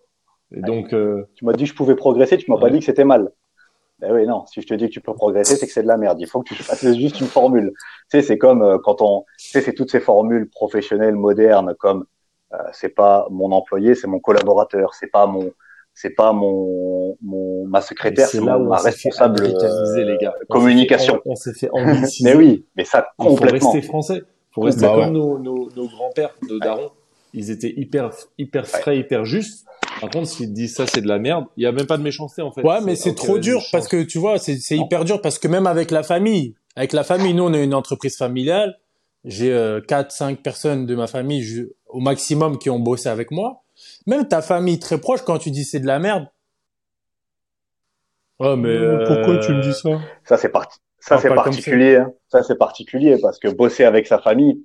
[0.55, 1.25] Et donc, euh...
[1.35, 3.33] tu m'as dit que je pouvais progresser, tu m'as pas dit que c'était mal.
[4.01, 4.45] Ben oui, non.
[4.47, 6.21] Si je te dis que tu peux progresser, c'est que c'est de la merde.
[6.21, 7.73] Il faut que tu fasses juste une formule.
[8.11, 11.75] Tu sais, c'est comme euh, quand on, tu sais, c'est toutes ces formules professionnelles modernes,
[11.79, 12.05] comme
[12.53, 15.53] euh, c'est pas mon employé, c'est mon collaborateur, c'est pas mon,
[15.95, 20.35] c'est pas mon, mon ma secrétaire, c'est ma responsable les gars.
[20.51, 21.21] communication.
[21.25, 21.71] On s'est fait,
[22.23, 23.57] mais oui, mais ça complètement.
[23.57, 24.23] Il faut rester français.
[24.51, 26.91] Il faut rester bah comme nos, nos, nos grands-pères de Daron.
[27.33, 29.67] Ils étaient hyper, hyper frais, hyper justes.
[30.05, 32.03] Par contre, s'ils disent ça, c'est de la merde, il y a même pas de
[32.03, 32.61] méchanceté en fait.
[32.61, 35.67] Ouais, mais c'est trop dur parce que tu vois, c'est hyper dur parce que même
[35.67, 38.79] avec la famille, avec la famille, nous on est une entreprise familiale.
[39.25, 43.63] J'ai euh, quatre, cinq personnes de ma famille au maximum qui ont bossé avec moi.
[44.07, 46.27] même ta famille très proche, quand tu dis c'est de la merde.
[48.41, 48.77] Ouais, mais
[49.07, 49.89] pourquoi tu me dis ça?
[50.25, 50.81] Ça c'est parti.
[50.99, 51.97] Ça c'est particulier.
[51.97, 52.13] Hein.
[52.29, 54.63] Ça c'est particulier parce que bosser avec sa famille,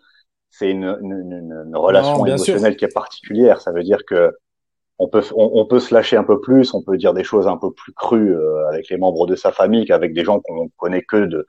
[0.49, 3.61] c'est une, une, une, relation émotionnelle qui est particulière.
[3.61, 4.33] Ça veut dire que
[4.99, 7.57] on peut on, peut se lâcher un peu plus, on peut dire des choses un
[7.57, 11.03] peu plus crues euh, avec les membres de sa famille qu'avec des gens qu'on connaît
[11.03, 11.47] que de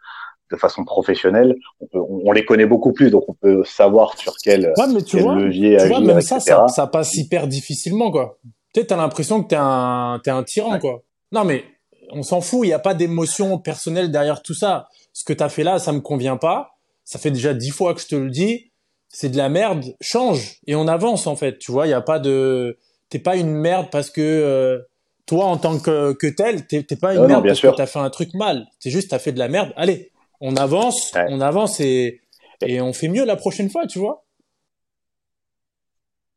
[0.50, 1.54] de façon professionnelle.
[1.80, 5.02] On, peut, on, les connaît beaucoup plus, donc on peut savoir sur quel, ouais, mais
[5.02, 8.38] tu vois, levier tu vois, même ça, ça, ça, passe hyper difficilement, quoi.
[8.74, 11.02] Tu sais, t'as l'impression que t'es un, t'es un tyran, quoi.
[11.32, 11.64] Non, mais
[12.12, 14.88] on s'en fout, il n'y a pas d'émotion personnelle derrière tout ça.
[15.12, 16.72] Ce que t'as fait là, ça me convient pas.
[17.04, 18.72] Ça fait déjà dix fois que je te le dis.
[19.08, 19.84] C'est de la merde.
[20.00, 21.58] Change et on avance en fait.
[21.58, 22.78] Tu vois, il y a pas de.
[23.10, 24.78] T'es pas une merde parce que euh,
[25.26, 27.72] toi en tant que, que tel, t'es pas une merde parce sûr.
[27.72, 28.66] que t'as fait un truc mal.
[28.78, 29.72] C'est juste t'as fait de la merde.
[29.76, 32.20] Allez, on avance, on avance et,
[32.62, 34.24] et on fait mieux la prochaine fois, tu vois.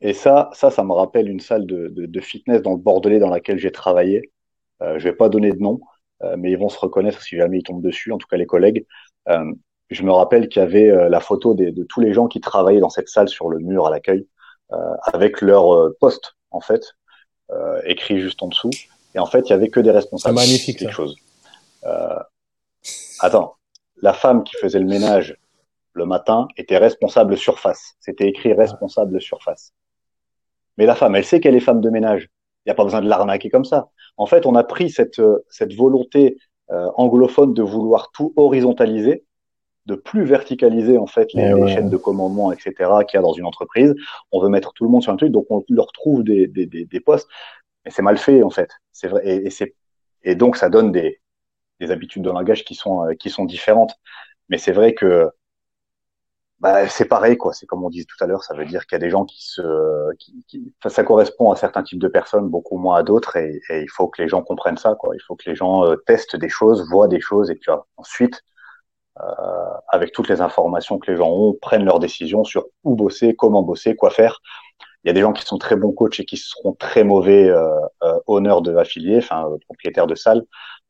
[0.02, 3.20] Et ça, ça, ça me rappelle une salle de, de, de fitness dans le Bordelais
[3.20, 4.32] dans laquelle j'ai travaillé.
[4.82, 5.80] Euh, je vais pas donner de nom,
[6.24, 8.46] euh, mais ils vont se reconnaître si jamais ils tombent dessus, en tout cas les
[8.46, 8.86] collègues.
[9.30, 9.54] Euh,
[9.90, 12.80] je me rappelle qu'il y avait la photo des, de tous les gens qui travaillaient
[12.80, 14.28] dans cette salle sur le mur à l'accueil,
[15.04, 16.82] avec leur poste en fait,
[17.86, 18.72] écrit juste en dessous.
[19.16, 20.38] Et en fait, il y avait que des responsables.
[20.38, 20.80] C'est magnifique.
[20.80, 21.16] Quelque chose.
[23.20, 23.56] attends,
[24.02, 25.38] la femme qui faisait le ménage
[25.94, 27.96] le matin était responsable surface.
[28.00, 29.74] C'était écrit responsable surface.
[30.78, 32.30] Mais la femme, elle sait qu'elle est femme de ménage.
[32.66, 33.90] Il n'y a pas besoin de l'arnaquer comme ça.
[34.18, 36.38] En fait, on a pris cette, cette volonté
[36.72, 39.24] euh, anglophone de vouloir tout horizontaliser,
[39.86, 42.74] de plus verticaliser en fait les, eh chaînes de commandement, etc.
[43.08, 43.94] qu'il y a dans une entreprise.
[44.32, 46.66] On veut mettre tout le monde sur un truc, donc on leur trouve des, des,
[46.66, 47.28] des, des postes.
[47.86, 48.70] Mais c'est mal fait en fait.
[48.92, 49.22] C'est vrai.
[49.26, 49.76] Et, et, c'est,
[50.24, 51.20] et donc ça donne des,
[51.80, 53.96] des habitudes de langage qui sont euh, qui sont différentes.
[54.50, 55.30] Mais c'est vrai que
[56.60, 57.52] bah, c'est pareil quoi.
[57.52, 59.26] C'est comme on disait tout à l'heure, ça veut dire qu'il y a des gens
[59.26, 59.62] qui se,
[60.18, 63.82] qui, qui, ça correspond à certains types de personnes, beaucoup moins à d'autres, et, et,
[63.82, 65.14] il faut que les gens comprennent ça quoi.
[65.14, 68.44] Il faut que les gens euh, testent des choses, voient des choses, et puis ensuite,
[69.90, 73.62] avec toutes les informations que les gens ont, prennent leurs décisions sur où bosser, comment
[73.62, 74.40] bosser, quoi faire.
[75.04, 77.50] Il y a des gens qui sont très bons coachs et qui seront très mauvais
[77.50, 77.68] euh,
[78.04, 80.44] euh honneurs de affiliés, enfin propriétaires de salles.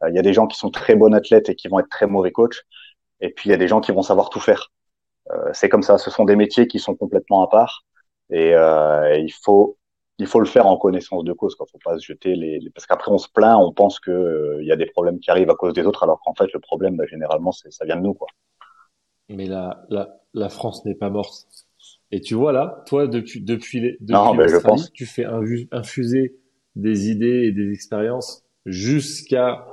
[0.04, 1.90] Euh, il y a des gens qui sont très bons athlètes et qui vont être
[1.90, 2.64] très mauvais coachs.
[3.22, 4.72] Et puis il y a des gens qui vont savoir tout faire.
[5.32, 5.98] Euh, c'est comme ça.
[5.98, 7.86] Ce sont des métiers qui sont complètement à part.
[8.32, 9.78] Et, euh, il faut
[10.20, 11.56] il faut le faire en connaissance de cause.
[11.56, 11.66] Quoi.
[11.72, 14.72] Faut pas se jeter les, parce qu'après on se plaint, on pense que il y
[14.72, 17.06] a des problèmes qui arrivent à cause des autres, alors qu'en fait le problème, bah,
[17.10, 18.28] généralement, c'est ça vient de nous, quoi.
[19.30, 21.48] Mais la la, la France n'est pas morte.
[22.12, 24.92] Et tu vois là, toi depuis depuis les depuis non, je pense.
[24.94, 25.26] tu fais
[25.72, 26.36] infuser
[26.76, 29.66] des idées et des expériences jusqu'à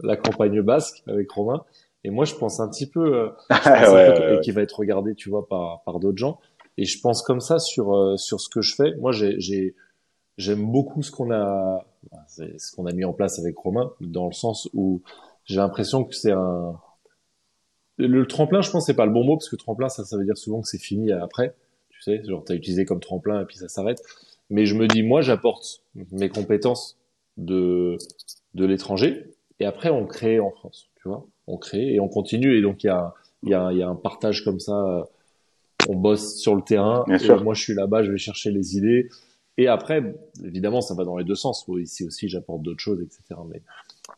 [0.00, 1.64] la campagne basque avec Romain.
[2.04, 3.28] Et moi, je pense un petit peu, euh,
[4.36, 6.40] et qui va être regardé, tu vois, par, par d'autres gens.
[6.78, 8.94] Et je pense comme ça sur euh, sur ce que je fais.
[8.96, 9.74] Moi, j'ai
[10.38, 11.86] j'aime beaucoup ce qu'on a
[12.26, 15.02] ce qu'on a mis en place avec Romain, dans le sens où
[15.44, 16.78] j'ai l'impression que c'est un
[17.98, 18.62] le tremplin.
[18.62, 20.62] Je pense c'est pas le bon mot parce que tremplin, ça, ça veut dire souvent
[20.62, 21.54] que c'est fini après.
[21.90, 24.02] Tu sais, genre t'as utilisé comme tremplin et puis ça s'arrête.
[24.50, 26.98] Mais je me dis, moi, j'apporte mes compétences
[27.36, 27.98] de
[28.54, 32.58] de l'étranger et après on crée en France, tu vois, on crée et on continue
[32.58, 35.08] et donc il y a il y a, y a un partage comme ça,
[35.88, 39.08] on bosse sur le terrain, et moi je suis là-bas, je vais chercher les idées
[39.58, 40.14] et après
[40.44, 43.40] évidemment ça va dans les deux sens, ici aussi j'apporte d'autres choses, etc.
[43.50, 43.62] Mais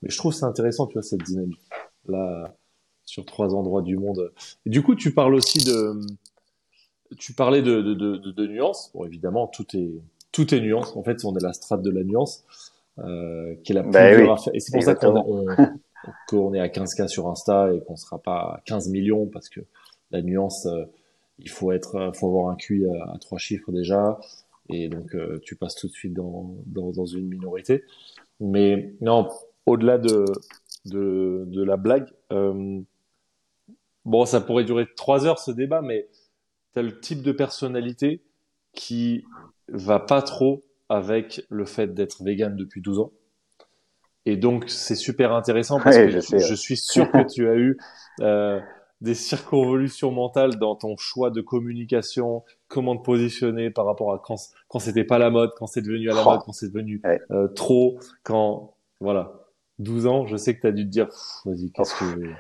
[0.03, 1.61] mais je trouve c'est intéressant, tu vois, cette dynamique
[2.07, 2.55] là
[3.05, 4.33] sur trois endroits du monde.
[4.67, 6.01] Et du coup tu parles aussi de
[7.19, 8.91] tu parlais de, de, de, de, nuances.
[8.95, 9.91] Bon, évidemment, tout est
[10.33, 10.97] tout est nuance.
[10.97, 12.45] En fait, on est la strate de la nuance
[12.99, 14.55] euh, qui est la plus bah dure à faire.
[14.55, 15.47] Et c'est pour ça qu'on
[16.29, 19.61] qu'on est à 15K sur Insta et qu'on sera pas à 15 millions parce que
[20.11, 20.85] la nuance, euh,
[21.39, 24.19] il faut être, faut avoir un QI à, trois chiffres déjà.
[24.71, 27.85] Et donc, euh, tu passes tout de suite dans, dans, dans une minorité.
[28.41, 29.29] Mais non,
[29.67, 30.25] au-delà de,
[30.87, 32.81] de, de, la blague, euh,
[34.05, 36.09] bon, ça pourrait durer trois heures ce débat, mais
[36.73, 38.23] t'as le type de personnalité
[38.73, 39.25] qui
[39.69, 43.13] va pas trop avec le fait d'être vegan depuis 12 ans.
[44.27, 47.77] Et donc, c'est super intéressant parce que je, suis sûr que tu as eu
[48.21, 48.59] euh,
[49.05, 54.37] des circonvolutions mentales dans ton choix de communication, comment te positionner par rapport à quand,
[54.69, 57.01] quand c'était pas la mode, quand c'est devenu à la mode, quand c'est devenu
[57.31, 59.33] euh, trop, quand, voilà.
[59.79, 61.09] 12 ans, je sais que tu as dû te dire,
[61.45, 62.31] vas-y, qu'est-ce que...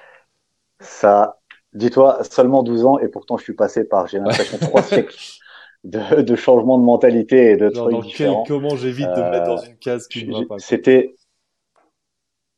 [0.81, 1.39] Ça,
[1.73, 5.17] dis-toi, seulement 12 ans et pourtant je suis passé par, j'ai l'impression, trois siècles
[5.85, 8.45] de, de changement de mentalité et de trucs différents.
[8.47, 11.15] comment j'évite de me mettre dans une case qui ne va pas C'était,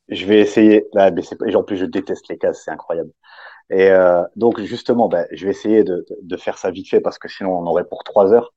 [0.09, 0.87] je vais essayer.
[0.93, 3.11] Là, mais et en plus, je déteste les cases, c'est incroyable.
[3.71, 7.19] Et euh, donc justement, ben, je vais essayer de, de, faire ça vite fait parce
[7.19, 8.53] que sinon on aurait pour trois heures.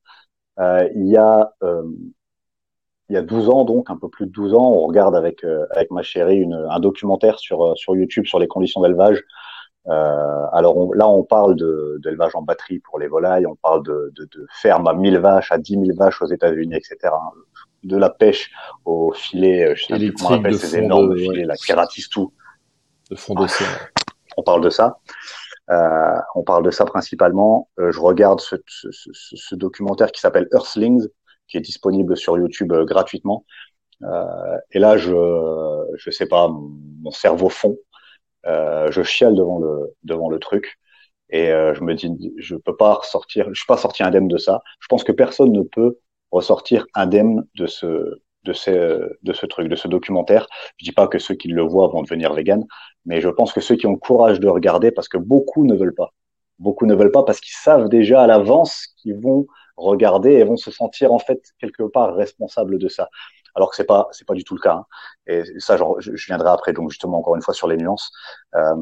[0.59, 1.83] Euh, il y a euh,
[3.09, 5.43] il y a 12 ans, donc un peu plus de 12 ans, on regarde avec
[5.43, 9.23] euh, avec ma chérie une, un documentaire sur euh, sur YouTube sur les conditions d'élevage.
[9.87, 11.55] Euh, alors là, on parle
[12.01, 15.51] d'élevage en batterie pour les volailles, on parle de, de, de ferme à 1000 vaches,
[15.51, 17.15] à 10 000 vaches aux États-Unis, etc.
[17.83, 18.51] De la pêche
[18.85, 22.31] au filet, je sais plus comment on appelle ces énormes filets, la qui ratissent tout.
[23.09, 23.67] De fond d'océan.
[24.39, 24.99] On parle de ça.
[25.69, 27.69] Euh, on parle de ça principalement.
[27.79, 31.07] Euh, je regarde ce, ce, ce, ce documentaire qui s'appelle Earthlings,
[31.49, 33.45] qui est disponible sur YouTube euh, gratuitement.
[34.03, 35.13] Euh, et là, je,
[35.97, 37.77] je sais pas, mon, cerveau fond.
[38.45, 40.79] Euh, je chiale devant le devant le truc
[41.29, 44.37] et euh, je me dis, je peux pas ressortir, je suis pas sorti indemne de
[44.37, 44.61] ça.
[44.79, 45.99] Je pense que personne ne peut
[46.31, 50.47] ressortir indemne de ce de ce de ce truc, de ce documentaire.
[50.77, 52.65] Je dis pas que ceux qui le voient vont devenir véganes,
[53.05, 55.75] mais je pense que ceux qui ont le courage de regarder, parce que beaucoup ne
[55.75, 56.13] veulent pas,
[56.59, 60.57] beaucoup ne veulent pas parce qu'ils savent déjà à l'avance qu'ils vont regarder et vont
[60.57, 63.09] se sentir en fait quelque part responsables de ça.
[63.55, 64.73] Alors que c'est pas c'est pas du tout le cas.
[64.73, 64.85] Hein.
[65.27, 68.11] Et ça, je, viendrai après donc justement encore une fois sur les nuances.
[68.55, 68.75] Euh,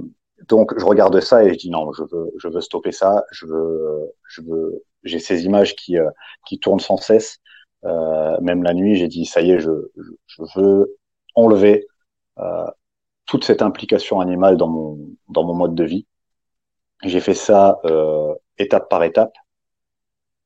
[0.47, 3.23] donc je regarde ça et je dis non, je veux je veux stopper ça.
[3.31, 6.09] Je veux je veux j'ai ces images qui euh,
[6.47, 7.39] qui tournent sans cesse.
[7.87, 9.71] Euh, même la nuit, j'ai dit ça y est, je
[10.55, 10.97] veux
[11.35, 11.87] enlever
[12.39, 12.67] euh,
[13.25, 16.07] toute cette implication animale dans mon dans mon mode de vie.
[17.03, 19.33] J'ai fait ça euh, étape par étape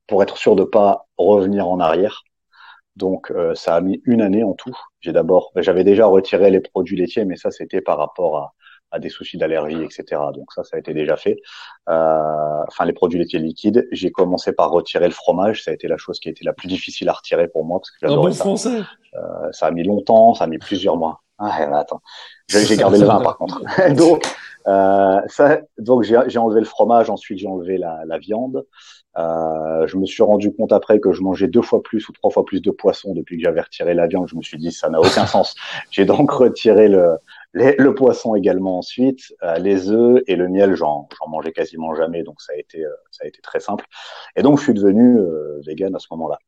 [0.08, 2.24] pour être sûr de pas revenir en arrière.
[2.98, 4.78] Donc ça a mis une année en tout.
[5.00, 8.54] J'ai d'abord, ben, j'avais déjà retiré les produits laitiers, mais ça c'était par rapport à,
[8.92, 10.22] à des soucis d'allergie, etc.
[10.34, 11.38] Donc ça, ça a été déjà fait.
[11.90, 13.88] Euh, enfin, les produits laitiers liquides.
[13.92, 15.64] J'ai commencé par retirer le fromage.
[15.64, 17.80] Ça a été la chose qui a été la plus difficile à retirer pour moi
[17.80, 18.44] parce que j'adorais ça.
[18.44, 18.82] Français.
[19.16, 21.22] Euh, ça a mis longtemps, ça a mis plusieurs mois.
[21.44, 22.02] Ah, attends,
[22.48, 23.62] j'ai gardé le vin par contre.
[23.96, 24.26] donc,
[24.68, 27.10] euh, ça, donc j'ai enlevé le fromage.
[27.10, 28.64] Ensuite, j'ai enlevé la, la viande.
[29.18, 32.32] Euh, je me suis rendu compte après que je mangeais deux fois plus ou trois
[32.32, 34.28] fois plus de poisson depuis que j'avais retiré la viande.
[34.30, 35.56] Je me suis dit ça n'a aucun sens.
[35.90, 37.18] J'ai donc retiré le,
[37.54, 40.76] le poisson également ensuite, euh, les œufs et le miel.
[40.76, 43.86] J'en mangeais quasiment jamais, donc ça a été euh, ça a été très simple.
[44.36, 46.40] Et donc je suis devenu euh, vegan à ce moment-là.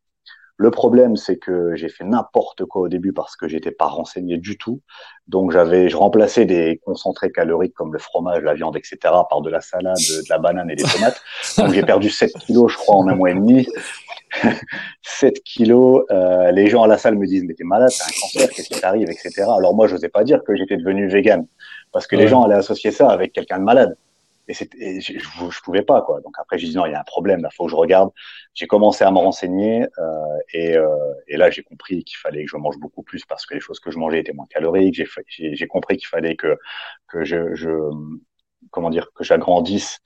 [0.58, 4.38] Le problème, c'est que j'ai fait n'importe quoi au début parce que j'étais pas renseigné
[4.38, 4.82] du tout.
[5.28, 8.97] Donc j'avais, je remplaçais des concentrés caloriques comme le fromage, la viande, etc.
[9.30, 11.22] par de la salade, de la banane et des tomates.
[11.58, 13.68] Donc j'ai perdu 7 kilos, je crois, en un mois et demi.
[15.01, 16.06] 7 kilos.
[16.12, 18.70] Euh, les gens à la salle me disent mais t'es malade, t'as un cancer, qu'est-ce
[18.70, 19.43] qui t'arrive, etc.
[19.58, 21.47] Alors moi, je n'osais pas dire que j'étais devenu vegan
[21.91, 23.97] parce que les gens allaient associer ça avec quelqu'un de malade
[24.48, 26.22] et, et je, je, pouvais pas quoi.
[26.22, 28.12] Donc après j'ai dit non, il y a un problème, il faut que je regarde.
[28.54, 30.88] J'ai commencé à me renseigner euh, et, euh,
[31.28, 33.80] et, là j'ai compris qu'il fallait que je mange beaucoup plus parce que les choses
[33.80, 35.02] que je mangeais étaient moins caloriques.
[35.28, 36.58] J'ai compris qu'il fallait que
[37.08, 37.70] que je, je
[38.72, 40.00] comment dire que j'agrandisse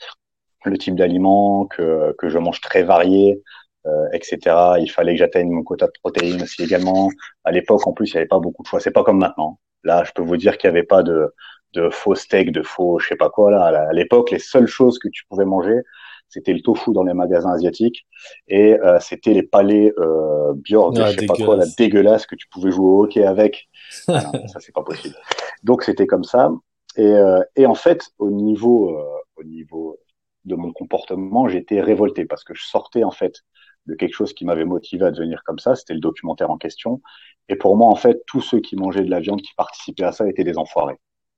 [0.65, 3.41] le type d'aliments, que que je mange très varié.
[3.85, 4.37] Euh, etc.
[4.81, 7.09] Il fallait que j'atteigne mon quota de protéines aussi également.
[7.45, 8.81] À l'époque, en plus, il n'y avait pas beaucoup de choix.
[8.81, 9.59] C'est pas comme maintenant.
[9.83, 11.33] Là, je peux vous dire qu'il n'y avait pas de,
[11.73, 13.63] de faux steaks, de faux, je sais pas quoi là.
[13.63, 15.81] À l'époque, les seules choses que tu pouvais manger,
[16.29, 18.05] c'était le tofu dans les magasins asiatiques
[18.47, 22.35] et euh, c'était les palais euh, Björk, ah, je sais pas quoi, la dégueulasse que
[22.35, 23.69] tu pouvais jouer au hockey avec.
[23.91, 25.15] ça c'est pas possible.
[25.63, 26.51] Donc c'était comme ça.
[26.97, 29.03] Et, euh, et en fait, au niveau, euh,
[29.37, 29.97] au niveau
[30.45, 33.43] de mon comportement, j'étais révolté parce que je sortais en fait
[33.85, 35.75] de quelque chose qui m'avait motivé à devenir comme ça.
[35.75, 37.01] C'était le documentaire en question.
[37.49, 40.11] Et pour moi, en fait, tous ceux qui mangeaient de la viande, qui participaient à
[40.11, 40.97] ça, étaient des enfoirés.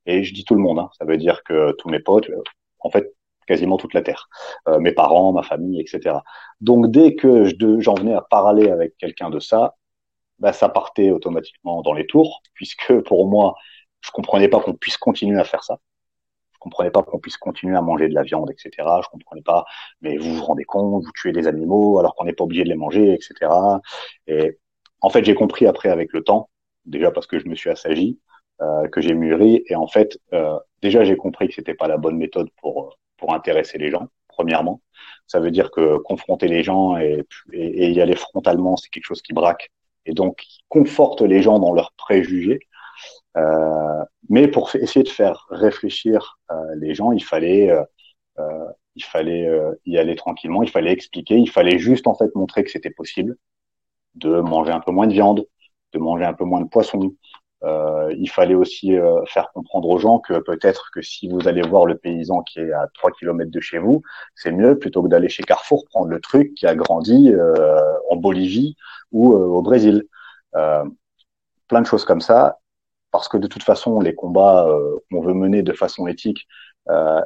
[0.10, 0.90] Et je dis tout le monde, hein.
[0.98, 2.42] ça veut dire que tous mes potes, euh,
[2.80, 3.14] en fait,
[3.46, 4.28] quasiment toute la Terre,
[4.68, 6.18] euh, mes parents, ma famille, etc.
[6.62, 7.46] Donc dès que
[7.80, 9.76] j'en venais à parler avec quelqu'un de ça,
[10.40, 13.54] bah, ça partait automatiquement dans les tours, puisque pour moi,
[14.02, 15.78] je comprenais pas qu'on puisse continuer à faire ça.
[16.54, 18.88] Je comprenais pas qu'on puisse continuer à manger de la viande, etc.
[19.04, 19.66] Je comprenais pas,
[20.02, 22.70] mais vous vous rendez compte, vous tuez des animaux alors qu'on n'est pas obligé de
[22.70, 23.52] les manger, etc.
[24.28, 24.58] Et
[25.02, 26.50] en fait, j'ai compris après avec le temps,
[26.86, 28.20] déjà parce que je me suis assagi,
[28.92, 29.64] que j'ai mûri.
[29.68, 33.34] Et en fait, euh, déjà, j'ai compris que c'était pas la bonne méthode pour pour
[33.34, 34.08] intéresser les gens.
[34.28, 34.82] Premièrement,
[35.28, 39.22] ça veut dire que confronter les gens et, et, y aller frontalement, c'est quelque chose
[39.22, 39.70] qui braque
[40.06, 42.60] et donc qui conforte les gens dans leurs préjugés.
[43.38, 47.84] Euh, mais pour essayer de faire réfléchir euh, les gens, il fallait euh,
[48.96, 49.50] il fallait
[49.86, 53.38] y aller tranquillement, il fallait expliquer, il fallait juste en fait montrer que c'était possible
[54.16, 55.46] de manger un peu moins de viande,
[55.94, 57.16] de manger un peu moins de poisson,
[57.64, 61.62] euh, il fallait aussi euh, faire comprendre aux gens que peut-être que si vous allez
[61.62, 64.02] voir le paysan qui est à 3 km de chez vous,
[64.36, 68.16] c'est mieux plutôt que d'aller chez Carrefour prendre le truc qui a grandi euh, en
[68.16, 68.76] Bolivie
[69.12, 70.06] ou au Brésil.
[70.54, 72.60] plein de choses comme ça,
[73.12, 74.68] parce que de toute façon, les combats
[75.12, 76.48] qu'on veut mener de façon éthique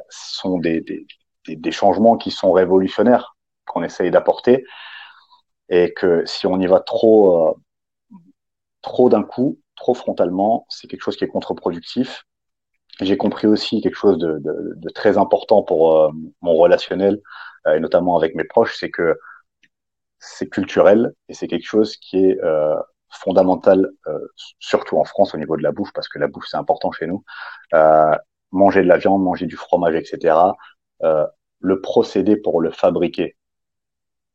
[0.08, 1.06] sont des, des,
[1.56, 4.64] des, changements qui sont révolutionnaires qu'on essaye d'apporter,
[5.70, 7.56] et que si on y va trop
[8.82, 12.24] trop d'un coup, trop frontalement, c'est quelque chose qui est contre-productif.
[13.00, 16.10] J'ai compris aussi quelque chose de, de, de très important pour euh,
[16.42, 17.20] mon relationnel,
[17.66, 19.18] euh, et notamment avec mes proches, c'est que
[20.18, 22.76] c'est culturel et c'est quelque chose qui est euh,
[23.10, 23.90] fondamental,
[24.58, 27.06] surtout en France au niveau de la bouffe, parce que la bouffe c'est important chez
[27.06, 27.24] nous.
[28.52, 30.56] manger de la viande, manger du fromage, etc.
[31.60, 33.36] le procédé pour le fabriquer,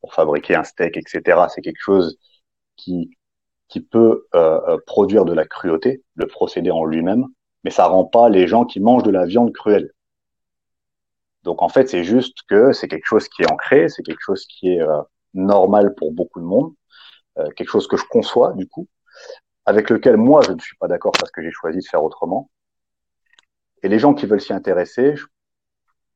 [0.01, 1.47] pour fabriquer un steak, etc.
[1.49, 2.17] C'est quelque chose
[2.77, 3.17] qui
[3.69, 7.25] qui peut euh, euh, produire de la cruauté, le procédé en lui-même,
[7.63, 9.91] mais ça rend pas les gens qui mangent de la viande cruelle.
[11.43, 14.45] Donc en fait, c'est juste que c'est quelque chose qui est ancré, c'est quelque chose
[14.45, 15.01] qui est euh,
[15.33, 16.73] normal pour beaucoup de monde,
[17.55, 18.89] quelque chose que je conçois du coup,
[19.65, 22.49] avec lequel moi je ne suis pas d'accord parce que j'ai choisi de faire autrement.
[23.81, 25.15] Et les gens qui veulent s'y intéresser,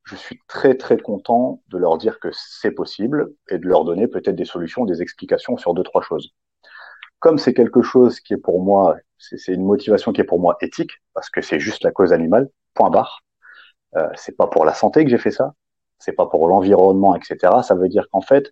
[0.03, 4.09] je suis très très content de leur dire que c'est possible et de leur donner
[4.09, 6.33] peut-être des solutions, des explications sur deux trois choses
[7.23, 10.57] comme c'est quelque chose qui est pour moi, c'est une motivation qui est pour moi
[10.59, 13.23] éthique, parce que c'est juste la cause animale, point barre.
[13.95, 15.53] Euh, c'est pas pour la santé que j'ai fait ça,
[15.99, 17.63] c'est pas pour l'environnement, etc.
[17.63, 18.51] Ça veut dire qu'en fait,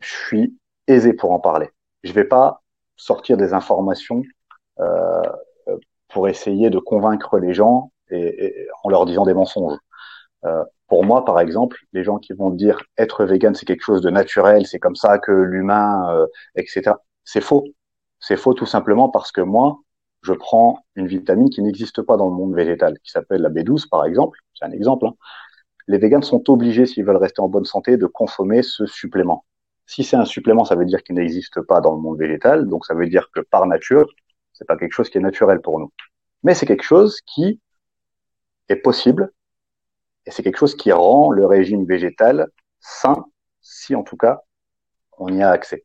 [0.00, 0.56] je suis
[0.86, 1.68] aisé pour en parler.
[2.04, 2.62] Je vais pas
[2.94, 4.22] sortir des informations
[4.78, 5.22] euh,
[6.10, 9.78] pour essayer de convaincre les gens et, en leur disant des mensonges.
[10.44, 14.00] Euh, pour moi, par exemple, les gens qui vont dire être vegan, c'est quelque chose
[14.00, 16.92] de naturel, c'est comme ça que l'humain, euh, etc.
[17.28, 17.66] C'est faux.
[18.20, 19.82] C'est faux tout simplement parce que moi,
[20.22, 23.86] je prends une vitamine qui n'existe pas dans le monde végétal, qui s'appelle la B12
[23.90, 24.38] par exemple.
[24.54, 25.08] C'est un exemple.
[25.08, 25.14] Hein.
[25.88, 29.44] Les végans sont obligés, s'ils veulent rester en bonne santé, de consommer ce supplément.
[29.84, 32.86] Si c'est un supplément, ça veut dire qu'il n'existe pas dans le monde végétal, donc
[32.86, 34.08] ça veut dire que par nature,
[34.54, 35.92] c'est pas quelque chose qui est naturel pour nous.
[36.44, 37.60] Mais c'est quelque chose qui
[38.70, 39.30] est possible
[40.24, 42.48] et c'est quelque chose qui rend le régime végétal
[42.80, 43.26] sain,
[43.60, 44.40] si en tout cas
[45.18, 45.84] on y a accès.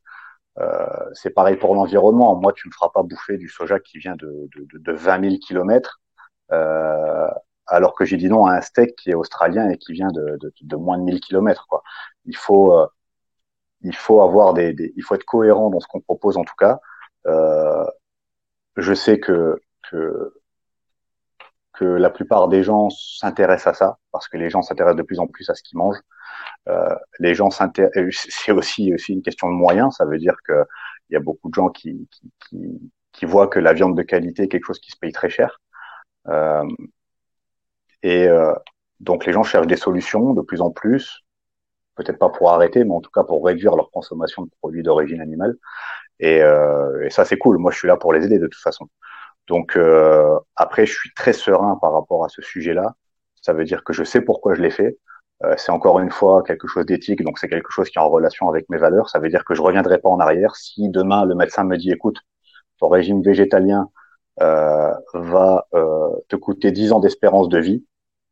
[0.60, 2.36] Euh, c'est pareil pour l'environnement.
[2.36, 5.38] Moi, tu me feras pas bouffer du soja qui vient de, de, de 20 000
[5.40, 6.02] kilomètres,
[6.52, 7.28] euh,
[7.68, 10.38] alors que j'ai dit non à un steak qui est australien et qui vient de,
[10.62, 11.68] de moins de 1000 kilomètres.
[12.26, 12.88] Il faut, euh,
[13.82, 16.80] il faut avoir des, il faut être cohérent dans ce qu'on propose en tout cas.
[17.28, 17.86] Euh,
[18.78, 20.34] je sais que, que
[21.74, 25.20] que la plupart des gens s'intéressent à ça parce que les gens s'intéressent de plus
[25.20, 26.02] en plus à ce qu'ils mangent.
[26.70, 28.04] Euh, les gens s'intéressent.
[28.04, 29.96] Euh, c'est aussi aussi une question de moyens.
[29.98, 30.66] Ça veut dire que
[31.10, 32.08] il y a beaucoup de gens qui,
[32.50, 35.30] qui, qui, voient que la viande de qualité est quelque chose qui se paye très
[35.30, 35.60] cher.
[36.28, 36.64] Euh,
[38.04, 38.54] et euh,
[39.00, 41.24] donc les gens cherchent des solutions de plus en plus,
[41.96, 45.22] peut-être pas pour arrêter, mais en tout cas pour réduire leur consommation de produits d'origine
[45.22, 45.56] animale.
[46.20, 47.58] Et, et ça c'est cool.
[47.58, 48.90] Moi je suis là pour les aider de toute façon.
[49.48, 52.96] Donc euh, après je suis très serein par rapport à ce sujet-là.
[53.42, 54.98] Ça veut dire que je sais pourquoi je l'ai fait.
[55.44, 58.10] Euh, c'est encore une fois quelque chose d'éthique, donc c'est quelque chose qui est en
[58.10, 59.10] relation avec mes valeurs.
[59.10, 60.56] Ça veut dire que je reviendrai pas en arrière.
[60.56, 62.18] Si demain le médecin me dit, écoute,
[62.80, 63.90] ton régime végétalien
[64.42, 65.68] euh, va
[66.30, 67.86] te coûter 10 ans d'espérance de vie,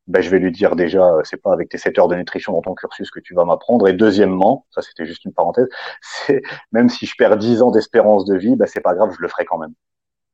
[0.08, 2.62] ben, je vais lui dire déjà, c'est pas avec tes 7 heures de nutrition dans
[2.62, 3.88] ton cursus que tu vas m'apprendre.
[3.88, 5.68] Et deuxièmement, ça c'était juste une parenthèse,
[6.02, 6.42] c'est
[6.72, 9.28] même si je perds 10 ans d'espérance de vie, ben, c'est pas grave, je le
[9.28, 9.74] ferai quand même.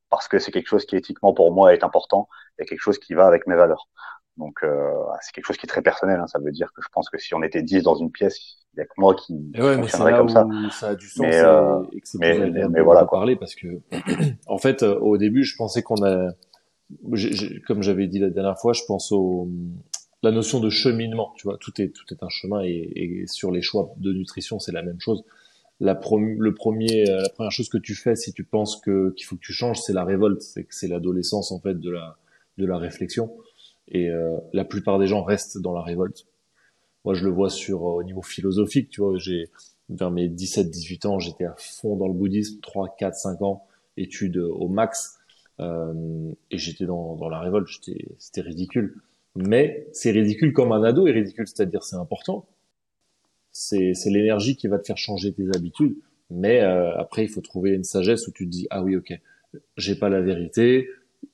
[0.10, 2.30] Parce que c'est quelque chose qui éthiquement pour moi est important
[2.60, 3.90] et quelque chose qui va avec mes valeurs.
[4.38, 4.92] Donc euh,
[5.22, 6.20] c'est quelque chose qui est très personnel.
[6.20, 6.28] Hein.
[6.28, 8.40] Ça veut dire que je pense que si on était 10 dans une pièce,
[8.74, 10.48] il y a que moi qui ouais, fonctionnerait comme ça.
[10.72, 13.68] ça a du sens mais, euh, et, que c'est mais, mais voilà parler parce que
[14.48, 16.30] en fait euh, au début je pensais qu'on a
[17.68, 19.50] comme j'avais dit la dernière fois, je pense au
[20.24, 21.34] la notion de cheminement.
[21.38, 24.60] Tu vois, tout est tout est un chemin et, et sur les choix de nutrition
[24.60, 25.24] c'est la même chose.
[25.80, 29.26] La, le premier, euh, la première chose que tu fais si tu penses que qu'il
[29.26, 32.18] faut que tu changes, c'est la révolte, c'est que c'est l'adolescence en fait de la
[32.58, 33.32] de la réflexion
[33.90, 36.26] et euh, la plupart des gens restent dans la révolte.
[37.06, 39.50] Moi, je le vois sur au niveau philosophique, tu vois, j'ai
[39.90, 43.66] vers mes 17-18 ans, j'étais à fond dans le bouddhisme, 3, 4, 5 ans,
[43.96, 45.18] études au max,
[45.60, 45.94] euh,
[46.52, 47.70] et j'étais dans, dans la révolte,
[48.18, 48.96] c'était ridicule.
[49.36, 52.46] Mais c'est ridicule comme un ado est ridicule, c'est-à-dire c'est important.
[53.60, 55.96] C'est l'énergie qui va te faire changer tes habitudes,
[56.30, 59.20] mais euh, après il faut trouver une sagesse où tu te dis ah oui ok,
[59.78, 60.90] j'ai pas la vérité,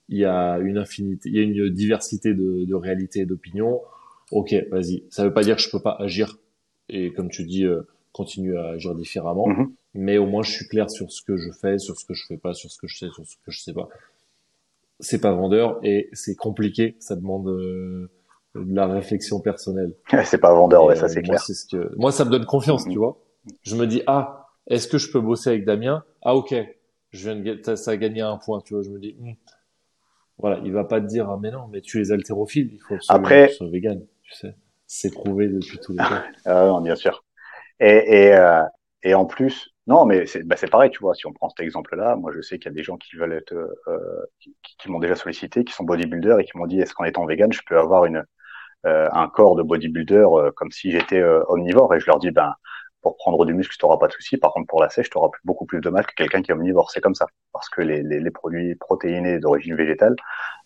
[0.07, 3.81] il y a une infinité, il y a une diversité de, de réalités et d'opinions.
[4.31, 5.03] Ok, vas-y.
[5.09, 6.37] Ça veut pas dire que je peux pas agir
[6.89, 9.47] et comme tu dis, euh, continuer à agir différemment.
[9.47, 9.69] Mm-hmm.
[9.95, 12.25] Mais au moins, je suis clair sur ce que je fais, sur ce que je
[12.27, 13.89] fais pas, sur ce que je sais, sur ce que je sais pas.
[14.99, 16.95] C'est pas vendeur et c'est compliqué.
[16.99, 18.09] Ça demande euh,
[18.55, 19.93] de la réflexion personnelle.
[20.25, 21.39] c'est pas vendeur, ouais, ça c'est clair.
[21.39, 21.95] Ce que...
[21.95, 22.97] Moi, ça me donne confiance, tu mm-hmm.
[22.97, 23.17] vois.
[23.61, 26.03] Je me dis ah, est-ce que je peux bosser avec Damien?
[26.21, 26.55] Ah ok,
[27.11, 28.83] je viens de ça a gagné un point, tu vois.
[28.83, 29.33] Je me dis hmm,
[30.37, 32.95] voilà, il va pas te dire, ah, mais non, mais tu es haltérophile, il faut
[33.09, 34.55] Après, sois vegan, tu sais.
[34.87, 36.21] C'est prouvé depuis tous les temps.
[36.45, 37.23] ah, non, bien sûr.
[37.79, 38.63] Et, et, euh,
[39.03, 41.13] et en plus, Non, mais c'est bah pareil, tu vois.
[41.13, 43.33] Si on prend cet exemple-là, moi, je sais qu'il y a des gens qui veulent
[43.33, 46.93] être, euh, qui, qui m'ont déjà sollicité, qui sont bodybuilders et qui m'ont dit est-ce
[46.93, 48.23] qu'en étant vegan, je peux avoir une
[48.85, 52.53] un corps de bodybuilder euh, comme si j'étais euh, omnivore Et je leur dis ben
[53.03, 54.37] pour prendre du muscle, tu n'auras pas de souci.
[54.37, 56.53] Par contre, pour la sèche, tu auras beaucoup plus de mal que quelqu'un qui est
[56.53, 56.89] omnivore.
[56.89, 60.15] C'est comme ça, parce que les, les, les produits protéinés d'origine végétale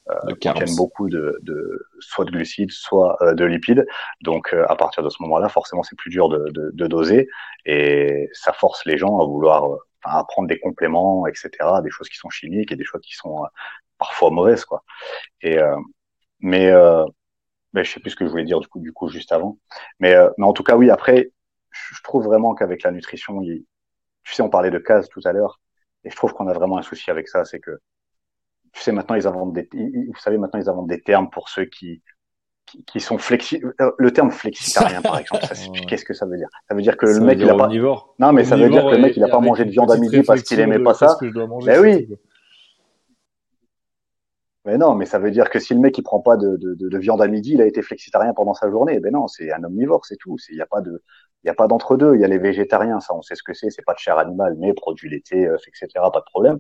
[0.09, 3.85] euh, contiennent beaucoup de, de, soit de glucides, soit euh, de lipides.
[4.21, 7.27] Donc, euh, à partir de ce moment-là, forcément, c'est plus dur de, de, de, doser
[7.65, 11.49] et ça force les gens à vouloir euh, à prendre des compléments, etc.,
[11.83, 13.43] des choses qui sont chimiques et des choses qui sont
[13.97, 14.83] parfois mauvaises, quoi.
[15.41, 15.57] Et
[16.39, 16.71] mais
[17.77, 19.59] mais je sais plus ce que je voulais dire du coup, du coup juste avant.
[19.99, 20.89] Mais, mais en tout cas, oui.
[20.89, 21.31] Après,
[21.71, 23.65] je trouve vraiment qu'avec la nutrition, il,
[24.23, 25.61] tu sais, on parlait de cases tout à l'heure,
[26.03, 27.79] et je trouve qu'on a vraiment un souci avec ça, c'est que
[28.73, 31.65] tu sais, maintenant, ils inventent des, vous savez, maintenant, ils inventent des termes pour ceux
[31.65, 32.01] qui,
[32.85, 35.45] qui, sont flexi, euh, le terme flexitarien, par exemple,
[35.87, 36.49] qu'est-ce que ça veut dire?
[36.67, 37.69] Ça veut dire que le mec, il a pas,
[38.19, 39.97] non, mais ça veut dire que le mec, il a pas mangé de viande à
[39.97, 41.17] midi parce qu'il aimait pas ça.
[41.21, 42.09] Ben oui.
[44.67, 46.75] Mais non, mais ça veut dire que si le mec il prend pas de, de,
[46.75, 48.99] de, viande à midi, il a été flexitarien pendant sa journée.
[48.99, 50.35] Ben non, c'est un omnivore, c'est tout.
[50.49, 51.01] Il n'y a pas de,
[51.45, 52.15] il y a pas d'entre deux.
[52.15, 53.69] Il y a les végétariens, ça on sait ce que c'est.
[53.69, 55.87] C'est pas de chair animale, mais produits laitiers, etc.
[55.93, 56.59] Pas de problème.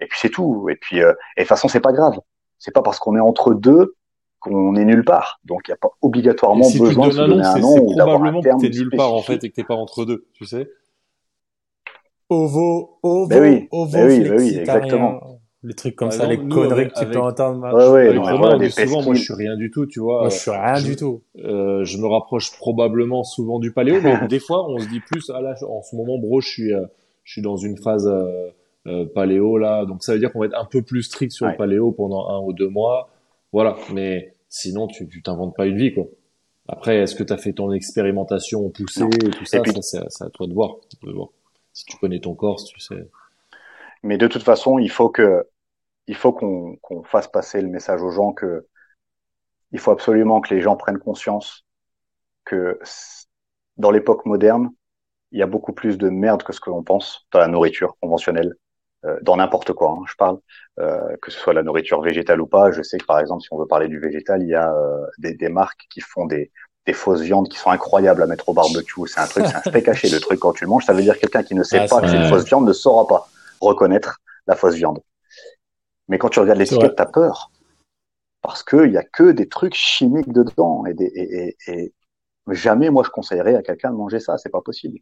[0.00, 0.66] Et puis c'est tout.
[0.70, 2.18] Et puis, euh, et de toute façon, c'est pas grave.
[2.58, 3.96] C'est pas parce qu'on est entre deux
[4.40, 5.38] qu'on est nulle part.
[5.44, 8.40] Donc, il n'y a pas obligatoirement besoin de se donner un nom ou d'avoir un
[8.40, 10.70] terme que t'es nulle part, en fait, et que t'es pas entre deux, tu sais.
[12.30, 15.41] Ovo, ovo, ben oui, ovo, ben oui, ben oui, exactement.
[15.64, 17.62] Les trucs comme ça, les conneries que tu peux entendre.
[17.72, 20.22] Ouais, ouais, avec moi, des souvent, moi, je suis rien du tout, tu vois.
[20.22, 21.22] Moi, je suis rien du tout.
[21.38, 25.30] Euh, je me rapproche probablement souvent du paléo, mais des fois, on se dit plus,
[25.32, 26.84] ah là, en ce moment, bro, je suis, euh,
[27.22, 28.50] je suis dans une phase, euh,
[28.88, 29.84] euh, paléo là.
[29.84, 32.28] Donc ça veut dire qu'on va être un peu plus strict sur le paléo pendant
[32.30, 33.10] un ou deux mois.
[33.52, 33.76] Voilà.
[33.92, 36.06] Mais sinon, tu tu t'inventes pas une vie quoi.
[36.68, 40.30] Après, est-ce que tu as fait ton expérimentation poussée et tout ça, ça c'est à
[40.30, 41.28] toi de voir, de voir.
[41.72, 43.06] Si tu connais ton corps, tu sais.
[44.02, 45.46] Mais de toute façon, il faut que
[46.06, 48.66] il faut qu'on qu'on fasse passer le message aux gens que
[49.72, 51.64] il faut absolument que les gens prennent conscience
[52.44, 52.78] que
[53.76, 54.70] dans l'époque moderne,
[55.30, 57.96] il y a beaucoup plus de merde que ce que l'on pense dans la nourriture
[58.00, 58.54] conventionnelle.
[59.04, 60.38] Euh, dans n'importe quoi, hein, je parle,
[60.78, 62.70] euh, que ce soit la nourriture végétale ou pas.
[62.70, 65.06] Je sais que par exemple, si on veut parler du végétal, il y a euh,
[65.18, 66.52] des, des, marques qui font des,
[66.86, 69.08] des fausses viandes qui sont incroyables à mettre au barbecue.
[69.08, 70.08] C'est un truc, c'est un steak haché.
[70.08, 72.00] Le truc quand tu le manges, ça veut dire quelqu'un qui ne sait ah, pas
[72.00, 73.28] que c'est une fausse viande ne saura pas
[73.62, 75.00] reconnaître la fausse viande.
[76.08, 77.50] Mais quand tu regardes l'étiquette, t'as peur
[78.42, 81.94] parce qu'il y a que des trucs chimiques dedans et, des, et, et, et
[82.48, 84.36] jamais moi je conseillerais à quelqu'un de manger ça.
[84.36, 84.98] C'est pas possible.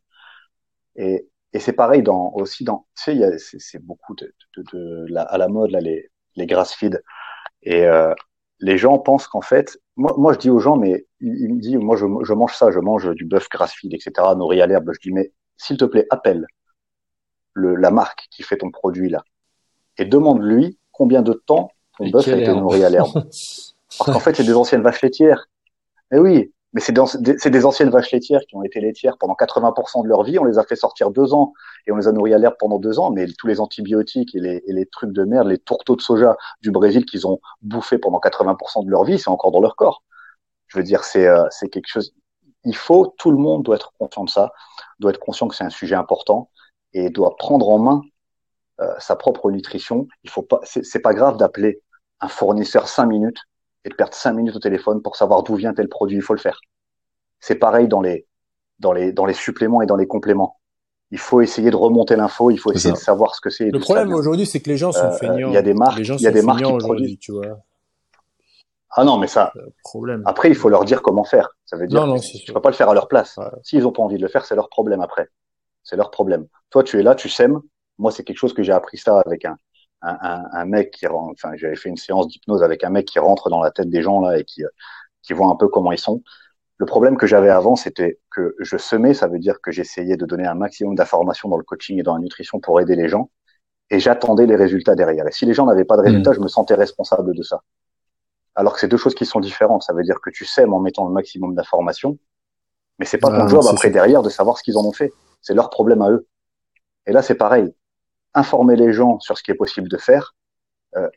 [0.97, 5.23] Et, et c'est pareil dans aussi dans tu sais c'est beaucoup de, de, de, la,
[5.23, 7.03] à la mode là les les grass feed
[7.63, 8.15] et euh,
[8.61, 11.77] les gens pensent qu'en fait moi moi je dis aux gens mais il, me dit
[11.77, 14.93] moi je, je mange ça je mange du bœuf grass feed etc nourri à l'herbe
[14.93, 16.47] je dis mais s'il te plaît appelle
[17.53, 19.25] le la marque qui fait ton produit là
[19.99, 23.13] et demande lui combien de temps ton bœuf a été nourri à l'herbe
[23.99, 25.49] parce qu'en fait c'est des anciennes vaches laitières
[26.13, 30.05] et oui mais c'est des, des anciennes vaches laitières qui ont été laitières pendant 80%
[30.05, 30.39] de leur vie.
[30.39, 31.53] On les a fait sortir deux ans
[31.87, 33.11] et on les a nourries à l'herbe pendant deux ans.
[33.11, 36.37] Mais tous les antibiotiques et les, et les trucs de merde, les tourteaux de soja
[36.61, 40.05] du Brésil qu'ils ont bouffé pendant 80% de leur vie, c'est encore dans leur corps.
[40.69, 42.15] Je veux dire, c'est euh, c'est quelque chose.
[42.65, 44.53] Il faut, tout le monde doit être conscient de ça,
[45.01, 46.51] doit être conscient que c'est un sujet important
[46.93, 48.03] et doit prendre en main
[48.81, 50.09] euh, sa propre nutrition.
[50.25, 51.83] Il faut pas, c'est pas grave d'appeler
[52.21, 53.39] un fournisseur cinq minutes
[53.85, 56.35] et de perdre cinq minutes au téléphone pour savoir d'où vient tel produit, il faut
[56.35, 56.61] le faire.
[57.41, 58.27] C'est pareil dans les,
[58.79, 60.59] dans les, dans les suppléments et dans les compléments.
[61.13, 63.71] Il faut essayer de remonter l'info, il faut essayer de savoir ce que c'est.
[63.71, 65.49] Le problème aujourd'hui, c'est que les gens sont euh, feignants.
[65.49, 67.19] Il y a des marques, il y a des marques qui produisent.
[67.19, 67.59] Tu vois.
[68.93, 69.53] Ah non, mais ça.
[69.83, 70.23] Problème.
[70.25, 71.49] Après, il faut leur dire comment faire.
[71.65, 73.39] Ça veut dire non, non, tu peux pas le faire à leur place.
[73.63, 75.29] S'ils ont pas envie de le faire, c'est leur problème après.
[75.83, 76.47] C'est leur problème.
[76.71, 77.61] Toi, tu es là, tu sèmes.
[77.99, 79.57] Moi, c'est quelque chose que j'ai appris ça avec un,
[80.03, 83.07] un, un, un, mec qui rentre, enfin j'avais fait une séance d'hypnose avec un mec
[83.07, 84.63] qui rentre dans la tête des gens là et qui
[85.23, 86.23] qui voit un peu comment ils sont.
[86.79, 90.25] Le problème que j'avais avant, c'était que je semais, ça veut dire que j'essayais de
[90.25, 93.31] donner un maximum d'informations dans le coaching et dans la nutrition pour aider les gens,
[93.91, 95.27] et j'attendais les résultats derrière.
[95.27, 96.35] Et si les gens n'avaient pas de résultats, mmh.
[96.35, 97.61] je me sentais responsable de ça.
[98.55, 99.83] Alors que c'est deux choses qui sont différentes.
[99.83, 102.19] Ça veut dire que tu sèmes en mettant le maximum d'informations,
[102.99, 105.13] mais c'est pas ton job après derrière de savoir ce qu'ils en ont fait.
[105.43, 106.27] C'est leur problème à eux.
[107.07, 107.73] Et là, c'est pareil
[108.35, 110.35] informer les gens sur ce qui est possible de faire.
[110.97, 111.09] Euh,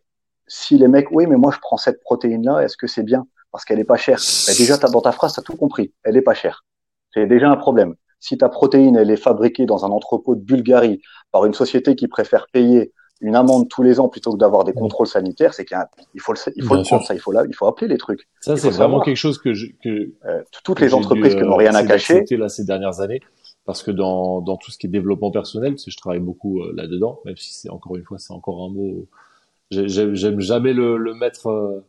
[0.47, 3.27] si les mecs, oui, mais moi je prends cette protéine-là, est-ce que c'est bien?
[3.51, 4.19] Parce qu'elle est pas chère.
[4.57, 5.93] Déjà, dans ta phrase, tu as tout compris.
[6.03, 6.65] Elle est pas chère.
[7.13, 7.93] C'est déjà un problème.
[8.19, 11.01] Si ta protéine, elle est fabriquée dans un entrepôt de Bulgarie
[11.31, 14.73] par une société qui préfère payer une amende tous les ans plutôt que d'avoir des
[14.73, 15.77] contrôles sanitaires, c'est qu'il
[16.19, 18.27] faut le, il faut le prendre ça, il faut là, il faut appeler les trucs.
[18.41, 21.75] Ça, c'est vraiment quelque chose que, je, que euh, toutes les entreprises qui n'ont rien
[21.75, 22.25] à cacher.
[22.31, 23.21] Là, ces dernières années,
[23.65, 26.61] parce que dans, dans tout ce qui est développement personnel, parce que je travaille beaucoup
[26.61, 29.07] euh, là-dedans, même si c'est encore une fois, c'est encore un mot,
[29.71, 31.81] j'aime jamais le, le mettre, euh,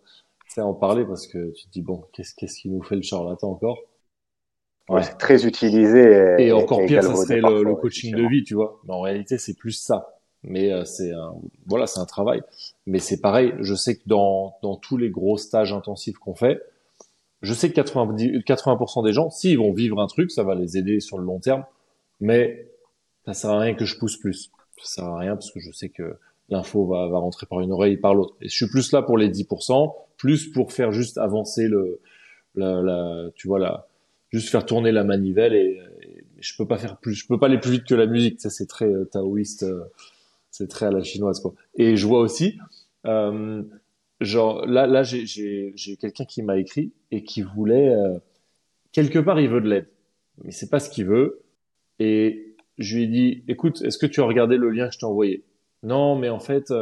[0.57, 3.51] en parler parce que tu te dis bon, qu'est-ce qu'est-ce qui nous fait le charlatan
[3.51, 3.79] encore?
[4.89, 5.03] Ouais.
[5.03, 6.37] C'est très utilisé.
[6.39, 8.81] Et, encore pire, ça serait le, le, coaching de vie, tu vois.
[8.85, 10.14] Mais en réalité, c'est plus ça.
[10.45, 11.35] Mais euh, c'est un,
[11.66, 12.43] voilà, c'est un travail.
[12.87, 13.55] Mais c'est pareil.
[13.61, 16.61] Je sais que dans, dans tous les gros stages intensifs qu'on fait,
[17.45, 20.76] je sais que 90, 80% des gens, s'ils vont vivre un truc, ça va les
[20.76, 21.64] aider sur le long terme.
[22.20, 22.68] Mais
[23.26, 24.51] ça sert à rien que je pousse plus.
[24.82, 26.16] Ça sert à rien parce que je sais que
[26.49, 28.34] l'info va, va rentrer par une oreille par l'autre.
[28.40, 32.01] Et je suis plus là pour les 10%, plus pour faire juste avancer le,
[32.55, 33.86] la tu vois, la,
[34.30, 35.80] juste faire tourner la manivelle et,
[36.40, 38.38] je peux pas faire plus, je peux pas aller plus vite que la musique.
[38.38, 39.84] Ça, c'est très euh, taoïste, euh,
[40.51, 41.55] c'est très à la chinoise, quoi.
[41.74, 42.59] Et je vois aussi,
[43.07, 43.62] euh,
[44.20, 48.18] genre, là, là, j'ai, j'ai, j'ai quelqu'un qui m'a écrit et qui voulait, euh,
[48.92, 49.88] quelque part, il veut de l'aide.
[50.42, 51.42] Mais c'est pas ce qu'il veut.
[51.98, 54.98] Et je lui ai dit, écoute, est-ce que tu as regardé le lien que je
[54.98, 55.44] t'ai envoyé?
[55.82, 56.72] Non, mais en fait,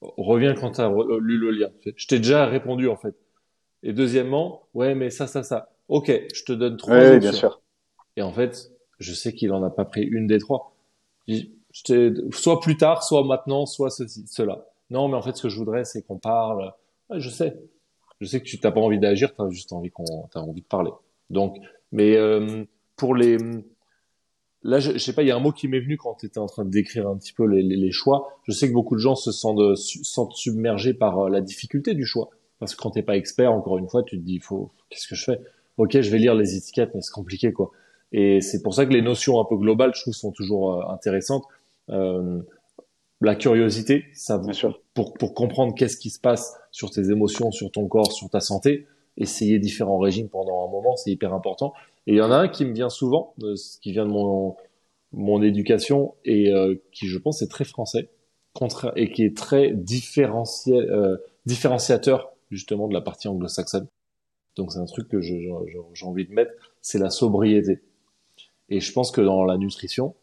[0.00, 1.70] reviens quand tu as lu le lien.
[1.96, 3.14] Je t'ai déjà répondu, en fait.
[3.82, 5.70] Et deuxièmement, ouais, mais ça, ça, ça.
[5.88, 7.60] Ok, je te donne trois oui, bien sûr.
[8.16, 10.74] Et en fait, je sais qu'il en a pas pris une des trois.
[12.32, 14.66] soit plus tard, soit maintenant, soit ceci, cela.
[14.90, 16.72] Non, mais en fait, ce que je voudrais, c'est qu'on parle.
[17.10, 17.56] je sais.
[18.20, 20.60] Je sais que tu t'as pas envie d'agir, tu as juste envie qu'on, t'as envie
[20.60, 20.90] de parler.
[21.30, 21.56] Donc,
[21.92, 22.64] mais euh,
[22.96, 23.38] pour les,
[24.62, 26.38] là, je, sais pas, il y a un mot qui m'est venu quand tu étais
[26.38, 28.38] en train de décrire un petit peu les, les, les, choix.
[28.44, 32.04] Je sais que beaucoup de gens se sentent, sentent submergés par euh, la difficulté du
[32.04, 32.30] choix.
[32.58, 35.14] Parce que quand t'es pas expert, encore une fois, tu te dis, faut, qu'est-ce que
[35.14, 35.40] je fais?
[35.76, 37.70] Ok, je vais lire les étiquettes, mais c'est compliqué, quoi.
[38.12, 40.92] Et c'est pour ça que les notions un peu globales, je trouve, sont toujours euh,
[40.92, 41.44] intéressantes.
[41.90, 42.40] Euh,
[43.20, 44.80] la curiosité, ça, sûr.
[44.94, 48.40] pour pour comprendre qu'est-ce qui se passe sur tes émotions, sur ton corps, sur ta
[48.40, 51.72] santé, essayer différents régimes pendant un moment, c'est hyper important.
[52.06, 54.56] Et il y en a un qui me vient souvent, euh, qui vient de mon
[55.12, 58.10] mon éducation et euh, qui, je pense, est très français,
[58.52, 61.16] contre et qui est très différencié, euh,
[61.46, 63.86] différenciateur justement de la partie anglo-saxonne.
[64.56, 65.48] Donc c'est un truc que j'ai
[66.02, 66.52] envie de mettre,
[66.82, 67.80] c'est la sobriété.
[68.68, 70.14] Et je pense que dans la nutrition,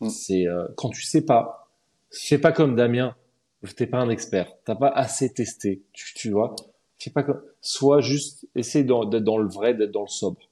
[0.00, 0.08] mm.
[0.08, 1.63] c'est euh, quand tu sais pas,
[2.14, 3.14] fais pas comme Damien,
[3.76, 6.54] t'es pas un expert, t'as pas assez testé, tu, tu vois,
[6.98, 10.50] fais pas comme, sois juste, essaie d'être dans le vrai, d'être dans le sobre.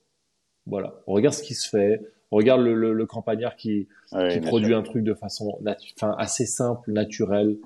[0.66, 2.00] Voilà, regarde ce qui se fait,
[2.30, 3.88] regarde le, le, le campagnard qui,
[4.30, 5.58] qui produit un truc de façon,
[5.96, 7.58] enfin assez simple, naturelle,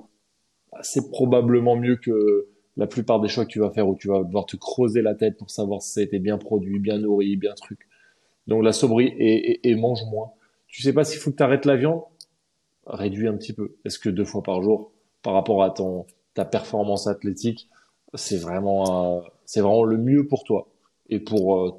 [0.83, 4.23] c'est probablement mieux que la plupart des choix que tu vas faire où tu vas
[4.23, 7.37] devoir te creuser la tête pour savoir si ça a été bien produit, bien nourri,
[7.37, 7.89] bien truc.
[8.47, 10.33] Donc la sobriété et, mange moins.
[10.69, 12.03] Tu sais pas s'il faut que tu arrêtes la viande,
[12.87, 13.77] réduis un petit peu.
[13.85, 17.69] Est-ce que deux fois par jour, par rapport à ton ta performance athlétique,
[18.15, 20.69] c'est vraiment euh, c'est vraiment le mieux pour toi
[21.09, 21.73] et pour euh,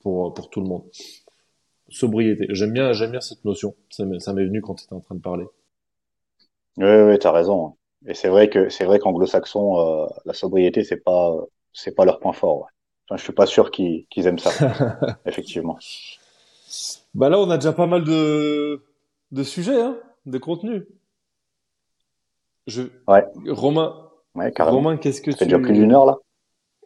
[0.00, 0.84] pour pour tout le monde?
[1.90, 2.46] Sobriété.
[2.50, 3.74] J'aime bien j'aime bien cette notion.
[3.90, 5.46] Ça m'est venu quand tu étais en train de parler.
[6.76, 7.76] Oui, oui, tu as raison.
[8.06, 11.34] Et c'est vrai que c'est vrai qu'anglo-saxon, euh, la sobriété, c'est pas
[11.72, 12.58] c'est pas leur point fort.
[12.60, 12.66] Ouais.
[13.08, 14.50] Enfin, je suis pas sûr qu'ils aiment ça,
[15.26, 15.78] effectivement.
[17.14, 18.82] Bah là, on a déjà pas mal de
[19.32, 19.96] de sujets, hein,
[20.30, 20.86] de contenu.
[22.66, 22.82] Je...
[23.06, 23.24] Ouais.
[23.48, 24.10] Romain.
[24.34, 24.78] Ouais, carrément.
[24.78, 25.44] Romain, qu'est-ce que ça tu...
[25.44, 26.18] déjà plus d'une heure là.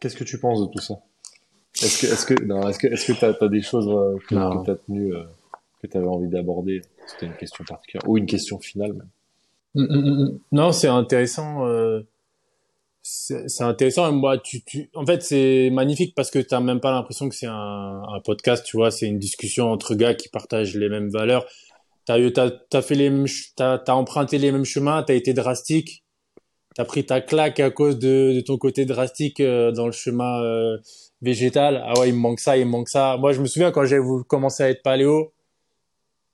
[0.01, 0.95] Qu'est-ce que tu penses de tout ça?
[1.81, 4.35] Est-ce que est-ce que non, est-ce que est-ce que t'as as des choses euh, que,
[4.35, 5.23] que t'as tenu euh,
[5.81, 6.81] que t'avais envie d'aborder?
[7.07, 9.09] C'était une question particulière ou une question finale même.
[9.75, 11.65] Mm, mm, mm, non, c'est intéressant.
[11.67, 12.01] Euh,
[13.01, 14.11] c'est intéressant.
[14.13, 17.47] Moi, tu, tu, en fait, c'est magnifique parce que tu même pas l'impression que c'est
[17.47, 18.65] un, un, podcast.
[18.65, 21.45] Tu vois, c'est une discussion entre gars qui partagent les mêmes valeurs.
[22.05, 23.11] T'as as, as, fait les,
[23.55, 25.03] t'as as emprunté les mêmes chemins.
[25.03, 26.03] T'as été drastique.
[26.75, 30.41] T'as pris ta claque à cause de, de ton côté drastique euh, dans le chemin
[30.43, 30.77] euh,
[31.21, 31.83] végétal.
[31.85, 33.17] Ah ouais, il me manque ça, il me manque ça.
[33.17, 35.33] Moi, je me souviens quand j'ai commencé à être paléo,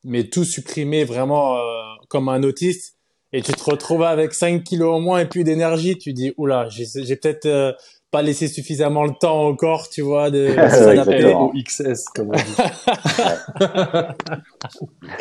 [0.05, 1.61] mais tout supprimé vraiment euh,
[2.07, 2.99] comme un autiste
[3.31, 6.67] et tu te retrouves avec 5 kilos en moins et plus d'énergie, tu dis oula,
[6.69, 7.73] j'ai peut-être euh,
[8.11, 12.55] pas laissé suffisamment le temps encore, tu vois, de, s'adapter au XS comme on dit.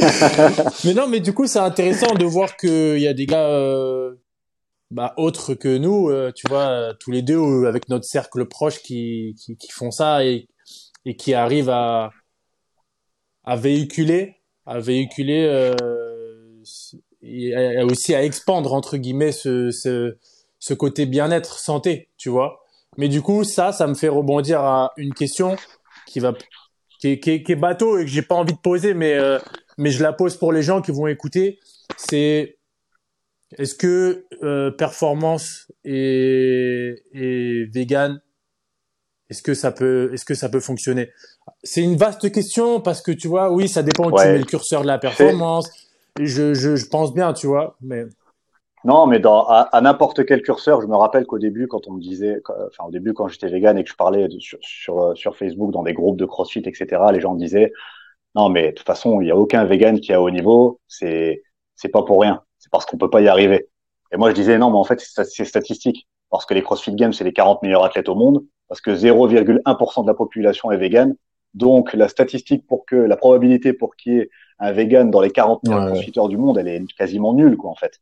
[0.85, 4.15] mais non, mais du coup, c'est intéressant de voir qu'il y a des gars euh,
[4.91, 9.35] bah, autres que nous, euh, tu vois, tous les deux avec notre cercle proche qui,
[9.39, 10.49] qui, qui font ça et,
[11.05, 12.11] et qui arrivent à,
[13.45, 15.75] à véhiculer, à véhiculer euh,
[17.23, 20.17] et aussi à expandre entre guillemets ce, ce,
[20.59, 22.65] ce côté bien-être santé, tu vois.
[22.99, 25.57] Mais du coup, ça, ça me fait rebondir à une question
[26.07, 26.35] qui va
[27.01, 29.15] qui est, qui est, qui est bateau et que j'ai pas envie de poser, mais
[29.15, 29.39] euh,
[29.79, 31.61] mais je la pose pour les gens qui vont écouter.
[31.97, 32.59] C'est
[33.57, 38.21] est-ce que euh, performance et, et vegan,
[39.31, 41.11] est-ce que ça peut est-ce que ça peut fonctionner?
[41.63, 44.45] C'est une vaste question parce que tu vois, oui, ça dépend où tu mets le
[44.45, 45.71] curseur de la performance.
[46.21, 48.05] Je, je, je pense bien, tu vois, mais.
[48.85, 52.01] Non, mais dans, à, n'importe quel curseur, je me rappelle qu'au début, quand on me
[52.01, 55.73] disait, enfin au début quand j'étais vegan et que je parlais sur, sur, sur, Facebook
[55.73, 57.73] dans des groupes de CrossFit, etc., les gens me disaient,
[58.35, 60.81] non, mais de toute façon, il n'y a aucun vegan qui est à haut niveau,
[60.87, 61.43] c'est
[61.75, 63.69] c'est pas pour rien, c'est parce qu'on peut pas y arriver.
[64.13, 67.13] Et moi, je disais, non, mais en fait, c'est statistique, parce que les CrossFit Games,
[67.13, 71.15] c'est les 40 meilleurs athlètes au monde, parce que 0,1% de la population est vegan,
[71.55, 75.31] donc la statistique pour que, la probabilité pour qu'il y ait un vegan dans les
[75.31, 78.01] 40 meilleurs crossfitters du monde, elle est quasiment nulle, quoi, en fait.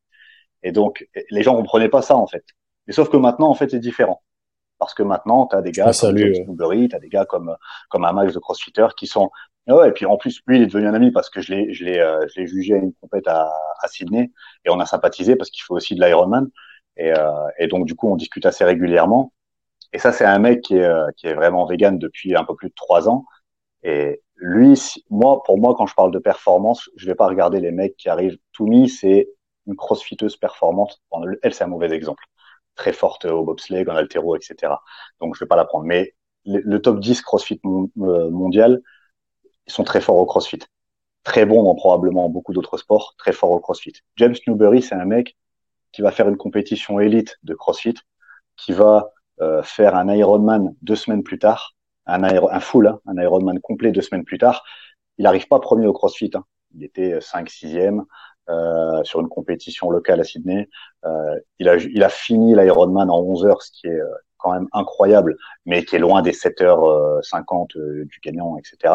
[0.62, 2.44] Et donc, les gens comprenaient pas ça, en fait.
[2.86, 4.22] Mais sauf que maintenant, en fait, c'est différent.
[4.78, 7.56] Parce que maintenant, tu as des gars ah, comme James tu as des gars comme,
[7.88, 9.30] comme un max de crossfitters qui sont...
[9.66, 11.72] Ouais, et puis en plus, lui, il est devenu un ami parce que je l'ai,
[11.72, 13.50] je l'ai, euh, je l'ai jugé à une compète à,
[13.80, 14.30] à Sydney
[14.64, 16.48] et on a sympathisé parce qu'il fait aussi de l'Ironman.
[16.96, 19.32] Et, euh, et donc, du coup, on discute assez régulièrement.
[19.92, 22.54] Et ça, c'est un mec qui est, euh, qui est vraiment vegan depuis un peu
[22.54, 23.24] plus de trois ans.
[23.82, 24.80] Et lui,
[25.10, 28.08] moi, pour moi, quand je parle de performance, je vais pas regarder les mecs qui
[28.08, 29.28] arrivent tout mis, c'est
[29.66, 31.02] une crossfiteuse performante.
[31.43, 32.24] elle, c'est un mauvais exemple.
[32.74, 34.74] Très forte au bobsleigh, en altéro, etc.
[35.20, 35.86] Donc, je vais pas la prendre.
[35.86, 36.14] Mais
[36.44, 38.82] le, top 10 crossfit euh, mondial,
[39.66, 40.60] ils sont très forts au crossfit.
[41.24, 43.94] Très bons dans probablement beaucoup d'autres sports, très forts au crossfit.
[44.16, 45.36] James Newbury, c'est un mec
[45.93, 47.94] qui va faire une compétition élite de crossfit,
[48.56, 49.10] qui va
[49.40, 51.74] euh, faire un Ironman deux semaines plus tard,
[52.06, 54.62] un, full, hein, un Ironman complet deux semaines plus tard.
[55.18, 56.30] Il n'arrive pas premier au CrossFit.
[56.34, 56.44] Hein.
[56.74, 58.05] Il était 5 6e
[58.48, 60.68] euh, sur une compétition locale à Sydney.
[61.05, 64.06] Euh, il, a, il a fini l'Ironman en 11 heures, ce qui est euh,
[64.39, 68.94] quand même incroyable, mais qui est loin des 7h50 euh, du gagnant, etc.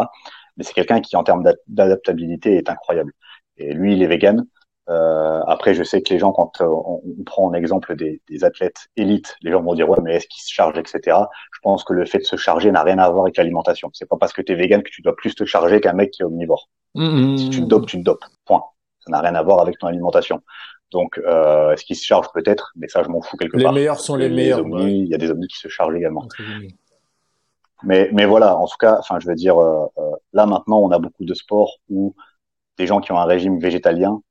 [0.57, 3.13] Mais c'est quelqu'un qui, en termes d'adaptabilité, est incroyable.
[3.57, 4.45] Et lui, il est vegan.
[4.89, 8.87] Euh, après, je sais que les gens, quand on, prend en exemple des, des, athlètes
[8.97, 11.17] élites, les gens vont dire ouais, mais est-ce qu'ils se chargent, etc.
[11.53, 13.89] Je pense que le fait de se charger n'a rien à voir avec l'alimentation.
[13.93, 16.11] C'est pas parce que tu es vegan que tu dois plus te charger qu'un mec
[16.11, 16.69] qui est omnivore.
[16.95, 17.67] Mmh, mmh, si tu te mmh.
[17.67, 18.25] dopes, tu te dopes.
[18.45, 18.63] Point.
[19.05, 20.41] Ça n'a rien à voir avec ton alimentation.
[20.91, 22.71] Donc, euh, est-ce qu'ils se chargent peut-être?
[22.75, 23.71] Mais ça, je m'en fous quelque les part.
[23.71, 24.59] Les meilleurs sont les, meilleurs.
[24.59, 26.27] Il y a des omnis qui se chargent également.
[27.83, 30.91] Mais, mais voilà, en tout cas, enfin, je veux dire, euh, euh, là maintenant, on
[30.91, 32.13] a beaucoup de sports où
[32.77, 34.21] des gens qui ont un régime végétalien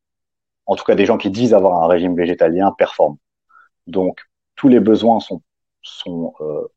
[0.71, 3.17] en tout cas des gens qui disent avoir un régime végétalien performent.
[3.89, 4.21] Donc
[4.55, 5.43] tous les besoins sont
[5.83, 6.69] sont euh,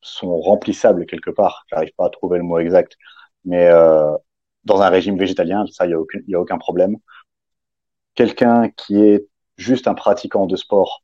[0.00, 1.64] sont remplissables quelque part.
[1.70, 2.96] J'arrive pas à trouver le mot exact,
[3.44, 4.12] mais euh,
[4.66, 6.96] dans un régime végétalien, ça, il y a a aucun problème.
[8.14, 9.26] Quelqu'un qui est
[9.56, 11.02] juste un pratiquant de sport,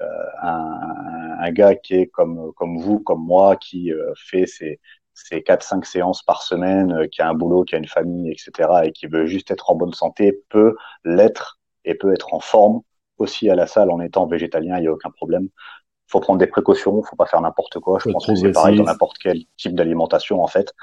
[0.00, 0.04] euh,
[0.42, 5.62] un, un, gars qui est comme comme vous, comme moi, qui euh, fait ses quatre
[5.62, 8.92] cinq séances par semaine, euh, qui a un boulot, qui a une famille, etc., et
[8.92, 12.80] qui veut juste être en bonne santé, peut l'être et peut être en forme
[13.18, 15.48] aussi à la salle en étant végétalien, il n'y a aucun problème.
[16.08, 17.98] Faut prendre des précautions, faut pas faire n'importe quoi.
[18.04, 20.74] Je pense que c'est pareil dans n'importe quel type d'alimentation en fait.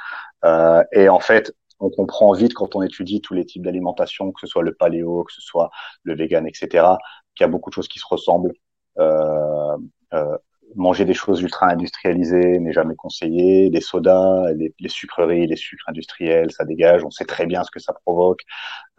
[0.46, 4.42] Euh, et en fait, on comprend vite quand on étudie tous les types d'alimentation, que
[4.42, 5.70] ce soit le paléo, que ce soit
[6.04, 6.98] le vegan, etc.,
[7.36, 8.54] qu'il y a beaucoup de choses qui se ressemblent.
[9.00, 9.78] Euh,
[10.14, 10.38] euh,
[10.76, 13.70] manger des choses ultra industrialisées n'est jamais conseillé.
[13.70, 17.04] Les sodas, les, sucreries, les sucres industriels, ça dégage.
[17.04, 18.42] On sait très bien ce que ça provoque.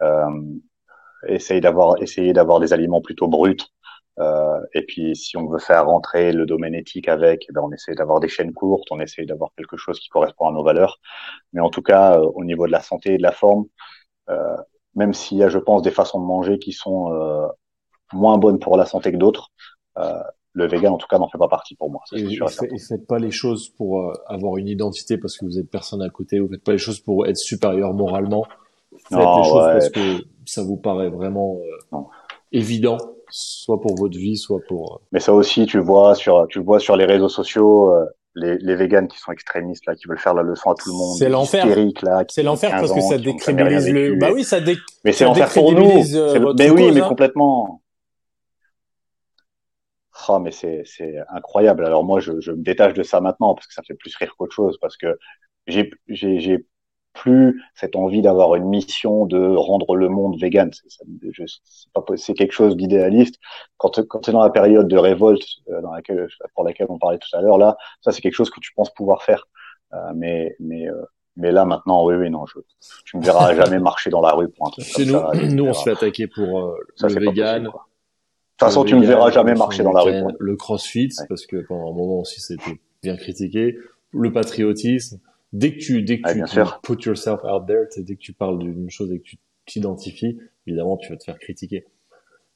[0.01, 0.25] Euh,
[1.27, 3.57] essayer d'avoir, essayer d'avoir des aliments plutôt bruts.
[4.19, 7.71] Euh, et puis, si on veut faire rentrer le domaine éthique avec, eh ben, on
[7.71, 10.99] essaie d'avoir des chaînes courtes, on essaie d'avoir quelque chose qui correspond à nos valeurs.
[11.53, 13.65] Mais en tout cas, euh, au niveau de la santé et de la forme,
[14.29, 14.57] euh,
[14.95, 17.09] même s'il y a, je pense, des façons de manger qui sont
[18.11, 19.51] moins bonnes pour la santé que d'autres,
[20.53, 22.01] le vegan en tout cas n'en fait pas partie pour moi.
[22.05, 25.69] Ça, et, faites pas les choses pour euh, avoir une identité parce que vous êtes
[25.69, 26.39] personne à côté.
[26.39, 28.45] Vous faites pas les choses pour être supérieur moralement.
[29.07, 31.57] Faites les choses parce que ça vous paraît vraiment
[31.93, 31.97] euh,
[32.51, 32.97] évident,
[33.31, 34.95] soit pour votre vie, soit pour.
[34.95, 37.93] Euh, Mais ça aussi, tu vois sur, tu vois sur les réseaux sociaux.
[38.35, 40.95] les, les végans qui sont extrémistes là, qui veulent faire la leçon à tout le
[40.95, 41.65] monde, c'est l'enfer.
[42.29, 44.15] C'est l'enfer parce que ça décrédibilise le.
[44.15, 44.77] Bah oui, ça dé...
[45.03, 46.03] Mais c'est l'enfer pour nous.
[46.57, 47.07] Mais oui, mais hein.
[47.07, 47.81] complètement.
[50.29, 51.85] Oh, mais c'est, c'est incroyable.
[51.85, 54.35] Alors moi, je, je, me détache de ça maintenant parce que ça fait plus rire
[54.37, 55.17] qu'autre chose, parce que
[55.67, 55.89] j'ai
[57.13, 60.71] plus cette envie d'avoir une mission de rendre le monde vegan.
[62.15, 63.35] C'est, quelque chose d'idéaliste.
[63.77, 66.97] Quand, quand tu es dans la période de révolte euh, dans laquelle, pour laquelle on
[66.97, 69.47] parlait tout à l'heure, là, ça c'est quelque chose que tu penses pouvoir faire.
[69.93, 71.03] Euh, mais mais euh,
[71.35, 72.59] mais là maintenant, oui, oui, non, je,
[73.05, 75.19] tu me verras jamais marcher dans la rue pour un truc Chez nous,
[75.53, 77.69] nous, on se fait attaquer pour euh, ça, le vegan
[78.61, 80.23] toute façon, tu ne verras jamais marcher dans la rue.
[80.39, 83.77] Le crossfit, parce que pendant un moment aussi, c'était bien critiqué.
[84.11, 85.19] Le patriotisme.
[85.53, 88.89] Dès que tu, dès que tu, put yourself out there, dès que tu parles d'une
[88.89, 91.85] chose et que tu t'identifies, évidemment, tu vas te faire critiquer.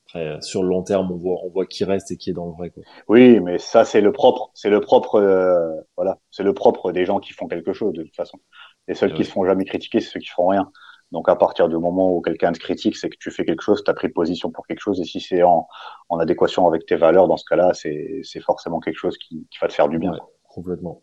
[0.07, 2.45] Après, sur le long terme, on voit, on voit qui reste et qui est dans
[2.45, 2.69] le vrai.
[2.69, 2.83] Quoi.
[3.07, 7.05] Oui, mais ça, c'est le propre, c'est le propre, euh, voilà, c'est le propre des
[7.05, 8.39] gens qui font quelque chose de toute façon.
[8.87, 10.71] Les seuls qui se font jamais critiquer, c'est ceux qui font rien.
[11.11, 13.83] Donc à partir du moment où quelqu'un te critique, c'est que tu fais quelque chose,
[13.83, 15.67] tu as pris position pour quelque chose, et si c'est en,
[16.09, 19.67] en, adéquation avec tes valeurs, dans ce cas-là, c'est forcément quelque chose qui, qui, va
[19.67, 20.11] te faire du bien.
[20.11, 20.19] Ouais,
[20.49, 21.01] complètement.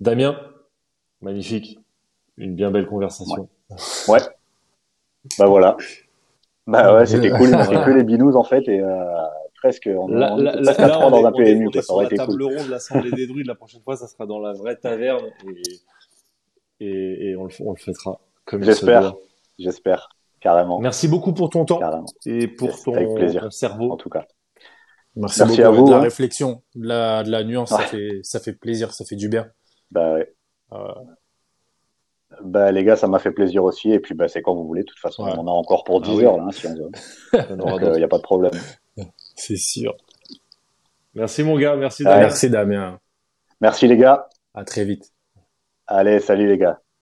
[0.00, 0.36] Damien,
[1.20, 1.78] magnifique,
[2.36, 3.48] une bien belle conversation.
[3.68, 3.76] Ouais.
[4.14, 4.20] ouais.
[5.38, 5.76] Bah voilà.
[6.66, 7.48] Bah ouais, c'était cool.
[7.48, 9.04] Il manquait que les binous en fait et euh,
[9.56, 11.68] presque on, là, on, là, là, là on dans un PMU.
[11.68, 12.42] On est sur la table cool.
[12.42, 13.46] ronde, l'assemblée des druides.
[13.46, 15.26] La prochaine fois, ça sera dans la vraie taverne
[16.80, 18.20] et, et, et on, le, on le fêtera
[18.60, 19.14] J'espère.
[19.58, 20.08] J'espère
[20.40, 20.80] carrément.
[20.80, 22.06] Merci beaucoup pour ton temps carrément.
[22.26, 24.26] et pour ton, ton, cerveau en tout cas.
[25.16, 25.86] Merci, Merci à vous.
[25.86, 26.00] De la hein.
[26.00, 27.78] réflexion, de la, de la nuance, ouais.
[27.78, 29.48] ça fait ça fait plaisir, ça fait du bien.
[29.90, 30.32] Bah ouais.
[30.72, 30.94] Euh,
[32.42, 33.92] bah, les gars, ça m'a fait plaisir aussi.
[33.92, 34.82] Et puis, bah, c'est quand vous voulez.
[34.82, 35.32] De toute façon, ouais.
[35.36, 36.80] on a encore pour 10 ah, heures, là, hein, si il n'y
[37.32, 38.52] euh, a pas de problème.
[39.36, 39.96] C'est sûr.
[41.14, 41.76] Merci, mon gars.
[41.76, 42.20] Merci, Damien.
[42.20, 42.98] Merci, Damien.
[43.60, 44.28] Merci, les gars.
[44.54, 45.12] À très vite.
[45.86, 46.80] Allez, salut, les gars.